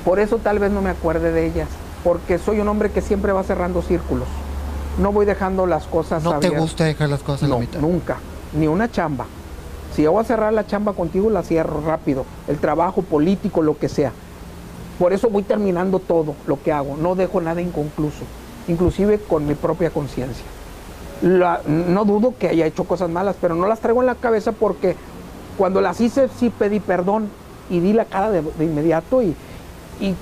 Por 0.05 0.19
eso 0.19 0.37
tal 0.37 0.59
vez 0.59 0.71
no 0.71 0.81
me 0.81 0.89
acuerde 0.89 1.31
de 1.31 1.45
ellas, 1.45 1.67
porque 2.03 2.37
soy 2.37 2.59
un 2.59 2.67
hombre 2.67 2.91
que 2.91 3.01
siempre 3.01 3.31
va 3.31 3.43
cerrando 3.43 3.81
círculos. 3.81 4.27
No 4.97 5.11
voy 5.11 5.25
dejando 5.25 5.65
las 5.65 5.85
cosas 5.85 6.23
¿No 6.23 6.39
te 6.39 6.49
gusta 6.49 6.83
dejar 6.83 7.09
las 7.09 7.23
cosas 7.23 7.49
no, 7.49 7.55
la 7.55 7.61
mitad? 7.61 7.79
nunca. 7.79 8.17
Ni 8.53 8.67
una 8.67 8.91
chamba. 8.91 9.25
Si 9.95 10.03
yo 10.03 10.11
voy 10.11 10.21
a 10.21 10.25
cerrar 10.25 10.53
la 10.53 10.67
chamba 10.67 10.93
contigo, 10.93 11.29
la 11.29 11.43
cierro 11.43 11.81
rápido. 11.81 12.25
El 12.47 12.57
trabajo 12.57 13.01
político, 13.01 13.61
lo 13.61 13.77
que 13.77 13.89
sea. 13.89 14.11
Por 14.99 15.13
eso 15.13 15.29
voy 15.29 15.43
terminando 15.43 15.99
todo 15.99 16.35
lo 16.47 16.61
que 16.61 16.71
hago. 16.71 16.97
No 16.97 17.15
dejo 17.15 17.41
nada 17.41 17.61
inconcluso. 17.61 18.23
Inclusive 18.67 19.19
con 19.19 19.47
mi 19.47 19.55
propia 19.55 19.89
conciencia. 19.89 20.45
no 21.21 22.05
dudo 22.05 22.33
que 22.37 22.49
haya 22.49 22.65
hecho 22.65 22.83
cosas 22.83 23.09
malas, 23.09 23.35
pero 23.39 23.55
no 23.55 23.67
las 23.67 23.79
traigo 23.79 24.01
en 24.01 24.07
la 24.07 24.15
cabeza 24.15 24.51
porque 24.51 24.95
cuando 25.57 25.81
las 25.81 25.99
hice, 26.01 26.29
sí 26.39 26.49
pedí 26.49 26.79
perdón 26.79 27.29
y 27.69 27.79
di 27.79 27.93
la 27.93 28.05
cara 28.05 28.29
de, 28.31 28.43
inmediato 28.59 29.21
y, 29.21 29.35
y, 29.99 30.15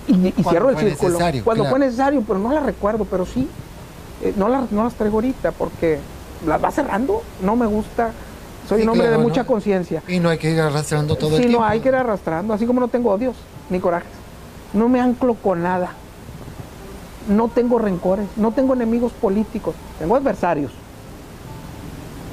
cierro 0.50 0.70
el 0.70 0.78
círculo. 0.78 1.20
Cuando 1.44 1.66
fue 1.66 1.80
necesario, 1.80 2.24
pero 2.26 2.40
no 2.40 2.52
las 2.52 2.64
recuerdo, 2.64 3.06
pero 3.06 3.26
sí, 3.26 3.48
eh, 4.22 4.34
no, 4.36 4.50
las, 4.50 4.72
no 4.72 4.84
las 4.84 4.94
traigo 4.94 5.18
ahorita 5.18 5.52
porque 5.52 6.00
las 6.46 6.64
va 6.64 6.72
cerrando, 6.72 7.24
no 7.42 7.56
me 7.56 7.66
gusta. 7.66 8.12
Soy 8.68 8.84
un 8.84 8.90
hombre 8.90 9.10
de 9.10 9.18
mucha 9.18 9.44
conciencia. 9.44 10.04
Y 10.08 10.20
no 10.20 10.30
hay 10.30 10.38
que 10.38 10.52
ir 10.52 10.60
arrastrando 10.62 11.16
todo 11.16 11.36
el 11.36 11.42
tiempo. 11.42 11.50
Sí, 11.50 11.60
no 11.60 11.66
hay 11.66 11.80
que 11.80 11.90
ir 11.90 11.96
arrastrando, 11.96 12.54
así 12.54 12.66
como 12.66 12.80
no 12.80 12.88
tengo 12.88 13.12
odios 13.12 13.36
ni 13.70 13.80
corajes. 13.80 14.12
No 14.74 14.88
me 14.88 15.02
anclo 15.02 15.34
con 15.34 15.64
nada. 15.64 15.94
No 17.28 17.50
tengo 17.50 17.78
rencores, 17.80 18.28
no 18.36 18.52
tengo 18.52 18.74
enemigos 18.74 19.12
políticos, 19.12 19.76
tengo 20.00 20.16
adversarios 20.16 20.72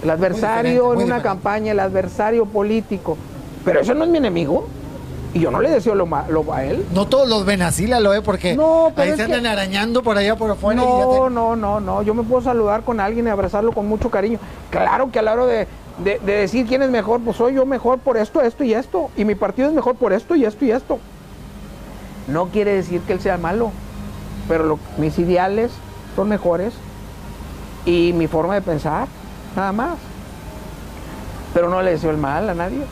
el 0.03 0.11
adversario 0.11 0.93
en 0.95 1.01
una 1.03 1.23
campaña, 1.23 1.73
el 1.73 1.81
adversario 1.81 2.47
político. 2.47 3.17
Pero 3.65 3.81
eso 3.81 3.95
no 3.95 4.05
es 4.05 4.11
mi 4.11 4.19
enemigo. 4.19 4.67
Y 5.35 5.41
yo 5.41 5.51
no 5.51 5.61
le 5.61 5.69
deseo 5.71 5.95
lo 5.95 6.07
malo 6.07 6.43
a 6.55 6.65
él. 6.65 6.87
No 6.95 7.07
todos 7.07 7.29
los 7.29 7.45
ven 7.45 7.61
así, 7.61 7.87
la 7.87 8.01
lo 8.01 8.11
ve, 8.11 8.23
porque 8.23 8.57
No, 8.57 8.91
ahí 8.97 9.15
se 9.15 9.25
andan 9.25 9.43
que- 9.43 9.49
arañando 9.49 10.03
por 10.03 10.17
allá 10.17 10.37
por 10.37 10.51
afuera. 10.51 10.81
y 10.83 10.85
ya 10.85 10.91
No, 10.91 11.11
te- 11.27 11.31
no, 11.35 11.55
no, 11.57 11.81
no. 11.81 12.03
Yo 12.03 12.15
me 12.15 12.23
puedo 12.23 12.41
saludar 12.43 12.83
con 12.83 12.99
alguien 12.99 13.27
y 13.27 13.31
abrazarlo 13.31 13.73
con 13.73 13.87
mucho 13.87 14.11
cariño. 14.11 14.39
Claro 14.71 15.11
que 15.13 15.19
a 15.19 15.23
la 15.23 15.35
hora 15.35 15.45
de, 15.45 15.67
de- 16.03 16.19
de 16.25 16.33
decir 16.33 16.67
quién 16.67 16.81
es 16.81 16.89
mejor, 16.91 17.21
pues 17.21 17.37
soy 17.37 17.55
yo 17.55 17.67
mejor 17.67 17.99
por 17.99 18.17
esto, 18.17 18.41
esto 18.41 18.65
y 18.65 18.73
esto. 18.73 19.11
Y 19.19 19.27
mi 19.27 19.35
partido 19.35 19.69
es 19.69 19.75
mejor 19.75 19.97
por 19.97 20.15
esto 20.15 20.35
y 20.35 20.47
esto 20.47 20.65
y 20.65 20.71
esto. 20.71 20.99
No 22.27 22.47
quiere 22.47 22.73
decir 22.75 23.03
que 23.03 23.13
él 23.13 23.21
sea 23.21 23.37
malo, 23.37 23.71
pero 24.49 24.65
lo- 24.65 24.79
mis 24.97 25.19
ideales 25.19 25.71
son 26.17 26.31
mejores 26.31 26.73
y 27.85 28.13
mi 28.15 28.29
forma 28.29 28.55
de 28.55 28.63
pensar, 28.63 29.09
nada 29.59 29.73
más. 29.73 29.99
Pero 31.53 31.69
no 31.69 31.83
le 31.83 31.93
deseo 31.93 32.11
el 32.11 32.17
mal 32.17 32.49
a 32.49 32.55
nadie. 32.55 32.83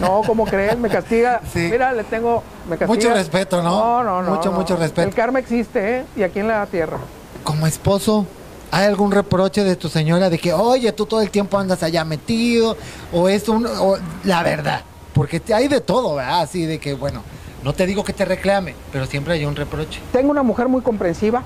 No, 0.00 0.22
¿cómo 0.26 0.44
crees? 0.44 0.78
Me 0.78 0.88
castiga. 0.88 1.40
Sí. 1.52 1.68
Mira, 1.70 1.92
le 1.92 2.04
tengo. 2.04 2.42
Me 2.68 2.76
castiga. 2.78 2.86
Mucho 2.88 3.14
respeto, 3.14 3.62
¿no? 3.62 4.02
No, 4.02 4.04
no, 4.04 4.22
no. 4.22 4.34
Mucho, 4.36 4.50
no. 4.50 4.56
mucho 4.58 4.76
respeto. 4.76 5.08
El 5.08 5.14
karma 5.14 5.38
existe, 5.38 5.98
¿eh? 5.98 6.04
Y 6.16 6.22
aquí 6.22 6.40
en 6.40 6.48
la 6.48 6.64
tierra. 6.66 6.98
Como 7.44 7.66
esposo, 7.66 8.26
¿hay 8.70 8.86
algún 8.86 9.12
reproche 9.12 9.64
de 9.64 9.76
tu 9.76 9.88
señora 9.88 10.30
de 10.30 10.38
que, 10.38 10.52
oye, 10.52 10.92
tú 10.92 11.06
todo 11.06 11.20
el 11.20 11.30
tiempo 11.30 11.58
andas 11.58 11.82
allá 11.82 12.04
metido? 12.04 12.76
O 13.12 13.28
es 13.28 13.48
un. 13.48 13.66
o- 13.66 13.98
la 14.24 14.42
verdad. 14.42 14.82
Porque 15.12 15.40
hay 15.54 15.68
de 15.68 15.80
todo, 15.80 16.14
¿verdad? 16.16 16.40
Así 16.42 16.66
de 16.66 16.78
que, 16.78 16.92
bueno, 16.94 17.22
no 17.62 17.72
te 17.72 17.86
digo 17.86 18.04
que 18.04 18.12
te 18.12 18.24
reclame, 18.24 18.74
pero 18.92 19.06
siempre 19.06 19.34
hay 19.34 19.44
un 19.46 19.56
reproche. 19.56 20.00
Tengo 20.12 20.30
una 20.30 20.42
mujer 20.42 20.68
muy 20.68 20.82
comprensiva. 20.82 21.42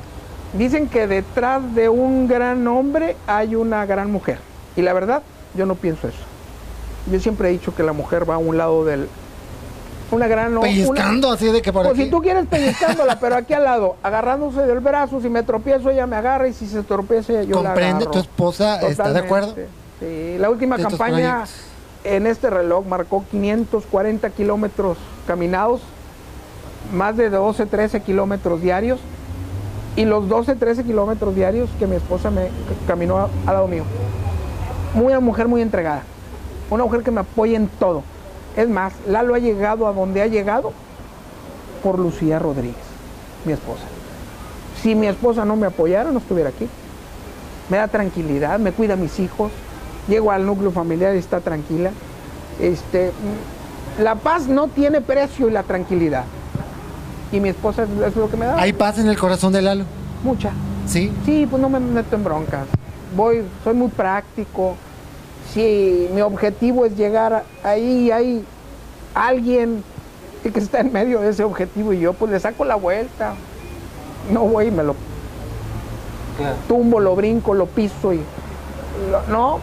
Dicen 0.52 0.88
que 0.88 1.06
detrás 1.06 1.74
de 1.74 1.88
un 1.88 2.26
gran 2.26 2.66
hombre 2.66 3.16
hay 3.26 3.54
una 3.54 3.86
gran 3.86 4.10
mujer. 4.10 4.38
Y 4.76 4.82
la 4.82 4.92
verdad, 4.92 5.22
yo 5.54 5.64
no 5.66 5.74
pienso 5.76 6.08
eso. 6.08 6.18
Yo 7.10 7.20
siempre 7.20 7.48
he 7.48 7.52
dicho 7.52 7.74
que 7.74 7.82
la 7.82 7.92
mujer 7.92 8.28
va 8.28 8.34
a 8.34 8.38
un 8.38 8.56
lado 8.58 8.84
del... 8.84 9.08
Una 10.10 10.26
gran... 10.26 10.52
una- 10.52 10.62
Pellizcando 10.62 11.30
así 11.30 11.46
de 11.52 11.62
que 11.62 11.72
por 11.72 11.82
Pues 11.84 11.94
aquí. 11.94 12.04
si 12.04 12.10
tú 12.10 12.20
quieres 12.20 12.46
pellizcándola, 12.46 13.20
pero 13.20 13.36
aquí 13.36 13.54
al 13.54 13.62
lado, 13.62 13.96
agarrándose 14.02 14.62
del 14.66 14.80
brazo, 14.80 15.20
si 15.20 15.28
me 15.28 15.44
tropiezo 15.44 15.88
ella 15.90 16.06
me 16.08 16.16
agarra 16.16 16.48
y 16.48 16.52
si 16.52 16.66
se 16.66 16.82
tropieza 16.82 17.44
yo 17.44 17.62
la 17.62 17.70
¿Comprende 17.70 18.06
tu 18.06 18.18
esposa? 18.18 18.80
¿Está 18.80 19.12
de 19.12 19.20
acuerdo? 19.20 19.48
Totalmente. 19.54 19.72
Sí, 20.00 20.36
la 20.38 20.50
última 20.50 20.78
campaña 20.78 21.44
proyectos. 21.44 21.50
en 22.04 22.26
este 22.26 22.50
reloj 22.50 22.86
marcó 22.86 23.24
540 23.30 24.30
kilómetros 24.30 24.98
caminados, 25.28 25.80
más 26.92 27.16
de 27.16 27.30
12, 27.30 27.66
13 27.66 28.00
kilómetros 28.00 28.60
diarios 28.62 28.98
y 29.96 30.04
los 30.04 30.28
12, 30.28 30.56
13 30.56 30.84
kilómetros 30.84 31.34
diarios 31.34 31.68
que 31.78 31.86
mi 31.86 31.96
esposa 31.96 32.30
me 32.30 32.48
caminó 32.86 33.18
al 33.18 33.30
lado 33.46 33.68
mío. 33.68 33.84
Muy 34.94 35.06
una 35.06 35.20
mujer 35.20 35.48
muy 35.48 35.62
entregada, 35.62 36.02
una 36.70 36.84
mujer 36.84 37.02
que 37.02 37.10
me 37.10 37.20
apoya 37.20 37.56
en 37.56 37.68
todo. 37.68 38.02
Es 38.56 38.68
más, 38.68 38.92
Lalo 39.06 39.34
ha 39.34 39.38
llegado 39.38 39.86
a 39.86 39.92
donde 39.92 40.22
ha 40.22 40.26
llegado 40.26 40.72
por 41.82 41.98
Lucía 41.98 42.38
Rodríguez, 42.38 42.76
mi 43.44 43.52
esposa. 43.52 43.84
Si 44.82 44.94
mi 44.94 45.06
esposa 45.06 45.44
no 45.44 45.56
me 45.56 45.66
apoyara, 45.66 46.10
no 46.10 46.18
estuviera 46.18 46.50
aquí. 46.50 46.68
Me 47.68 47.76
da 47.76 47.88
tranquilidad, 47.88 48.58
me 48.58 48.72
cuida 48.72 48.94
a 48.94 48.96
mis 48.96 49.20
hijos, 49.20 49.52
llego 50.08 50.32
al 50.32 50.44
núcleo 50.44 50.72
familiar 50.72 51.14
y 51.14 51.18
está 51.18 51.40
tranquila. 51.40 51.90
Este, 52.60 53.12
la 54.00 54.16
paz 54.16 54.48
no 54.48 54.68
tiene 54.68 55.00
precio 55.00 55.48
y 55.48 55.52
la 55.52 55.62
tranquilidad. 55.62 56.24
Y 57.32 57.40
mi 57.40 57.48
esposa 57.50 57.84
es, 57.84 58.16
lo 58.16 58.28
que 58.30 58.36
me 58.36 58.46
da. 58.46 58.56
¿Hay 58.60 58.72
paz 58.72 58.98
en 58.98 59.08
el 59.08 59.18
corazón 59.18 59.52
de 59.52 59.62
Lalo? 59.62 59.84
Mucha. 60.24 60.50
Sí. 60.86 61.12
Sí, 61.24 61.46
pues 61.48 61.60
no 61.62 61.68
me 61.68 61.78
meto 61.80 62.16
en 62.16 62.24
broncas. 62.24 62.66
Voy, 63.16 63.42
soy 63.64 63.74
muy 63.74 63.88
práctico. 63.88 64.74
Si 65.54 66.08
mi 66.12 66.20
objetivo 66.20 66.84
es 66.86 66.96
llegar 66.96 67.44
ahí 67.62 68.06
y 68.06 68.10
hay 68.10 68.44
alguien 69.14 69.82
que 70.42 70.58
está 70.58 70.80
en 70.80 70.92
medio 70.92 71.20
de 71.20 71.30
ese 71.30 71.44
objetivo 71.44 71.92
y 71.92 72.00
yo 72.00 72.12
pues 72.12 72.30
le 72.32 72.40
saco 72.40 72.64
la 72.64 72.76
vuelta. 72.76 73.34
No 74.32 74.40
voy 74.44 74.66
y 74.66 74.70
me 74.70 74.82
lo 74.82 74.94
tumbo, 76.68 77.00
lo 77.00 77.14
brinco, 77.14 77.52
lo 77.54 77.66
piso 77.66 78.12
y 78.14 78.20
lo- 79.10 79.26
no 79.28 79.58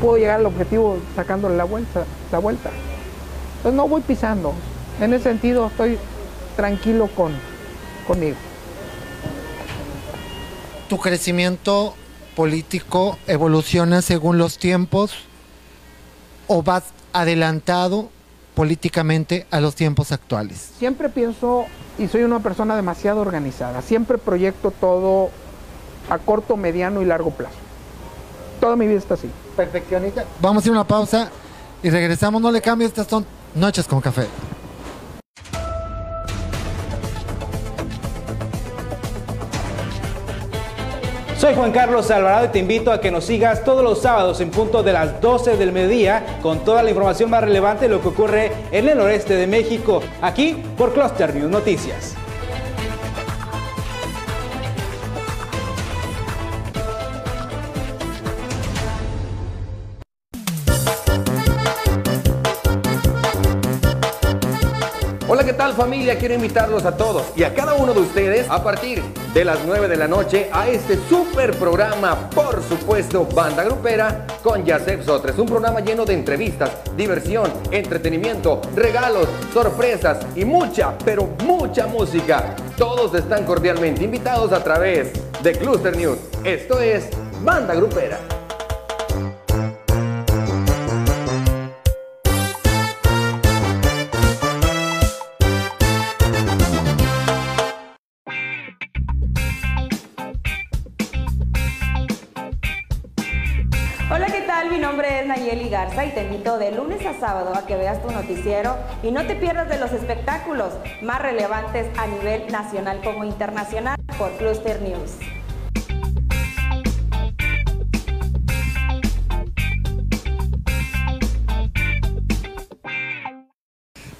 puedo 0.00 0.18
llegar 0.18 0.40
al 0.40 0.46
objetivo 0.46 0.98
sacándole 1.16 1.56
la 1.56 1.64
vuelta, 1.64 2.04
la 2.30 2.38
vuelta. 2.38 2.70
Entonces 3.58 3.76
no 3.76 3.88
voy 3.88 4.02
pisando. 4.02 4.52
En 5.00 5.14
ese 5.14 5.24
sentido 5.24 5.68
estoy 5.68 5.98
tranquilo 6.56 7.08
con 7.08 7.32
conmigo. 8.06 8.36
¿Tu 10.88 10.98
crecimiento 10.98 11.94
político 12.36 13.18
evoluciona 13.26 14.02
según 14.02 14.38
los 14.38 14.58
tiempos 14.58 15.12
o 16.46 16.62
vas 16.62 16.84
adelantado 17.12 18.10
políticamente 18.54 19.46
a 19.50 19.60
los 19.60 19.74
tiempos 19.74 20.12
actuales? 20.12 20.70
Siempre 20.78 21.08
pienso 21.08 21.66
y 21.98 22.08
soy 22.08 22.22
una 22.22 22.40
persona 22.40 22.76
demasiado 22.76 23.20
organizada. 23.20 23.82
Siempre 23.82 24.18
proyecto 24.18 24.70
todo 24.70 25.30
a 26.10 26.18
corto, 26.18 26.56
mediano 26.56 27.02
y 27.02 27.04
largo 27.04 27.30
plazo. 27.30 27.56
Toda 28.60 28.76
mi 28.76 28.86
vida 28.86 28.98
está 28.98 29.14
así. 29.14 29.30
Perfeccionista. 29.56 30.24
Vamos 30.40 30.64
a 30.64 30.68
ir 30.68 30.72
una 30.72 30.86
pausa 30.86 31.30
y 31.82 31.90
regresamos. 31.90 32.40
No 32.40 32.50
le 32.50 32.60
cambies, 32.60 32.90
estas 32.90 33.06
son 33.06 33.26
Noches 33.54 33.86
con 33.86 34.00
Café. 34.00 34.26
Soy 41.42 41.56
Juan 41.56 41.72
Carlos 41.72 42.08
Alvarado 42.12 42.44
y 42.44 42.48
te 42.50 42.60
invito 42.60 42.92
a 42.92 43.00
que 43.00 43.10
nos 43.10 43.24
sigas 43.24 43.64
todos 43.64 43.82
los 43.82 44.00
sábados 44.00 44.40
en 44.40 44.52
punto 44.52 44.84
de 44.84 44.92
las 44.92 45.20
12 45.20 45.56
del 45.56 45.72
mediodía 45.72 46.38
con 46.40 46.60
toda 46.60 46.84
la 46.84 46.90
información 46.90 47.30
más 47.30 47.42
relevante 47.42 47.86
de 47.86 47.88
lo 47.88 48.00
que 48.00 48.06
ocurre 48.06 48.52
en 48.70 48.88
el 48.88 48.96
noreste 48.96 49.34
de 49.34 49.48
México, 49.48 50.00
aquí 50.20 50.62
por 50.78 50.94
Cluster 50.94 51.34
News 51.34 51.50
Noticias. 51.50 52.14
Familia? 65.72 66.18
Quiero 66.18 66.34
invitarlos 66.34 66.84
a 66.84 66.96
todos 66.96 67.24
y 67.36 67.42
a 67.42 67.54
cada 67.54 67.74
uno 67.74 67.92
de 67.92 68.00
ustedes 68.00 68.48
a 68.48 68.62
partir 68.62 69.02
de 69.34 69.44
las 69.44 69.58
9 69.66 69.88
de 69.88 69.96
la 69.96 70.08
noche 70.08 70.48
a 70.52 70.68
este 70.68 70.98
super 71.08 71.56
programa, 71.56 72.30
por 72.30 72.62
supuesto, 72.62 73.26
Banda 73.34 73.64
Grupera 73.64 74.26
con 74.42 74.64
Yasef 74.64 75.04
Sotres. 75.04 75.38
Un 75.38 75.46
programa 75.46 75.80
lleno 75.80 76.04
de 76.04 76.14
entrevistas, 76.14 76.70
diversión, 76.96 77.50
entretenimiento, 77.70 78.60
regalos, 78.74 79.28
sorpresas 79.52 80.18
y 80.36 80.44
mucha, 80.44 80.96
pero 81.04 81.28
mucha 81.44 81.86
música. 81.86 82.54
Todos 82.76 83.14
están 83.14 83.44
cordialmente 83.44 84.04
invitados 84.04 84.52
a 84.52 84.62
través 84.62 85.12
de 85.42 85.52
Cluster 85.52 85.96
News. 85.96 86.18
Esto 86.44 86.80
es 86.80 87.08
Banda 87.42 87.74
Grupera. 87.74 88.41
Y 105.94 106.10
te 106.14 106.22
invito 106.22 106.58
de 106.58 106.72
lunes 106.72 107.04
a 107.06 107.12
sábado 107.12 107.52
a 107.54 107.66
que 107.66 107.76
veas 107.76 108.02
tu 108.02 108.10
noticiero 108.10 108.76
y 109.04 109.12
no 109.12 109.24
te 109.26 109.36
pierdas 109.36 109.68
de 109.68 109.78
los 109.78 109.92
espectáculos 109.92 110.72
más 111.02 111.20
relevantes 111.20 111.86
a 111.96 112.06
nivel 112.06 112.50
nacional 112.50 113.00
como 113.04 113.24
internacional 113.24 113.96
por 114.18 114.32
Cluster 114.32 114.80
News. 114.80 115.18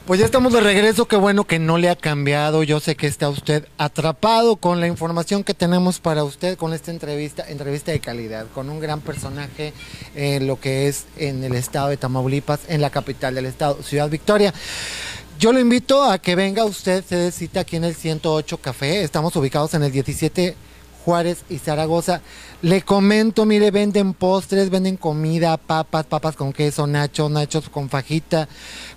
Pues 0.07 0.19
ya 0.19 0.27
estamos 0.27 0.53
de 0.53 0.61
regreso, 0.61 1.07
qué 1.07 1.15
bueno 1.15 1.45
que 1.45 1.61
no 1.61 1.79
le 1.79 1.89
ha 1.89 1.95
cambiado. 1.95 2.65
Yo 2.65 2.81
sé 2.81 2.97
que 2.97 3.07
está 3.07 3.29
usted 3.29 3.69
atrapado 3.79 4.57
con 4.57 4.81
la 4.81 4.89
información 4.89 5.45
que 5.45 5.55
tenemos 5.55 6.01
para 6.01 6.25
usted 6.25 6.59
con 6.59 6.73
esta 6.73 6.91
entrevista, 6.91 7.49
entrevista 7.49 7.93
de 7.93 8.01
calidad, 8.01 8.49
con 8.53 8.69
un 8.69 8.81
gran 8.81 9.01
personaje 9.01 9.73
en 10.17 10.49
lo 10.49 10.59
que 10.59 10.89
es 10.89 11.05
en 11.19 11.45
el 11.45 11.55
estado 11.55 11.89
de 11.89 11.99
Tamaulipas, 11.99 12.63
en 12.67 12.81
la 12.81 12.91
capital 12.91 13.37
del 13.37 13.47
estado, 13.47 13.81
Ciudad 13.85 14.11
Victoria. 14.11 14.53
Yo 15.39 15.53
lo 15.53 15.61
invito 15.61 16.03
a 16.03 16.19
que 16.19 16.35
venga 16.35 16.65
usted, 16.65 17.05
se 17.05 17.31
cita 17.31 17.61
aquí 17.61 17.77
en 17.77 17.85
el 17.85 17.95
108 17.95 18.59
Café. 18.59 19.05
Estamos 19.05 19.37
ubicados 19.37 19.73
en 19.75 19.85
el 19.85 19.93
17 19.93 20.57
Juárez 21.05 21.45
y 21.49 21.59
Zaragoza. 21.59 22.21
Le 22.63 22.83
comento, 22.83 23.45
mire, 23.45 23.71
venden 23.71 24.15
postres, 24.15 24.71
venden 24.71 24.97
comida, 24.97 25.57
papas, 25.57 26.07
papas 26.07 26.37
con 26.37 26.53
queso, 26.53 26.87
nachos, 26.87 27.31
nachos 27.31 27.69
con 27.69 27.89
fajita, 27.89 28.49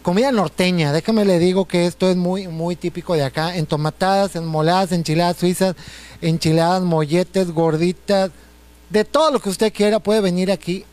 comida 0.02 0.32
norteña. 0.32 0.94
Déjame 0.94 1.26
le 1.26 1.40
digo 1.40 1.66
que 1.66 1.86
esto 1.86 2.10
es 2.10 2.16
muy, 2.16 2.48
muy 2.48 2.76
típico 2.76 3.16
de 3.16 3.24
acá. 3.24 3.56
Entomatadas, 3.56 4.36
enmoladas, 4.36 4.92
enchiladas 4.92 5.38
suizas, 5.38 5.76
enchiladas, 6.22 6.84
molletes, 6.84 7.52
gorditas, 7.52 8.32
de 8.90 9.04
todo 9.04 9.32
lo 9.32 9.40
que 9.40 9.50
usted 9.50 9.74
quiera 9.74 10.00
puede 10.00 10.22
venir 10.22 10.52
aquí 10.52 10.86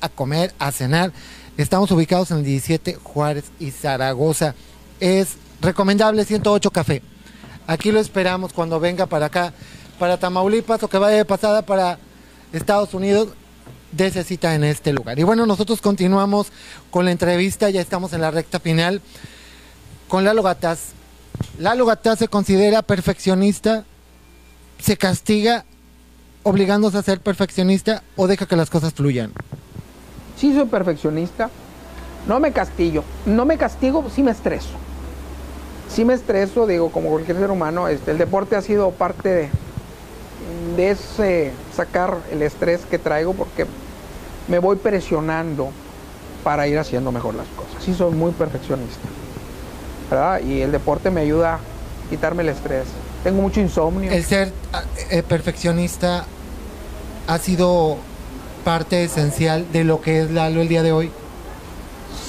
a 0.00 0.08
comer, 0.08 0.54
a 0.58 0.72
cenar. 0.72 1.12
Estamos 1.56 1.90
ubicados 1.90 2.30
en 2.30 2.38
el 2.38 2.44
17 2.44 2.94
Juárez 3.02 3.44
y 3.58 3.70
Zaragoza. 3.70 4.54
Es 5.00 5.36
recomendable 5.60 6.24
108 6.24 6.70
Café. 6.70 7.02
Aquí 7.66 7.90
lo 7.90 7.98
esperamos 7.98 8.52
cuando 8.52 8.78
venga 8.78 9.06
para 9.06 9.26
acá, 9.26 9.52
para 9.98 10.18
Tamaulipas 10.18 10.82
o 10.82 10.88
que 10.88 10.98
vaya 10.98 11.16
de 11.16 11.24
pasada 11.24 11.62
para 11.62 11.98
Estados 12.52 12.94
Unidos. 12.94 13.28
Dese 13.92 14.24
cita 14.24 14.54
en 14.54 14.64
este 14.64 14.92
lugar. 14.92 15.18
Y 15.18 15.22
bueno, 15.22 15.46
nosotros 15.46 15.80
continuamos 15.80 16.48
con 16.90 17.04
la 17.04 17.12
entrevista, 17.12 17.70
ya 17.70 17.80
estamos 17.80 18.12
en 18.12 18.20
la 18.20 18.30
recta 18.30 18.60
final 18.60 19.00
con 20.08 20.24
Lalo 20.24 20.42
Gataz. 20.42 20.92
Lalo 21.58 21.86
Gataz 21.86 22.18
se 22.18 22.28
considera 22.28 22.82
perfeccionista, 22.82 23.84
se 24.78 24.96
castiga 24.96 25.64
obligándose 26.42 26.98
a 26.98 27.02
ser 27.02 27.20
perfeccionista 27.20 28.02
o 28.16 28.26
deja 28.26 28.46
que 28.46 28.56
las 28.56 28.70
cosas 28.70 28.92
fluyan. 28.92 29.32
Sí 30.36 30.54
soy 30.54 30.66
perfeccionista, 30.66 31.50
no 32.28 32.40
me 32.40 32.52
castillo, 32.52 33.02
no 33.24 33.44
me 33.44 33.56
castigo, 33.56 34.04
sí 34.14 34.22
me 34.22 34.30
estreso. 34.30 34.70
Sí 35.88 36.04
me 36.04 36.14
estreso, 36.14 36.66
digo, 36.66 36.90
como 36.90 37.10
cualquier 37.10 37.38
ser 37.38 37.50
humano, 37.50 37.88
este, 37.88 38.10
el 38.10 38.18
deporte 38.18 38.56
ha 38.56 38.62
sido 38.62 38.90
parte 38.90 39.28
de, 39.28 39.48
de 40.76 40.90
ese 40.90 41.52
sacar 41.74 42.18
el 42.30 42.42
estrés 42.42 42.82
que 42.88 42.98
traigo 42.98 43.34
porque 43.34 43.66
me 44.48 44.58
voy 44.58 44.76
presionando 44.76 45.70
para 46.44 46.68
ir 46.68 46.78
haciendo 46.78 47.10
mejor 47.12 47.34
las 47.34 47.48
cosas. 47.48 47.82
Sí 47.82 47.94
soy 47.94 48.12
muy 48.12 48.32
perfeccionista. 48.32 49.08
¿verdad? 50.10 50.40
Y 50.40 50.62
el 50.62 50.72
deporte 50.72 51.10
me 51.10 51.22
ayuda 51.22 51.54
a 51.54 51.58
quitarme 52.10 52.42
el 52.42 52.50
estrés. 52.50 52.84
Tengo 53.24 53.42
mucho 53.42 53.60
insomnio. 53.60 54.10
El 54.10 54.24
ser 54.24 54.52
eh, 55.10 55.22
perfeccionista 55.22 56.24
ha 57.26 57.38
sido 57.38 57.98
parte 58.64 59.04
esencial 59.04 59.70
de 59.72 59.84
lo 59.84 60.00
que 60.00 60.20
es 60.20 60.30
Lalo 60.30 60.60
el 60.60 60.68
día 60.68 60.82
de 60.82 60.92
hoy. 60.92 61.10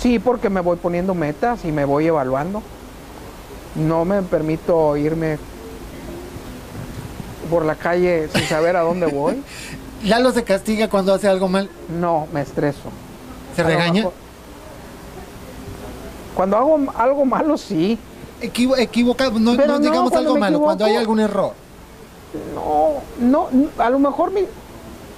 Sí, 0.02 0.20
porque 0.20 0.50
me 0.50 0.62
voy 0.62 0.78
poniendo 0.78 1.14
metas 1.14 1.66
y 1.66 1.72
me 1.72 1.86
voy 1.86 2.08
evaluando. 2.08 2.62
No 3.76 4.06
me 4.06 4.22
permito 4.24 4.98
irme 4.98 5.38
por 7.48 7.66
la 7.66 7.76
calle 7.76 8.30
sin 8.34 8.44
saber 8.44 8.76
a 8.76 8.82
dónde 8.82 9.06
voy. 9.08 9.42
¿Lalo 10.04 10.32
se 10.32 10.44
castiga 10.44 10.90
cuando 10.90 11.14
hace 11.14 11.28
algo 11.28 11.48
mal? 11.48 11.70
No, 12.00 12.28
me 12.32 12.42
estreso. 12.42 12.90
¿Se 13.56 13.64
regaña? 13.64 14.08
Cuando 16.36 16.56
hago 16.56 16.80
algo 16.96 17.26
malo, 17.26 17.58
sí. 17.58 17.98
equivocado, 18.42 19.40
no, 19.40 19.80
digamos 19.80 20.14
algo 20.14 20.38
malo, 20.38 20.60
cuando 20.62 20.86
hay 20.86 20.96
algún 20.96 21.20
error. 21.20 21.54
No, 22.54 23.02
no, 23.20 23.50
a 23.80 23.90
lo 23.90 23.98
mejor 23.98 24.32
mi, 24.32 24.42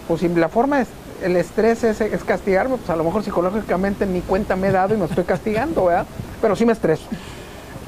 pues 0.08 0.22
si 0.22 0.30
la 0.30 0.48
forma 0.48 0.80
es, 0.82 0.88
el 1.22 1.36
estrés 1.36 1.84
es, 1.84 2.24
castigarme, 2.24 2.78
pues 2.78 2.90
a 2.90 2.96
lo 2.96 3.04
mejor 3.04 3.24
psicológicamente 3.24 4.06
ni 4.06 4.22
cuenta 4.22 4.56
me 4.56 4.70
he 4.70 4.72
dado 4.72 4.94
y 4.94 4.98
me 4.98 5.06
estoy 5.06 5.26
castigando, 5.26 5.86
¿verdad? 5.86 6.06
Pero 6.42 6.56
sí 6.56 6.66
me 6.66 6.72
estreso. 6.72 7.04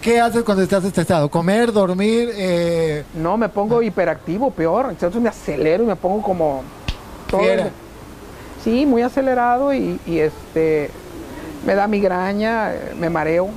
¿Qué 0.02 0.20
haces 0.20 0.44
cuando 0.44 0.64
estás 0.64 0.84
estresado? 0.84 1.30
¿Comer, 1.30 1.72
dormir? 1.72 2.32
Eh? 2.34 3.04
No, 3.14 3.38
me 3.38 3.50
pongo 3.50 3.84
hiperactivo, 3.84 4.50
peor. 4.50 4.88
Entonces 4.90 5.22
me 5.22 5.30
acelero 5.30 5.84
y 5.84 5.88
me 5.88 5.96
pongo 5.96 6.22
como... 6.24 6.64
Todo 7.30 7.42
Sí, 8.64 8.86
muy 8.86 9.02
acelerado 9.02 9.74
y, 9.74 10.00
y 10.06 10.20
este 10.20 10.92
me 11.66 11.76
da 11.76 11.88
migraña, 11.88 12.72
me 13.00 13.10
mareo, 13.10 13.50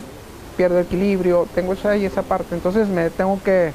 pierdo 0.57 0.79
equilibrio, 0.81 1.47
tengo 1.55 1.73
esa 1.73 1.97
y 1.97 2.05
esa 2.07 2.23
parte. 2.23 2.55
Entonces 2.55 2.89
me 2.89 3.11
tengo 3.11 3.39
que 3.43 3.73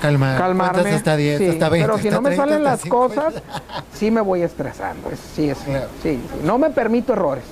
Calmar. 0.00 0.38
calmarme. 0.38 0.90
Hasta 0.90 1.16
10, 1.16 1.50
hasta 1.52 1.68
20, 1.68 1.86
pero 1.88 1.98
si 1.98 2.10
no 2.10 2.20
me 2.20 2.36
salen 2.36 2.62
las 2.62 2.84
cosas, 2.84 3.34
sí 3.94 4.10
me 4.10 4.20
voy 4.20 4.42
estresando. 4.42 5.10
Sí, 5.34 5.52
sí, 5.54 5.72
sí, 6.02 6.20
No 6.44 6.58
me 6.58 6.70
permito 6.70 7.12
errores. 7.14 7.44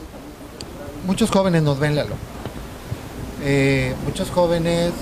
Muchos 1.06 1.30
jóvenes 1.30 1.62
nos 1.62 1.78
ven, 1.78 1.96
Lalo. 1.96 2.14
Eh, 3.46 3.94
muchos 4.06 4.30
jóvenes, 4.30 4.92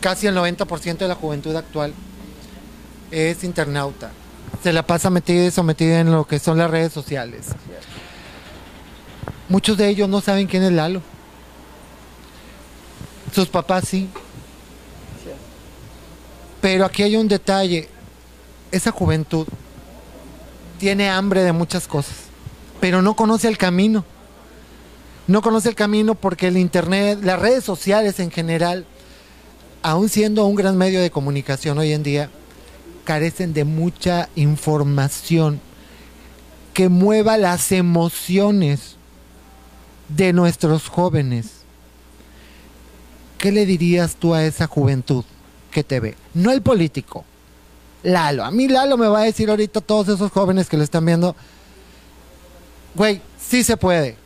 casi 0.00 0.26
el 0.26 0.34
90% 0.34 0.96
de 0.96 1.08
la 1.08 1.14
juventud 1.14 1.54
actual 1.54 1.92
es 3.10 3.44
internauta. 3.44 4.10
Se 4.62 4.72
la 4.72 4.86
pasa 4.86 5.10
metida 5.10 5.44
y 5.44 5.50
sometida 5.50 6.00
en 6.00 6.10
lo 6.10 6.26
que 6.26 6.38
son 6.38 6.56
las 6.56 6.70
redes 6.70 6.94
sociales. 6.94 7.48
Muchos 9.50 9.76
de 9.76 9.88
ellos 9.88 10.08
no 10.08 10.22
saben 10.22 10.46
quién 10.46 10.62
es 10.62 10.72
Lalo. 10.72 11.02
Sus 13.34 13.48
papás 13.48 13.84
sí. 13.86 14.08
Pero 16.62 16.86
aquí 16.86 17.02
hay 17.02 17.16
un 17.16 17.28
detalle. 17.28 17.88
Esa 18.72 18.92
juventud 18.92 19.46
tiene 20.78 21.10
hambre 21.10 21.42
de 21.42 21.52
muchas 21.52 21.86
cosas, 21.86 22.14
pero 22.80 23.02
no 23.02 23.14
conoce 23.14 23.48
el 23.48 23.58
camino. 23.58 24.04
No 25.30 25.42
conoce 25.42 25.68
el 25.68 25.76
camino 25.76 26.16
porque 26.16 26.48
el 26.48 26.56
Internet, 26.56 27.20
las 27.22 27.38
redes 27.38 27.62
sociales 27.62 28.18
en 28.18 28.32
general, 28.32 28.84
aún 29.80 30.08
siendo 30.08 30.44
un 30.44 30.56
gran 30.56 30.76
medio 30.76 31.00
de 31.00 31.12
comunicación 31.12 31.78
hoy 31.78 31.92
en 31.92 32.02
día, 32.02 32.30
carecen 33.04 33.52
de 33.52 33.62
mucha 33.62 34.28
información 34.34 35.60
que 36.74 36.88
mueva 36.88 37.36
las 37.36 37.70
emociones 37.70 38.96
de 40.08 40.32
nuestros 40.32 40.88
jóvenes, 40.88 41.60
¿qué 43.38 43.52
le 43.52 43.66
dirías 43.66 44.16
tú 44.16 44.34
a 44.34 44.44
esa 44.44 44.66
juventud 44.66 45.24
que 45.70 45.84
te 45.84 46.00
ve? 46.00 46.16
No 46.34 46.50
el 46.50 46.60
político, 46.60 47.24
Lalo. 48.02 48.44
A 48.44 48.50
mí 48.50 48.66
Lalo 48.66 48.96
me 48.96 49.06
va 49.06 49.20
a 49.20 49.26
decir 49.26 49.48
ahorita 49.48 49.80
todos 49.80 50.08
esos 50.08 50.32
jóvenes 50.32 50.68
que 50.68 50.76
le 50.76 50.82
están 50.82 51.06
viendo, 51.06 51.36
güey, 52.96 53.20
sí 53.40 53.62
se 53.62 53.76
puede. 53.76 54.18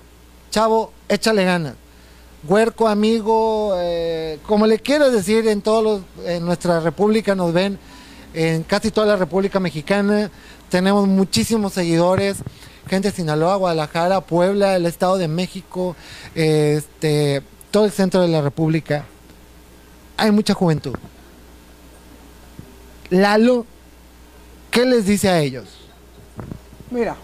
Chavo, 0.54 0.92
échale 1.08 1.44
ganas. 1.44 1.74
Huerco, 2.46 2.86
amigo, 2.86 3.74
eh, 3.76 4.38
como 4.46 4.68
le 4.68 4.78
quieras 4.78 5.10
decir, 5.10 5.48
en 5.48 5.62
todos 5.62 5.82
los, 5.82 6.28
en 6.28 6.46
nuestra 6.46 6.78
república 6.78 7.34
nos 7.34 7.52
ven, 7.52 7.76
en 8.34 8.62
casi 8.62 8.92
toda 8.92 9.08
la 9.08 9.16
República 9.16 9.58
Mexicana, 9.58 10.30
tenemos 10.68 11.08
muchísimos 11.08 11.72
seguidores 11.72 12.36
gente 12.88 13.10
de 13.10 13.16
Sinaloa, 13.16 13.56
Guadalajara, 13.56 14.20
Puebla, 14.20 14.76
el 14.76 14.86
Estado 14.86 15.18
de 15.18 15.26
México, 15.26 15.96
este, 16.36 17.42
todo 17.72 17.84
el 17.84 17.90
centro 17.90 18.20
de 18.20 18.28
la 18.28 18.40
República. 18.40 19.06
Hay 20.16 20.30
mucha 20.30 20.54
juventud. 20.54 20.94
Lalo, 23.10 23.66
¿qué 24.70 24.86
les 24.86 25.04
dice 25.04 25.30
a 25.30 25.40
ellos? 25.40 25.64
Mira, 26.92 27.16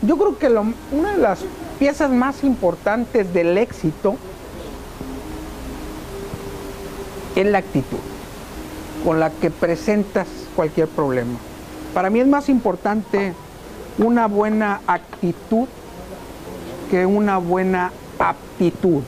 yo 0.00 0.16
creo 0.16 0.38
que 0.38 0.48
una 0.96 1.12
de 1.12 1.18
las 1.18 1.40
piezas 1.78 2.10
más 2.10 2.44
importantes 2.44 3.32
del 3.32 3.58
éxito 3.58 4.16
es 7.34 7.46
la 7.46 7.58
actitud 7.58 7.98
con 9.04 9.20
la 9.20 9.30
que 9.30 9.50
presentas 9.50 10.26
cualquier 10.54 10.88
problema. 10.88 11.38
Para 11.94 12.10
mí 12.10 12.20
es 12.20 12.26
más 12.26 12.48
importante 12.48 13.34
una 13.98 14.26
buena 14.26 14.80
actitud 14.86 15.68
que 16.90 17.06
una 17.06 17.38
buena 17.38 17.92
aptitud. 18.18 19.02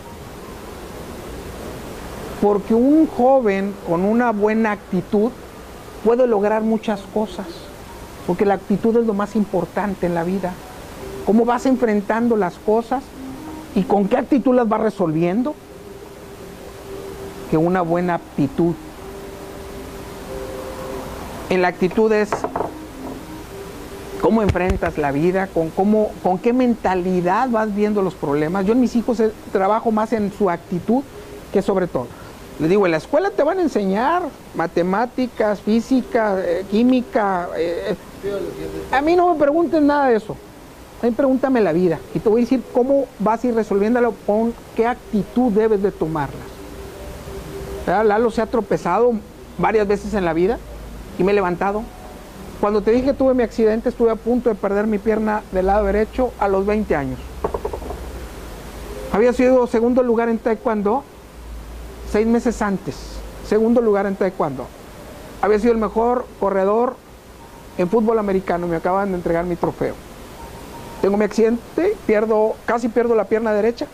Porque 2.41 2.75
un 2.75 3.07
joven 3.07 3.75
con 3.87 4.05
una 4.05 4.31
buena 4.31 4.73
actitud 4.73 5.33
puede 6.05 6.27
lograr 6.27 6.63
muchas 6.63 7.01
cosas. 7.13 7.47
Porque 8.27 8.45
la 8.45 8.55
actitud 8.55 8.97
es 8.97 9.07
lo 9.07 9.15
más 9.15 9.35
importante 9.37 10.07
en 10.07 10.15
la 10.15 10.23
vida. 10.23 10.53
Cómo 11.29 11.45
vas 11.45 11.67
enfrentando 11.67 12.39
las 12.39 12.55
cosas 12.55 13.03
y 13.75 13.83
con 13.83 14.09
qué 14.09 14.17
actitud 14.17 14.55
las 14.55 14.67
vas 14.67 14.81
resolviendo. 14.81 15.55
Que 17.51 17.59
una 17.59 17.83
buena 17.83 18.15
aptitud. 18.15 18.75
En 21.51 21.61
la 21.61 21.69
actitud 21.69 22.11
es 22.13 22.31
cómo 24.23 24.41
enfrentas 24.41 24.97
la 24.97 25.13
vida, 25.13 25.49
con, 25.49 25.69
cómo, 25.69 26.13
con 26.23 26.39
qué 26.39 26.55
mentalidad 26.55 27.51
vas 27.51 27.75
viendo 27.75 28.01
los 28.01 28.15
problemas. 28.15 28.65
Yo 28.65 28.73
en 28.73 28.81
mis 28.81 28.97
hijos 28.97 29.23
trabajo 29.53 29.91
más 29.91 30.15
en 30.15 30.33
su 30.33 30.49
actitud 30.49 31.03
que 31.53 31.61
sobre 31.61 31.89
todo. 31.89 32.07
Les 32.59 32.71
digo, 32.71 32.87
en 32.87 32.93
la 32.93 32.97
escuela 32.97 33.33
te 33.33 33.43
van 33.43 33.59
a 33.59 33.61
enseñar 33.61 34.23
matemáticas, 34.55 35.61
física, 35.61 36.39
eh, 36.43 36.65
química. 36.71 37.51
Eh, 37.59 37.95
a 38.91 39.03
mí 39.03 39.15
no 39.15 39.35
me 39.35 39.39
pregunten 39.39 39.87
nada 39.87 40.09
de 40.09 40.17
eso. 40.17 40.35
A 41.03 41.07
mí 41.07 41.13
pregúntame 41.13 41.61
la 41.61 41.73
vida 41.73 41.99
y 42.15 42.19
te 42.19 42.29
voy 42.29 42.43
a 42.43 42.45
decir 42.45 42.63
cómo 42.73 43.07
vas 43.19 43.45
a 43.45 43.47
ir 43.47 43.55
resolviéndolo, 43.55 44.15
con 44.27 44.53
qué 44.75 44.87
actitud 44.87 45.53
debes 45.53 45.83
de 45.83 45.93
tomarlas. 45.93 46.41
Lalo 47.87 48.31
se 48.31 48.43
ha 48.43 48.47
tropezado 48.47 49.13
varias 49.59 49.87
veces 49.87 50.13
en 50.15 50.25
la 50.25 50.33
vida 50.33 50.59
y 51.19 51.25
me 51.25 51.33
he 51.33 51.35
levantado 51.35 51.83
cuando 52.61 52.83
te 52.83 52.91
dije 52.91 53.07
que 53.07 53.15
tuve 53.15 53.35
mi 53.35 53.45
accidente, 53.45 53.89
estuve 53.89 54.11
a 54.11 54.17
punto 54.17 54.49
de 54.49 54.57
perder 54.57 54.89
mi 54.89 54.99
pierna 54.99 55.43
del 55.53 55.67
lado 55.67 55.87
derecho 55.87 56.33
a 56.41 56.49
los 56.49 56.67
20 56.67 56.97
años. 56.97 57.19
Había 59.13 59.33
sido 59.33 59.67
segundo 59.69 60.03
lugar 60.03 60.29
en 60.29 60.39
taekwondo 60.39 61.05
seis 62.11 62.27
meses 62.27 62.61
antes. 62.61 62.97
Segundo 63.47 63.81
lugar 63.81 64.07
en 64.07 64.17
taekwondo. 64.17 64.67
Había 65.41 65.61
sido 65.61 65.73
el 65.73 65.79
mejor 65.79 66.27
corredor 66.41 66.97
en 67.79 67.89
fútbol 67.89 68.19
americano. 68.19 68.67
Me 68.67 68.77
acaban 68.77 69.11
de 69.11 69.17
entregar 69.17 69.45
mi 69.45 69.55
trofeo. 69.55 69.95
Tengo 71.01 71.17
mi 71.17 71.25
accidente, 71.25 71.97
pierdo, 72.07 72.57
casi 72.67 72.89
pierdo 72.89 73.15
la 73.15 73.25
pierna 73.25 73.53
derecha. 73.53 73.87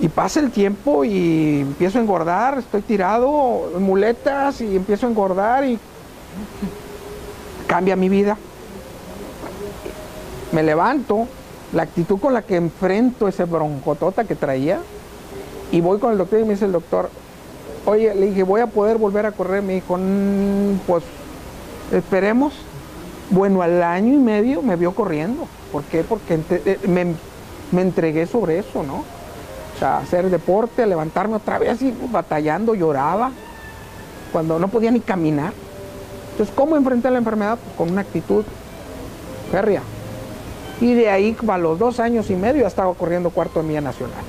Y 0.00 0.08
pasa 0.08 0.38
el 0.38 0.52
tiempo 0.52 1.04
y 1.04 1.60
empiezo 1.62 1.98
a 1.98 2.02
engordar, 2.02 2.58
estoy 2.58 2.82
tirado 2.82 3.72
muletas 3.80 4.60
y 4.60 4.76
empiezo 4.76 5.06
a 5.06 5.10
engordar 5.10 5.64
y 5.64 5.78
cambia 7.66 7.96
mi 7.96 8.08
vida. 8.08 8.36
Me 10.52 10.62
levanto, 10.62 11.26
la 11.72 11.82
actitud 11.82 12.18
con 12.20 12.32
la 12.32 12.42
que 12.42 12.56
enfrento 12.56 13.28
ese 13.28 13.44
broncotota 13.44 14.24
que 14.24 14.34
traía 14.34 14.78
y 15.70 15.80
voy 15.80 15.98
con 15.98 16.12
el 16.12 16.18
doctor 16.18 16.40
y 16.40 16.44
me 16.44 16.50
dice 16.54 16.64
el 16.64 16.72
doctor, 16.72 17.10
oye, 17.84 18.14
le 18.14 18.26
dije, 18.26 18.42
voy 18.44 18.60
a 18.60 18.66
poder 18.68 18.98
volver 18.98 19.26
a 19.26 19.32
correr. 19.32 19.62
Me 19.62 19.74
dijo, 19.74 19.96
"Mm, 19.98 20.78
pues 20.86 21.02
esperemos. 21.92 22.54
Bueno, 23.30 23.62
al 23.62 23.82
año 23.82 24.14
y 24.14 24.18
medio 24.18 24.62
me 24.62 24.76
vio 24.76 24.94
corriendo. 24.94 25.46
¿Por 25.72 25.82
qué? 25.84 26.04
Porque 26.04 26.38
eh, 26.50 26.78
me, 26.86 27.80
entregué 27.80 28.26
sobre 28.26 28.58
eso, 28.58 28.82
¿no? 28.82 29.04
O 29.74 29.78
sea, 29.78 29.98
hacer 29.98 30.30
deporte, 30.30 30.86
levantarme 30.86 31.36
otra 31.36 31.58
vez 31.58 31.70
así 31.70 31.94
batallando, 32.10 32.74
lloraba, 32.74 33.30
cuando 34.32 34.58
no 34.58 34.68
podía 34.68 34.90
ni 34.90 35.00
caminar. 35.00 35.52
Entonces, 36.32 36.54
¿cómo 36.56 36.76
enfrenté 36.76 37.10
la 37.10 37.18
enfermedad? 37.18 37.58
Pues 37.62 37.76
con 37.76 37.90
una 37.90 38.00
actitud 38.00 38.44
férrea. 39.50 39.82
Y 40.80 40.94
de 40.94 41.10
ahí, 41.10 41.36
a 41.48 41.58
los 41.58 41.78
dos 41.78 42.00
años 42.00 42.30
y 42.30 42.36
medio, 42.36 42.62
ya 42.62 42.68
estaba 42.68 42.92
corriendo 42.94 43.30
cuarto 43.30 43.60
de 43.60 43.68
milla 43.68 43.80
nacional. 43.80 44.22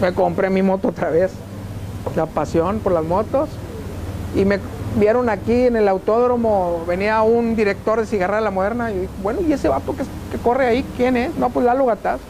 Me 0.00 0.12
compré 0.12 0.50
mi 0.50 0.62
moto 0.62 0.88
otra 0.88 1.10
vez, 1.10 1.30
la 2.16 2.26
pasión 2.26 2.80
por 2.80 2.92
las 2.92 3.04
motos. 3.04 3.48
Y 4.34 4.44
me 4.44 4.58
vieron 4.96 5.28
aquí 5.28 5.66
en 5.66 5.76
el 5.76 5.88
autódromo, 5.88 6.82
venía 6.86 7.22
un 7.22 7.54
director 7.56 8.00
de 8.00 8.06
Cigarra 8.06 8.36
de 8.36 8.42
la 8.42 8.50
Moderna. 8.50 8.90
Y 8.90 9.00
dije, 9.00 9.12
bueno, 9.22 9.40
¿y 9.46 9.52
ese 9.52 9.68
vato 9.68 9.94
que, 9.96 10.04
corre 10.38 10.66
ahí 10.66 10.84
quién 10.96 11.16
es? 11.16 11.34
No, 11.36 11.50
pues 11.50 11.66
Lalo 11.66 11.86
Gataz. 11.86 12.20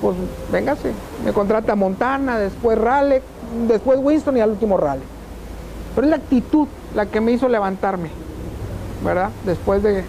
Pues 0.00 0.16
véngase. 0.52 0.92
Me 1.24 1.32
contrata 1.32 1.74
Montana, 1.74 2.38
después 2.38 2.78
Raleigh, 2.78 3.22
después 3.66 3.98
Winston 4.00 4.36
y 4.36 4.40
al 4.40 4.50
último 4.50 4.76
Raleigh. 4.76 5.06
Pero 5.94 6.06
es 6.06 6.10
la 6.10 6.16
actitud 6.16 6.68
la 6.94 7.06
que 7.06 7.20
me 7.20 7.32
hizo 7.32 7.48
levantarme, 7.48 8.10
¿verdad? 9.04 9.30
Después 9.44 9.82
de- 9.82 10.04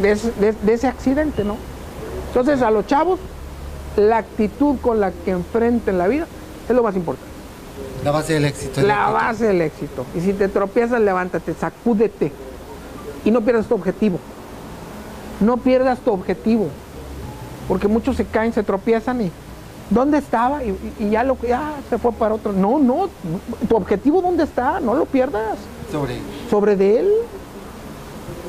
de 0.00 0.72
ese 0.72 0.86
accidente, 0.88 1.44
¿no? 1.44 1.56
Entonces, 2.28 2.62
a 2.62 2.70
los 2.70 2.86
chavos, 2.86 3.18
la 3.96 4.18
actitud 4.18 4.76
con 4.82 5.00
la 5.00 5.10
que 5.12 5.30
enfrenten 5.30 5.98
la 5.98 6.08
vida 6.08 6.26
es 6.68 6.74
lo 6.74 6.82
más 6.82 6.94
importante. 6.96 7.27
La 8.04 8.10
base 8.10 8.34
del 8.34 8.44
éxito. 8.44 8.80
La 8.82 9.10
base 9.10 9.46
del 9.46 9.60
éxito. 9.60 10.06
Y 10.14 10.20
si 10.20 10.32
te 10.32 10.48
tropiezas, 10.48 11.00
levántate, 11.00 11.54
sacúdete. 11.54 12.32
Y 13.24 13.30
no 13.30 13.40
pierdas 13.42 13.66
tu 13.66 13.74
objetivo. 13.74 14.18
No 15.40 15.56
pierdas 15.58 15.98
tu 16.00 16.12
objetivo. 16.12 16.68
Porque 17.66 17.88
muchos 17.88 18.16
se 18.16 18.24
caen, 18.24 18.52
se 18.52 18.62
tropiezan 18.62 19.20
y 19.20 19.30
¿dónde 19.90 20.18
estaba? 20.18 20.62
Y, 20.64 21.10
ya 21.10 21.22
lo 21.24 21.36
ya 21.46 21.74
se 21.90 21.98
fue 21.98 22.12
para 22.12 22.34
otro. 22.34 22.52
No, 22.52 22.78
no. 22.78 23.08
Tu 23.68 23.76
objetivo 23.76 24.22
¿dónde 24.22 24.44
está? 24.44 24.80
No 24.80 24.94
lo 24.94 25.04
pierdas. 25.04 25.58
Sobre 25.92 26.18
Sobre 26.48 26.76
de 26.76 27.00
él. 27.00 27.12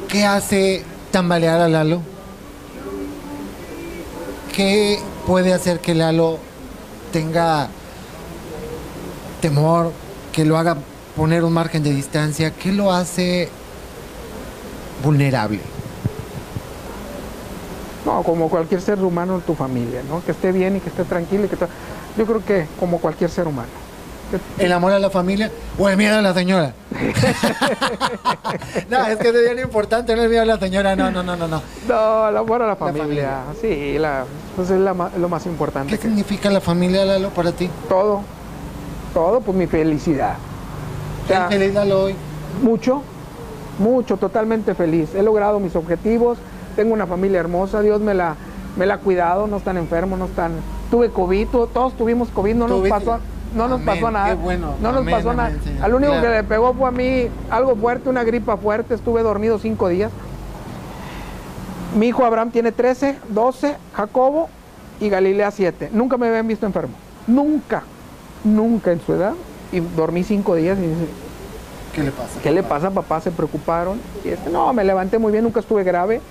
¿Qué 0.07 0.25
hace 0.25 0.83
tambalear 1.11 1.59
a 1.59 1.67
Lalo? 1.67 2.01
¿Qué 4.55 4.99
puede 5.27 5.53
hacer 5.53 5.79
que 5.79 5.93
Lalo 5.93 6.39
tenga 7.11 7.69
temor, 9.39 9.91
que 10.31 10.45
lo 10.45 10.57
haga 10.57 10.77
poner 11.15 11.43
un 11.43 11.53
margen 11.53 11.83
de 11.83 11.91
distancia? 11.91 12.51
¿Qué 12.51 12.71
lo 12.71 12.91
hace 12.93 13.49
vulnerable? 15.03 15.59
No, 18.05 18.23
como 18.23 18.49
cualquier 18.49 18.81
ser 18.81 18.99
humano 19.03 19.35
en 19.35 19.41
tu 19.41 19.55
familia, 19.55 20.01
¿no? 20.07 20.23
Que 20.23 20.31
esté 20.31 20.51
bien 20.51 20.77
y 20.77 20.79
que 20.79 20.89
esté 20.89 21.03
tranquilo 21.03 21.45
y 21.45 21.47
que 21.49 21.57
yo 22.17 22.25
creo 22.25 22.43
que 22.45 22.65
como 22.79 22.99
cualquier 22.99 23.29
ser 23.29 23.47
humano. 23.47 23.67
¿El 24.59 24.71
amor 24.71 24.93
a 24.93 24.99
la 24.99 25.09
familia 25.09 25.51
o 25.77 25.89
el 25.89 25.97
miedo 25.97 26.17
a 26.17 26.21
la 26.21 26.33
señora? 26.35 26.73
no, 28.89 29.05
es 29.07 29.17
que 29.17 29.29
es 29.29 29.33
bien 29.33 29.57
importante, 29.59 30.15
no 30.15 30.21
el 30.23 30.29
miedo 30.29 30.43
a 30.43 30.45
la 30.45 30.59
señora, 30.59 30.95
no, 30.95 31.09
no, 31.09 31.23
no, 31.23 31.35
no, 31.35 31.47
no. 31.47 31.61
No, 31.87 32.29
el 32.29 32.37
amor 32.37 32.61
a 32.61 32.67
la 32.67 32.75
familia. 32.75 33.03
familia. 33.03 33.39
Sí, 33.59 33.97
la, 33.97 34.25
pues 34.55 34.69
es 34.69 34.79
la 34.79 34.93
lo 35.17 35.29
más 35.29 35.45
importante. 35.47 35.91
¿Qué 35.91 35.97
que- 35.99 36.07
significa 36.07 36.49
la 36.51 36.61
familia, 36.61 37.05
Lalo, 37.05 37.29
para 37.31 37.51
ti? 37.51 37.69
todo, 37.89 38.21
todo, 39.09 39.41
pues 39.41 39.57
mi 39.57 39.67
felicidad. 39.67 40.35
O 41.23 41.27
sea, 41.27 41.49
¿Estás 41.49 41.53
feliz, 41.59 41.93
hoy? 41.93 42.15
mucho, 42.63 43.01
mucho, 43.77 44.17
totalmente 44.17 44.75
feliz. 44.75 45.13
He 45.15 45.23
logrado 45.23 45.59
mis 45.59 45.75
objetivos, 45.75 46.37
tengo 46.75 46.93
una 46.93 47.07
familia 47.07 47.39
hermosa, 47.39 47.81
Dios 47.81 48.01
me 48.01 48.13
la, 48.13 48.35
me 48.77 48.85
la 48.85 48.95
ha 48.95 48.97
cuidado, 48.99 49.47
no 49.47 49.57
están 49.57 49.77
enfermos, 49.77 50.17
no 50.19 50.25
están... 50.25 50.53
Tuve 50.89 51.09
COVID, 51.11 51.47
todos 51.71 51.93
tuvimos 51.93 52.29
COVID, 52.29 52.55
no 52.55 52.67
nos 52.67 52.87
pasó, 52.89 53.19
no 53.55 53.67
nos 53.67 53.81
Amén, 53.81 53.85
pasó 53.85 54.09
nada. 54.11 54.29
qué 54.29 54.35
bueno, 54.35 54.73
no 54.81 54.91
nos 54.91 55.01
amén, 55.01 55.15
pasó 55.15 55.33
nada. 55.35 55.51
Señor, 55.63 55.83
Al 55.83 55.93
único 55.93 56.11
claro. 56.13 56.27
que 56.27 56.33
le 56.35 56.43
pegó 56.43 56.73
fue 56.73 56.89
a 56.89 56.91
mí 56.91 57.27
algo 57.51 57.75
fuerte, 57.75 58.09
una 58.09 58.23
gripa 58.23 58.57
fuerte, 58.57 58.95
estuve 58.95 59.21
dormido 59.21 59.59
cinco 59.59 59.87
días. 59.87 60.11
Mi 61.95 62.07
hijo 62.07 62.25
Abraham 62.25 62.49
tiene 62.51 62.71
13, 62.71 63.17
12, 63.29 63.75
Jacobo 63.93 64.49
y 64.99 65.09
Galilea 65.09 65.51
7. 65.51 65.89
Nunca 65.93 66.17
me 66.17 66.27
habían 66.27 66.47
visto 66.47 66.65
enfermo. 66.65 66.93
Nunca, 67.27 67.83
nunca 68.43 68.91
en 68.91 69.01
su 69.01 69.13
edad. 69.13 69.33
Y 69.71 69.79
dormí 69.79 70.23
cinco 70.23 70.55
días 70.55 70.77
y 70.79 70.81
dice, 70.81 71.07
¿Qué 71.93 72.03
le 72.03 72.11
pasa? 72.11 72.39
¿qué 72.41 72.51
le 72.51 72.63
pasa 72.63 72.91
papá? 72.91 73.21
Se 73.21 73.31
preocuparon. 73.31 73.99
Y 74.23 74.29
este, 74.29 74.49
no, 74.49 74.71
me 74.73 74.83
levanté 74.83 75.17
muy 75.17 75.31
bien, 75.31 75.43
nunca 75.43 75.59
estuve 75.59 75.83
grave. 75.83 76.21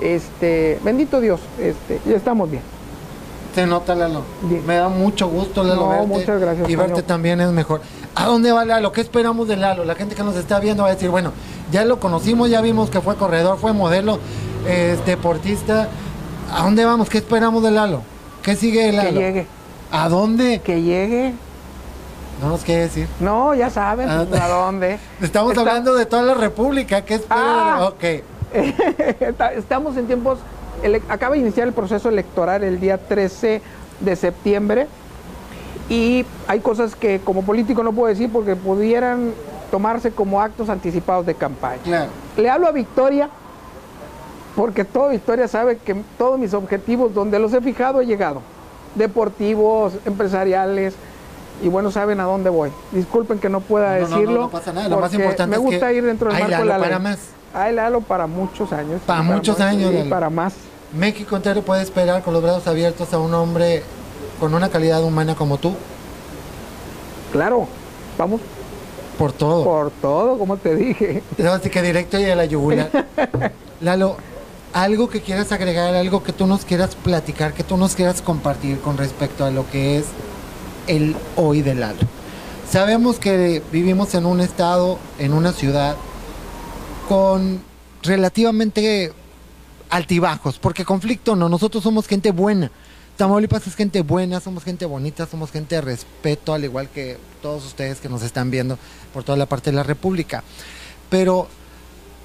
Este, 0.00 0.78
bendito 0.82 1.20
Dios, 1.20 1.40
este, 1.60 2.00
ya 2.06 2.16
estamos 2.16 2.50
bien. 2.50 2.62
Se 3.54 3.66
nota, 3.66 3.94
Lalo. 3.94 4.22
Bien. 4.42 4.66
Me 4.66 4.76
da 4.76 4.88
mucho 4.88 5.28
gusto, 5.28 5.62
Lalo, 5.62 5.82
No, 5.82 5.88
verte. 5.90 6.06
muchas 6.06 6.40
gracias, 6.40 6.68
Y 6.70 6.76
verte 6.76 7.02
también 7.02 7.40
es 7.40 7.50
mejor. 7.50 7.82
¿A 8.14 8.26
dónde 8.26 8.50
va 8.50 8.64
Lalo? 8.64 8.92
¿Qué 8.92 9.00
esperamos 9.02 9.46
de 9.46 9.56
Lalo? 9.56 9.84
La 9.84 9.94
gente 9.94 10.14
que 10.14 10.22
nos 10.22 10.36
está 10.36 10.58
viendo 10.58 10.84
va 10.84 10.88
a 10.88 10.94
decir, 10.94 11.10
bueno, 11.10 11.32
ya 11.70 11.84
lo 11.84 12.00
conocimos, 12.00 12.48
ya 12.48 12.60
vimos 12.62 12.88
que 12.88 13.00
fue 13.00 13.16
corredor, 13.16 13.58
fue 13.58 13.72
modelo, 13.72 14.18
es 14.66 15.04
deportista. 15.04 15.88
¿A 16.52 16.62
dónde 16.62 16.84
vamos? 16.84 17.10
¿Qué 17.10 17.18
esperamos 17.18 17.62
de 17.62 17.70
Lalo? 17.70 18.02
¿Qué 18.42 18.56
sigue 18.56 18.86
de 18.86 18.92
Lalo? 18.92 19.10
Que 19.10 19.14
llegue, 19.14 19.46
¿A 19.92 20.08
dónde? 20.08 20.60
que 20.60 20.82
llegue. 20.82 21.34
No 22.40 22.48
nos 22.48 22.64
quiere 22.64 22.82
decir. 22.82 23.06
No, 23.20 23.54
ya 23.54 23.70
saben 23.70 24.08
Ah, 24.10 24.24
pues, 24.28 24.40
a 24.40 24.48
dónde. 24.48 24.98
Estamos 25.20 25.52
Está- 25.52 25.60
hablando 25.60 25.94
de 25.94 26.06
toda 26.06 26.22
la 26.22 26.34
República. 26.34 27.04
¿Qué 27.04 27.14
espera? 27.14 27.76
Ah. 27.76 27.88
Ok. 27.88 28.04
Estamos 29.56 29.96
en 29.96 30.06
tiempos, 30.06 30.38
acaba 31.08 31.34
de 31.34 31.40
iniciar 31.40 31.68
el 31.68 31.72
proceso 31.72 32.08
electoral 32.08 32.64
el 32.64 32.80
día 32.80 32.98
13 32.98 33.62
de 34.00 34.16
septiembre 34.16 34.88
y 35.88 36.24
hay 36.48 36.60
cosas 36.60 36.94
que 36.96 37.20
como 37.20 37.42
político 37.44 37.82
no 37.82 37.92
puedo 37.92 38.08
decir 38.08 38.30
porque 38.32 38.56
pudieran 38.56 39.32
tomarse 39.70 40.10
como 40.10 40.40
actos 40.40 40.68
anticipados 40.68 41.24
de 41.26 41.34
campaña. 41.34 41.80
Claro. 41.84 42.10
Le 42.36 42.50
hablo 42.50 42.66
a 42.66 42.72
Victoria 42.72 43.30
porque 44.56 44.84
toda 44.84 45.08
Victoria 45.10 45.48
sabe 45.48 45.78
que 45.78 45.94
todos 46.18 46.38
mis 46.38 46.52
objetivos 46.54 47.14
donde 47.14 47.38
los 47.38 47.52
he 47.54 47.60
fijado 47.60 48.00
he 48.00 48.06
llegado. 48.06 48.42
Deportivos, 48.94 49.94
empresariales 50.04 50.94
y 51.62 51.68
bueno, 51.68 51.90
saben 51.90 52.18
a 52.20 52.24
dónde 52.24 52.50
voy. 52.50 52.70
Disculpen 52.92 53.38
que 53.38 53.48
no 53.48 53.60
pueda 53.60 53.98
No, 53.98 54.00
no, 54.02 54.08
no, 54.08 54.16
decirlo. 54.16 54.40
no 54.42 54.50
pasa 54.50 54.72
nada. 54.72 54.88
Lo 54.88 54.98
más 54.98 55.12
importante 55.14 55.46
me 55.46 55.56
es 55.56 55.60
que 55.62 55.76
gusta 55.76 55.92
ir 55.92 56.04
dentro 56.04 56.30
del 56.32 56.40
marco 56.40 56.56
de 56.58 56.64
la 56.64 56.64
Lalo 56.64 56.80
ley. 56.82 56.90
para 56.90 56.98
más. 56.98 57.18
Hay 57.54 57.74
Lalo 57.74 58.00
para 58.00 58.26
muchos 58.26 58.72
años. 58.72 59.00
Para 59.06 59.22
muchos 59.22 59.58
más, 59.58 59.68
años, 59.68 59.92
Y 59.92 59.98
Lalo. 59.98 60.10
para 60.10 60.30
más. 60.30 60.54
México 60.98 61.36
entero 61.36 61.62
puede 61.62 61.82
esperar 61.82 62.22
con 62.22 62.34
los 62.34 62.42
brazos 62.42 62.66
abiertos 62.66 63.12
a 63.14 63.18
un 63.18 63.32
hombre 63.34 63.82
con 64.40 64.54
una 64.54 64.68
calidad 64.68 65.02
humana 65.04 65.34
como 65.34 65.56
tú. 65.58 65.72
Claro, 67.32 67.66
vamos 68.18 68.40
Por 69.18 69.32
todo. 69.32 69.64
por 69.64 69.90
todo, 69.90 70.36
como 70.38 70.56
te 70.56 70.74
dije. 70.74 71.22
Así 71.50 71.70
que 71.70 71.80
directo 71.80 72.18
y 72.18 72.24
a 72.24 72.34
la 72.36 72.44
yugular. 72.44 72.90
Lalo, 73.80 74.16
algo 74.72 75.08
que 75.08 75.20
quieras 75.20 75.52
agregar, 75.52 75.94
algo 75.94 76.22
que 76.22 76.32
tú 76.32 76.46
nos 76.46 76.64
quieras 76.64 76.94
platicar, 76.94 77.52
que 77.52 77.64
tú 77.64 77.76
nos 77.76 77.94
quieras 77.94 78.22
compartir 78.22 78.80
con 78.80 78.96
respecto 78.96 79.44
a 79.44 79.50
lo 79.50 79.68
que 79.70 79.98
es 79.98 80.06
el 80.86 81.14
hoy 81.36 81.62
de 81.62 81.74
Lalo. 81.74 82.00
Sabemos 82.70 83.18
que 83.18 83.62
vivimos 83.70 84.14
en 84.14 84.24
un 84.24 84.40
estado, 84.40 84.98
en 85.18 85.34
una 85.34 85.52
ciudad, 85.52 85.96
con 87.08 87.60
relativamente 88.02 89.12
altibajos, 89.90 90.58
porque 90.58 90.84
conflicto 90.84 91.36
no, 91.36 91.48
nosotros 91.48 91.82
somos 91.82 92.06
gente 92.06 92.30
buena. 92.30 92.70
Tamaulipas 93.16 93.66
es 93.66 93.74
gente 93.76 94.00
buena, 94.00 94.40
somos 94.40 94.64
gente 94.64 94.86
bonita, 94.86 95.26
somos 95.26 95.50
gente 95.50 95.74
de 95.74 95.80
respeto, 95.82 96.54
al 96.54 96.64
igual 96.64 96.88
que 96.88 97.18
todos 97.42 97.66
ustedes 97.66 98.00
que 98.00 98.08
nos 98.08 98.22
están 98.22 98.50
viendo 98.50 98.78
por 99.12 99.22
toda 99.22 99.36
la 99.36 99.44
parte 99.44 99.70
de 99.70 99.76
la 99.76 99.82
República. 99.82 100.42
Pero 101.10 101.46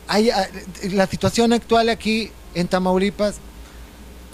hay, 0.08 0.30
ah, 0.30 0.48
la 0.92 1.08
situación 1.08 1.54
actual 1.54 1.90
aquí 1.90 2.32
en 2.56 2.68
Tamaulipas, 2.68 3.36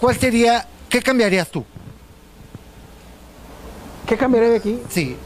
¿cuál 0.00 0.16
sería, 0.18 0.66
qué 0.88 1.02
cambiarías 1.02 1.50
tú? 1.50 1.64
¿Qué 4.06 4.16
cambiaré 4.16 4.50
de 4.50 4.56
aquí? 4.56 4.80
Sí. 4.90 5.16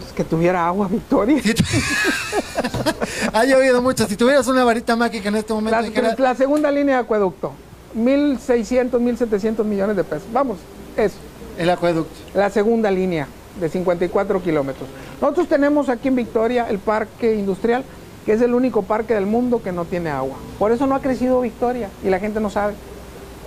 Pues 0.00 0.12
que 0.12 0.24
tuviera 0.24 0.66
agua, 0.66 0.86
Victoria. 0.88 1.42
Tú- 1.42 1.64
ha 3.32 3.44
llovido 3.44 3.82
mucho. 3.82 4.06
Si 4.06 4.16
tuvieras 4.16 4.46
una 4.46 4.64
varita 4.64 4.94
mágica 4.94 5.28
en 5.28 5.36
este 5.36 5.52
momento, 5.52 5.80
La, 5.80 5.82
dijera, 5.86 6.14
la 6.16 6.34
segunda 6.34 6.70
línea 6.70 6.96
de 6.96 7.02
acueducto. 7.02 7.52
1.600, 7.96 8.90
1.700 8.90 9.64
millones 9.64 9.96
de 9.96 10.04
pesos. 10.04 10.28
Vamos, 10.32 10.58
eso. 10.96 11.16
El 11.58 11.70
acueducto. 11.70 12.12
La 12.34 12.50
segunda 12.50 12.90
línea 12.90 13.26
de 13.60 13.68
54 13.68 14.42
kilómetros. 14.42 14.88
Nosotros 15.20 15.48
tenemos 15.48 15.88
aquí 15.88 16.06
en 16.08 16.14
Victoria 16.16 16.66
el 16.70 16.78
parque 16.78 17.34
industrial, 17.34 17.82
que 18.28 18.34
es 18.34 18.42
el 18.42 18.52
único 18.52 18.82
parque 18.82 19.14
del 19.14 19.24
mundo 19.24 19.62
que 19.62 19.72
no 19.72 19.86
tiene 19.86 20.10
agua. 20.10 20.36
Por 20.58 20.70
eso 20.70 20.86
no 20.86 20.94
ha 20.94 21.00
crecido 21.00 21.40
Victoria 21.40 21.88
y 22.04 22.10
la 22.10 22.18
gente 22.20 22.40
no 22.40 22.50
sabe. 22.50 22.74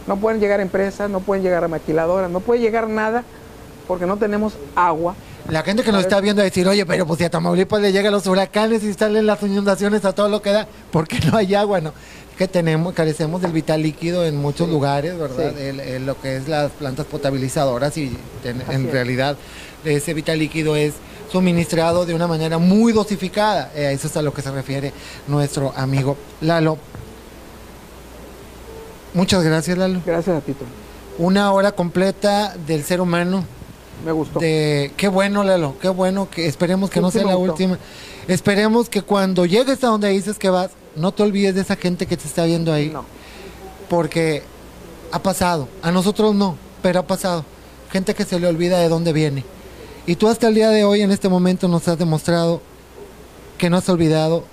No 0.08 0.18
pueden 0.18 0.40
llegar 0.42 0.60
empresas, 0.60 1.08
no 1.08 1.20
pueden 1.20 1.44
llegar 1.44 1.64
a 1.64 1.68
maquiladoras, 1.68 2.32
no 2.32 2.40
puede 2.40 2.62
llegar 2.62 2.90
nada 2.90 3.24
porque 3.88 4.08
no 4.08 4.18
tenemos 4.18 4.54
agua. 4.76 5.14
La 5.50 5.62
gente 5.62 5.84
que 5.84 5.92
nos 5.92 6.02
está 6.02 6.20
viendo 6.20 6.42
decir, 6.42 6.68
oye, 6.68 6.84
pero 6.88 7.06
pues 7.06 7.20
si 7.20 7.26
a 7.26 7.30
Tamaulipas 7.30 7.80
le 7.80 7.92
llegan 7.92 8.12
los 8.12 8.26
huracanes 8.26 8.84
y 8.84 8.92
salen 8.96 9.28
las 9.28 9.44
inundaciones 9.44 10.04
a 10.04 10.14
todo 10.14 10.30
lo 10.30 10.42
que 10.42 10.50
da, 10.52 10.68
¿por 10.92 11.08
qué 11.08 11.20
no 11.32 11.38
hay 11.38 11.54
agua? 11.54 11.80
No, 11.80 11.94
que 12.36 12.48
tenemos, 12.48 12.96
carecemos 12.96 13.40
del 13.44 13.52
vital 13.52 13.84
líquido 13.84 14.26
en 14.26 14.36
muchos 14.38 14.68
lugares, 14.68 15.16
¿verdad? 15.16 15.54
Sí. 15.56 15.62
El- 15.64 15.80
el- 15.80 16.06
lo 16.08 16.20
que 16.20 16.38
es 16.38 16.48
las 16.48 16.72
plantas 16.72 17.06
potabilizadoras 17.06 17.96
y 18.00 18.18
en, 18.44 18.92
realidad 18.92 19.38
ese 19.86 20.16
vital 20.16 20.40
líquido 20.40 20.76
es 20.76 20.94
suministrado 21.32 22.06
de 22.06 22.14
una 22.14 22.28
manera 22.28 22.58
muy 22.58 22.92
dosificada. 22.94 23.72
Eh, 23.76 23.92
eso 23.94 24.08
es 24.08 24.18
a 24.18 24.22
lo 24.22 24.34
que 24.34 24.42
se 24.42 24.52
refiere 24.52 24.92
nuestro 25.28 25.74
amigo 25.76 26.18
Lalo. 26.42 26.78
Muchas 29.14 29.44
gracias, 29.44 29.78
Lalo. 29.78 30.02
Gracias 30.06 30.38
a 30.38 30.42
ti. 30.42 30.54
Una 31.18 31.52
hora 31.52 31.74
completa 31.74 32.56
del 32.66 32.84
ser 32.84 33.02
humano. 33.02 33.44
Me 34.06 34.12
gustó. 34.12 34.40
De 34.40 34.92
qué 34.98 35.08
bueno, 35.08 35.44
Lalo, 35.44 35.76
qué 35.80 35.90
bueno 35.90 36.30
que 36.30 36.48
esperemos 36.48 36.90
que 36.90 36.96
Sí, 37.00 37.02
no 37.02 37.12
sea 37.12 37.24
la 37.24 37.36
gustó. 37.36 37.52
última. 37.54 37.78
Esperemos 38.28 38.90
que 38.90 39.02
cuando 39.02 39.46
llegues 39.46 39.84
a 39.84 39.88
donde 39.88 40.10
dices 40.10 40.40
que 40.40 40.50
vas, 40.50 40.72
no 40.96 41.12
te 41.12 41.24
olvides 41.24 41.56
de 41.56 41.62
esa 41.62 41.76
gente 41.76 42.06
que 42.08 42.18
te 42.18 42.28
está 42.28 42.46
viendo 42.46 42.72
ahí, 42.74 42.90
No. 42.90 43.04
porque 43.90 44.44
ha 45.12 45.20
pasado. 45.20 45.68
A 45.82 45.92
nosotros 45.92 46.34
no, 46.34 46.56
pero 46.82 47.00
ha 47.02 47.08
pasado. 47.08 47.44
Gente 47.92 48.16
que 48.16 48.24
se 48.24 48.40
le 48.40 48.48
olvida 48.48 48.80
de 48.80 48.88
dónde 48.88 49.12
viene. 49.12 49.44
Y 50.06 50.16
tú 50.16 50.28
hasta 50.28 50.48
el 50.48 50.56
día 50.56 50.70
de 50.70 50.84
hoy, 50.84 51.02
en 51.02 51.12
este 51.12 51.30
momento, 51.30 51.68
nos 51.68 51.88
has 51.88 51.98
demostrado 51.98 52.62
que 53.58 53.70
no 53.70 53.78
has 53.78 53.88
olvidado 53.90 54.44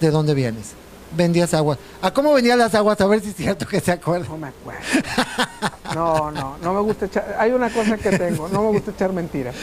de 0.00 0.10
dónde 0.10 0.34
vienes. 0.34 0.72
Vendías 1.16 1.54
aguas. 1.54 1.78
¿A 2.02 2.12
cómo 2.12 2.34
vendías 2.34 2.58
las 2.58 2.74
aguas? 2.74 3.00
A 3.00 3.06
ver 3.06 3.20
si 3.20 3.28
es 3.30 3.36
cierto 3.36 3.64
que 3.66 3.80
se 3.80 3.92
acuerda. 3.92 4.26
No 4.28 4.36
me 4.36 4.48
acuerdo. 4.48 4.80
No, 5.94 6.30
no, 6.32 6.56
no 6.60 6.74
me 6.74 6.80
gusta 6.80 7.06
echar. 7.06 7.36
Hay 7.38 7.52
una 7.52 7.70
cosa 7.70 7.96
que 7.96 8.10
tengo, 8.18 8.48
no 8.48 8.64
me 8.64 8.70
gusta 8.72 8.90
echar 8.90 9.12
mentiras. 9.12 9.54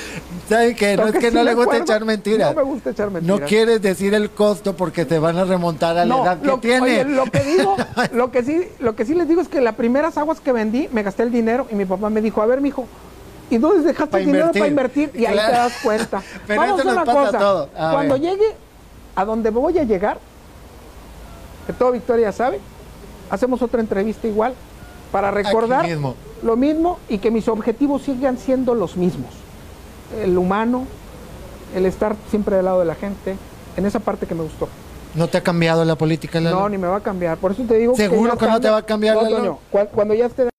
¿Saben 0.48 0.74
qué? 0.74 0.96
No 0.96 1.04
Lo 1.04 1.10
es 1.10 1.16
que 1.20 1.30
sí 1.30 1.36
no 1.36 1.44
le 1.44 1.54
gusta 1.54 1.78
echar 1.78 2.06
mentiras. 2.06 2.56
No 2.56 2.64
me 2.64 2.72
gusta 2.72 2.90
echar 2.92 3.12
mentiras. 3.12 3.40
No 3.42 3.46
quieres 3.46 3.82
decir 3.82 4.14
el 4.14 4.32
costo 4.32 4.76
porque 4.76 5.04
te 5.06 5.20
van 5.20 5.38
a 5.38 5.44
remontar 5.44 5.98
a 5.98 6.06
la 6.06 6.16
No, 6.16 6.24
edad 6.24 6.40
que 6.40 6.48
lo, 6.48 6.58
tiene. 6.60 6.82
oye, 6.82 7.06
lo 7.06 7.26
que 7.26 7.44
digo, 7.44 7.76
lo 8.14 8.32
que 8.32 8.44
sí, 8.44 8.62
lo 8.80 8.96
que 8.96 9.06
sí 9.06 9.14
les 9.14 9.28
digo 9.28 9.42
es 9.42 9.50
que 9.50 9.60
las 9.60 9.76
primeras 9.76 10.18
aguas 10.18 10.40
que 10.40 10.54
vendí, 10.54 10.88
me 10.94 11.04
gasté 11.04 11.24
el 11.24 11.32
dinero 11.32 11.68
y 11.70 11.76
mi 11.76 11.86
papá 11.86 12.10
me 12.10 12.22
dijo, 12.22 12.42
a 12.42 12.46
ver, 12.46 12.62
mijo, 12.62 12.88
¿y 13.54 13.58
dónde 13.58 13.84
dejaste 13.84 14.12
Pa' 14.12 14.20
el 14.20 14.26
dinero 14.26 14.52
para 14.52 14.68
invertir. 14.68 15.12
Y 15.14 15.26
ahí 15.26 15.36
te 15.36 15.52
das 15.52 15.74
cuenta. 15.84 16.22
Pero 16.48 16.62
Vamos 16.62 16.84
nos 16.86 16.94
una 16.94 17.06
pasa 17.06 17.26
cosa. 17.26 17.40
todos. 17.40 17.70
A 17.78 17.92
Cuando 17.94 18.14
ver. 18.16 18.22
llegue 18.24 18.56
a 19.16 19.26
donde 19.26 19.50
voy 19.50 19.78
a 19.78 19.84
llegar, 19.84 20.18
que 21.68 21.74
todo 21.74 21.92
Victoria 21.92 22.32
sabe, 22.32 22.60
hacemos 23.30 23.62
otra 23.62 23.80
entrevista 23.80 24.28
igual 24.28 24.54
para 25.12 25.32
recordar 25.32 25.86
mismo. 25.88 26.16
lo 26.42 26.56
mismo 26.58 27.00
y 27.10 27.20
que 27.20 27.30
mis 27.32 27.48
objetivos 27.48 28.02
sigan 28.02 28.38
siendo 28.38 28.74
los 28.76 28.98
mismos. 28.98 29.30
El 30.24 30.38
humano, 30.38 30.86
el 31.76 31.86
estar 31.86 32.16
siempre 32.30 32.56
del 32.56 32.66
lado 32.66 32.80
de 32.80 32.86
la 32.86 32.96
gente, 32.96 33.36
en 33.78 33.86
esa 33.86 34.00
parte 34.00 34.26
que 34.26 34.36
me 34.36 34.44
gustó. 34.44 34.68
¿No 35.16 35.28
te 35.28 35.38
ha 35.38 35.42
cambiado 35.44 35.86
la 35.86 35.96
política, 35.96 36.40
Lalo? 36.42 36.60
No, 36.62 36.70
ni 36.70 36.78
me 36.80 36.88
va 36.88 36.98
a 36.98 37.02
cambiar. 37.02 37.38
Por 37.38 37.52
eso 37.52 37.64
te 37.68 37.78
digo 37.78 37.96
¿Seguro 37.96 38.36
que 38.36 38.48
no 38.48 38.60
te 38.60 38.70
va 38.70 38.78
a 38.78 38.82
cambiar, 38.86 39.16
No, 39.16 39.30
Lalo? 39.30 39.60
Cuando 39.94 40.16
ya 40.16 40.26
esté 40.26 40.50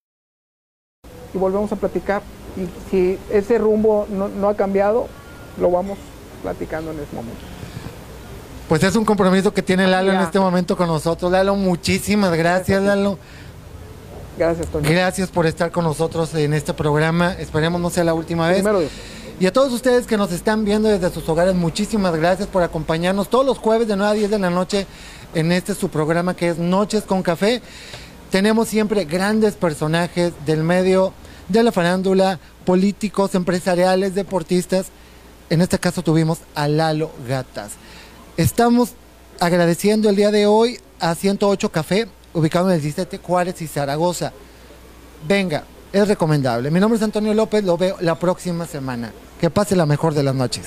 y 1.34 1.38
volvemos 1.38 1.72
a 1.72 1.76
platicar 1.76 2.22
y 2.57 2.69
si 2.91 3.19
ese 3.31 3.59
rumbo 3.59 4.07
no, 4.11 4.29
no 4.29 4.49
ha 4.49 4.57
cambiado, 4.57 5.09
lo 5.61 5.71
vamos 5.71 5.99
platicando 6.43 6.91
en 6.93 6.99
ese 7.01 7.15
momento. 7.15 7.41
Pues 8.69 8.83
es 8.83 8.97
un 8.97 9.05
compromiso 9.05 9.53
que 9.53 9.63
tiene 9.63 9.87
Lalo 9.87 10.13
en 10.13 10.19
Ya. 10.19 10.25
este 10.25 10.41
momento 10.41 10.77
con 10.77 10.87
nosotros. 10.89 11.31
Lalo, 11.31 11.55
muchísimas 11.55 12.33
gracias, 12.35 12.83
Lalo. 12.83 13.19
Gracias, 14.39 14.67
Toño. 14.69 14.89
Gracias 14.91 15.31
por 15.31 15.47
estar 15.47 15.71
con 15.71 15.85
nosotros 15.85 16.35
en 16.35 16.55
este 16.55 16.73
programa. 16.75 17.35
Esperemos 17.35 17.81
no 17.81 17.91
sea 17.91 18.05
la 18.05 18.15
última 18.15 18.49
vez. 18.49 18.57
Primero 18.59 18.81
Dios. 18.81 18.93
Y 19.39 19.47
a 19.47 19.53
todos 19.53 19.73
ustedes 19.73 20.07
que 20.07 20.17
nos 20.17 20.33
están 20.33 20.65
viendo 20.65 20.89
desde 20.89 21.11
sus 21.11 21.29
hogares, 21.29 21.55
muchísimas 21.55 22.15
gracias 22.17 22.49
por 22.49 22.63
acompañarnos 22.63 23.29
todos 23.29 23.45
los 23.45 23.59
jueves 23.59 23.89
de 23.89 23.97
9 23.97 24.11
a 24.11 24.15
10 24.15 24.31
de 24.31 24.39
la 24.39 24.51
noche 24.51 24.87
en 25.35 25.51
este 25.53 25.75
su 25.75 25.89
programa 25.89 26.35
que 26.35 26.49
es 26.49 26.59
Noches 26.59 27.03
con 27.03 27.23
Café. 27.23 27.61
Tenemos 28.31 28.69
siempre 28.69 29.05
grandes 29.05 29.55
personajes 29.55 30.33
del 30.47 30.63
medio 30.63 31.13
de 31.49 31.62
la 31.62 31.72
farándula, 31.72 32.38
políticos, 32.64 33.34
empresariales, 33.34 34.14
deportistas. 34.14 34.86
En 35.51 35.61
este 35.61 35.78
caso 35.78 36.03
tuvimos 36.03 36.38
a 36.55 36.68
Lalo 36.68 37.11
Gatas. 37.28 37.72
Estamos 38.36 38.92
agradeciendo 39.40 40.09
el 40.09 40.16
día 40.16 40.30
de 40.30 40.47
hoy 40.47 40.78
a 41.01 41.14
108 41.14 41.70
Café, 41.70 42.09
ubicado 42.32 42.68
en 42.68 42.76
el 42.76 42.80
17 42.80 43.18
Juárez 43.18 43.61
y 43.62 43.66
Zaragoza. 43.66 44.32
Venga, 45.26 45.64
es 45.92 46.09
recomendable. 46.09 46.70
Mi 46.70 46.80
nombre 46.80 46.97
es 46.97 47.03
Antonio 47.03 47.34
López, 47.34 47.64
lo 47.64 47.76
veo 47.76 47.97
la 48.01 48.18
próxima 48.18 48.66
semana. 48.66 49.12
Que 49.40 49.51
pase 49.51 49.76
la 49.76 49.86
mejor 49.86 50.14
de 50.14 50.22
las 50.22 50.34
noches. 50.34 50.64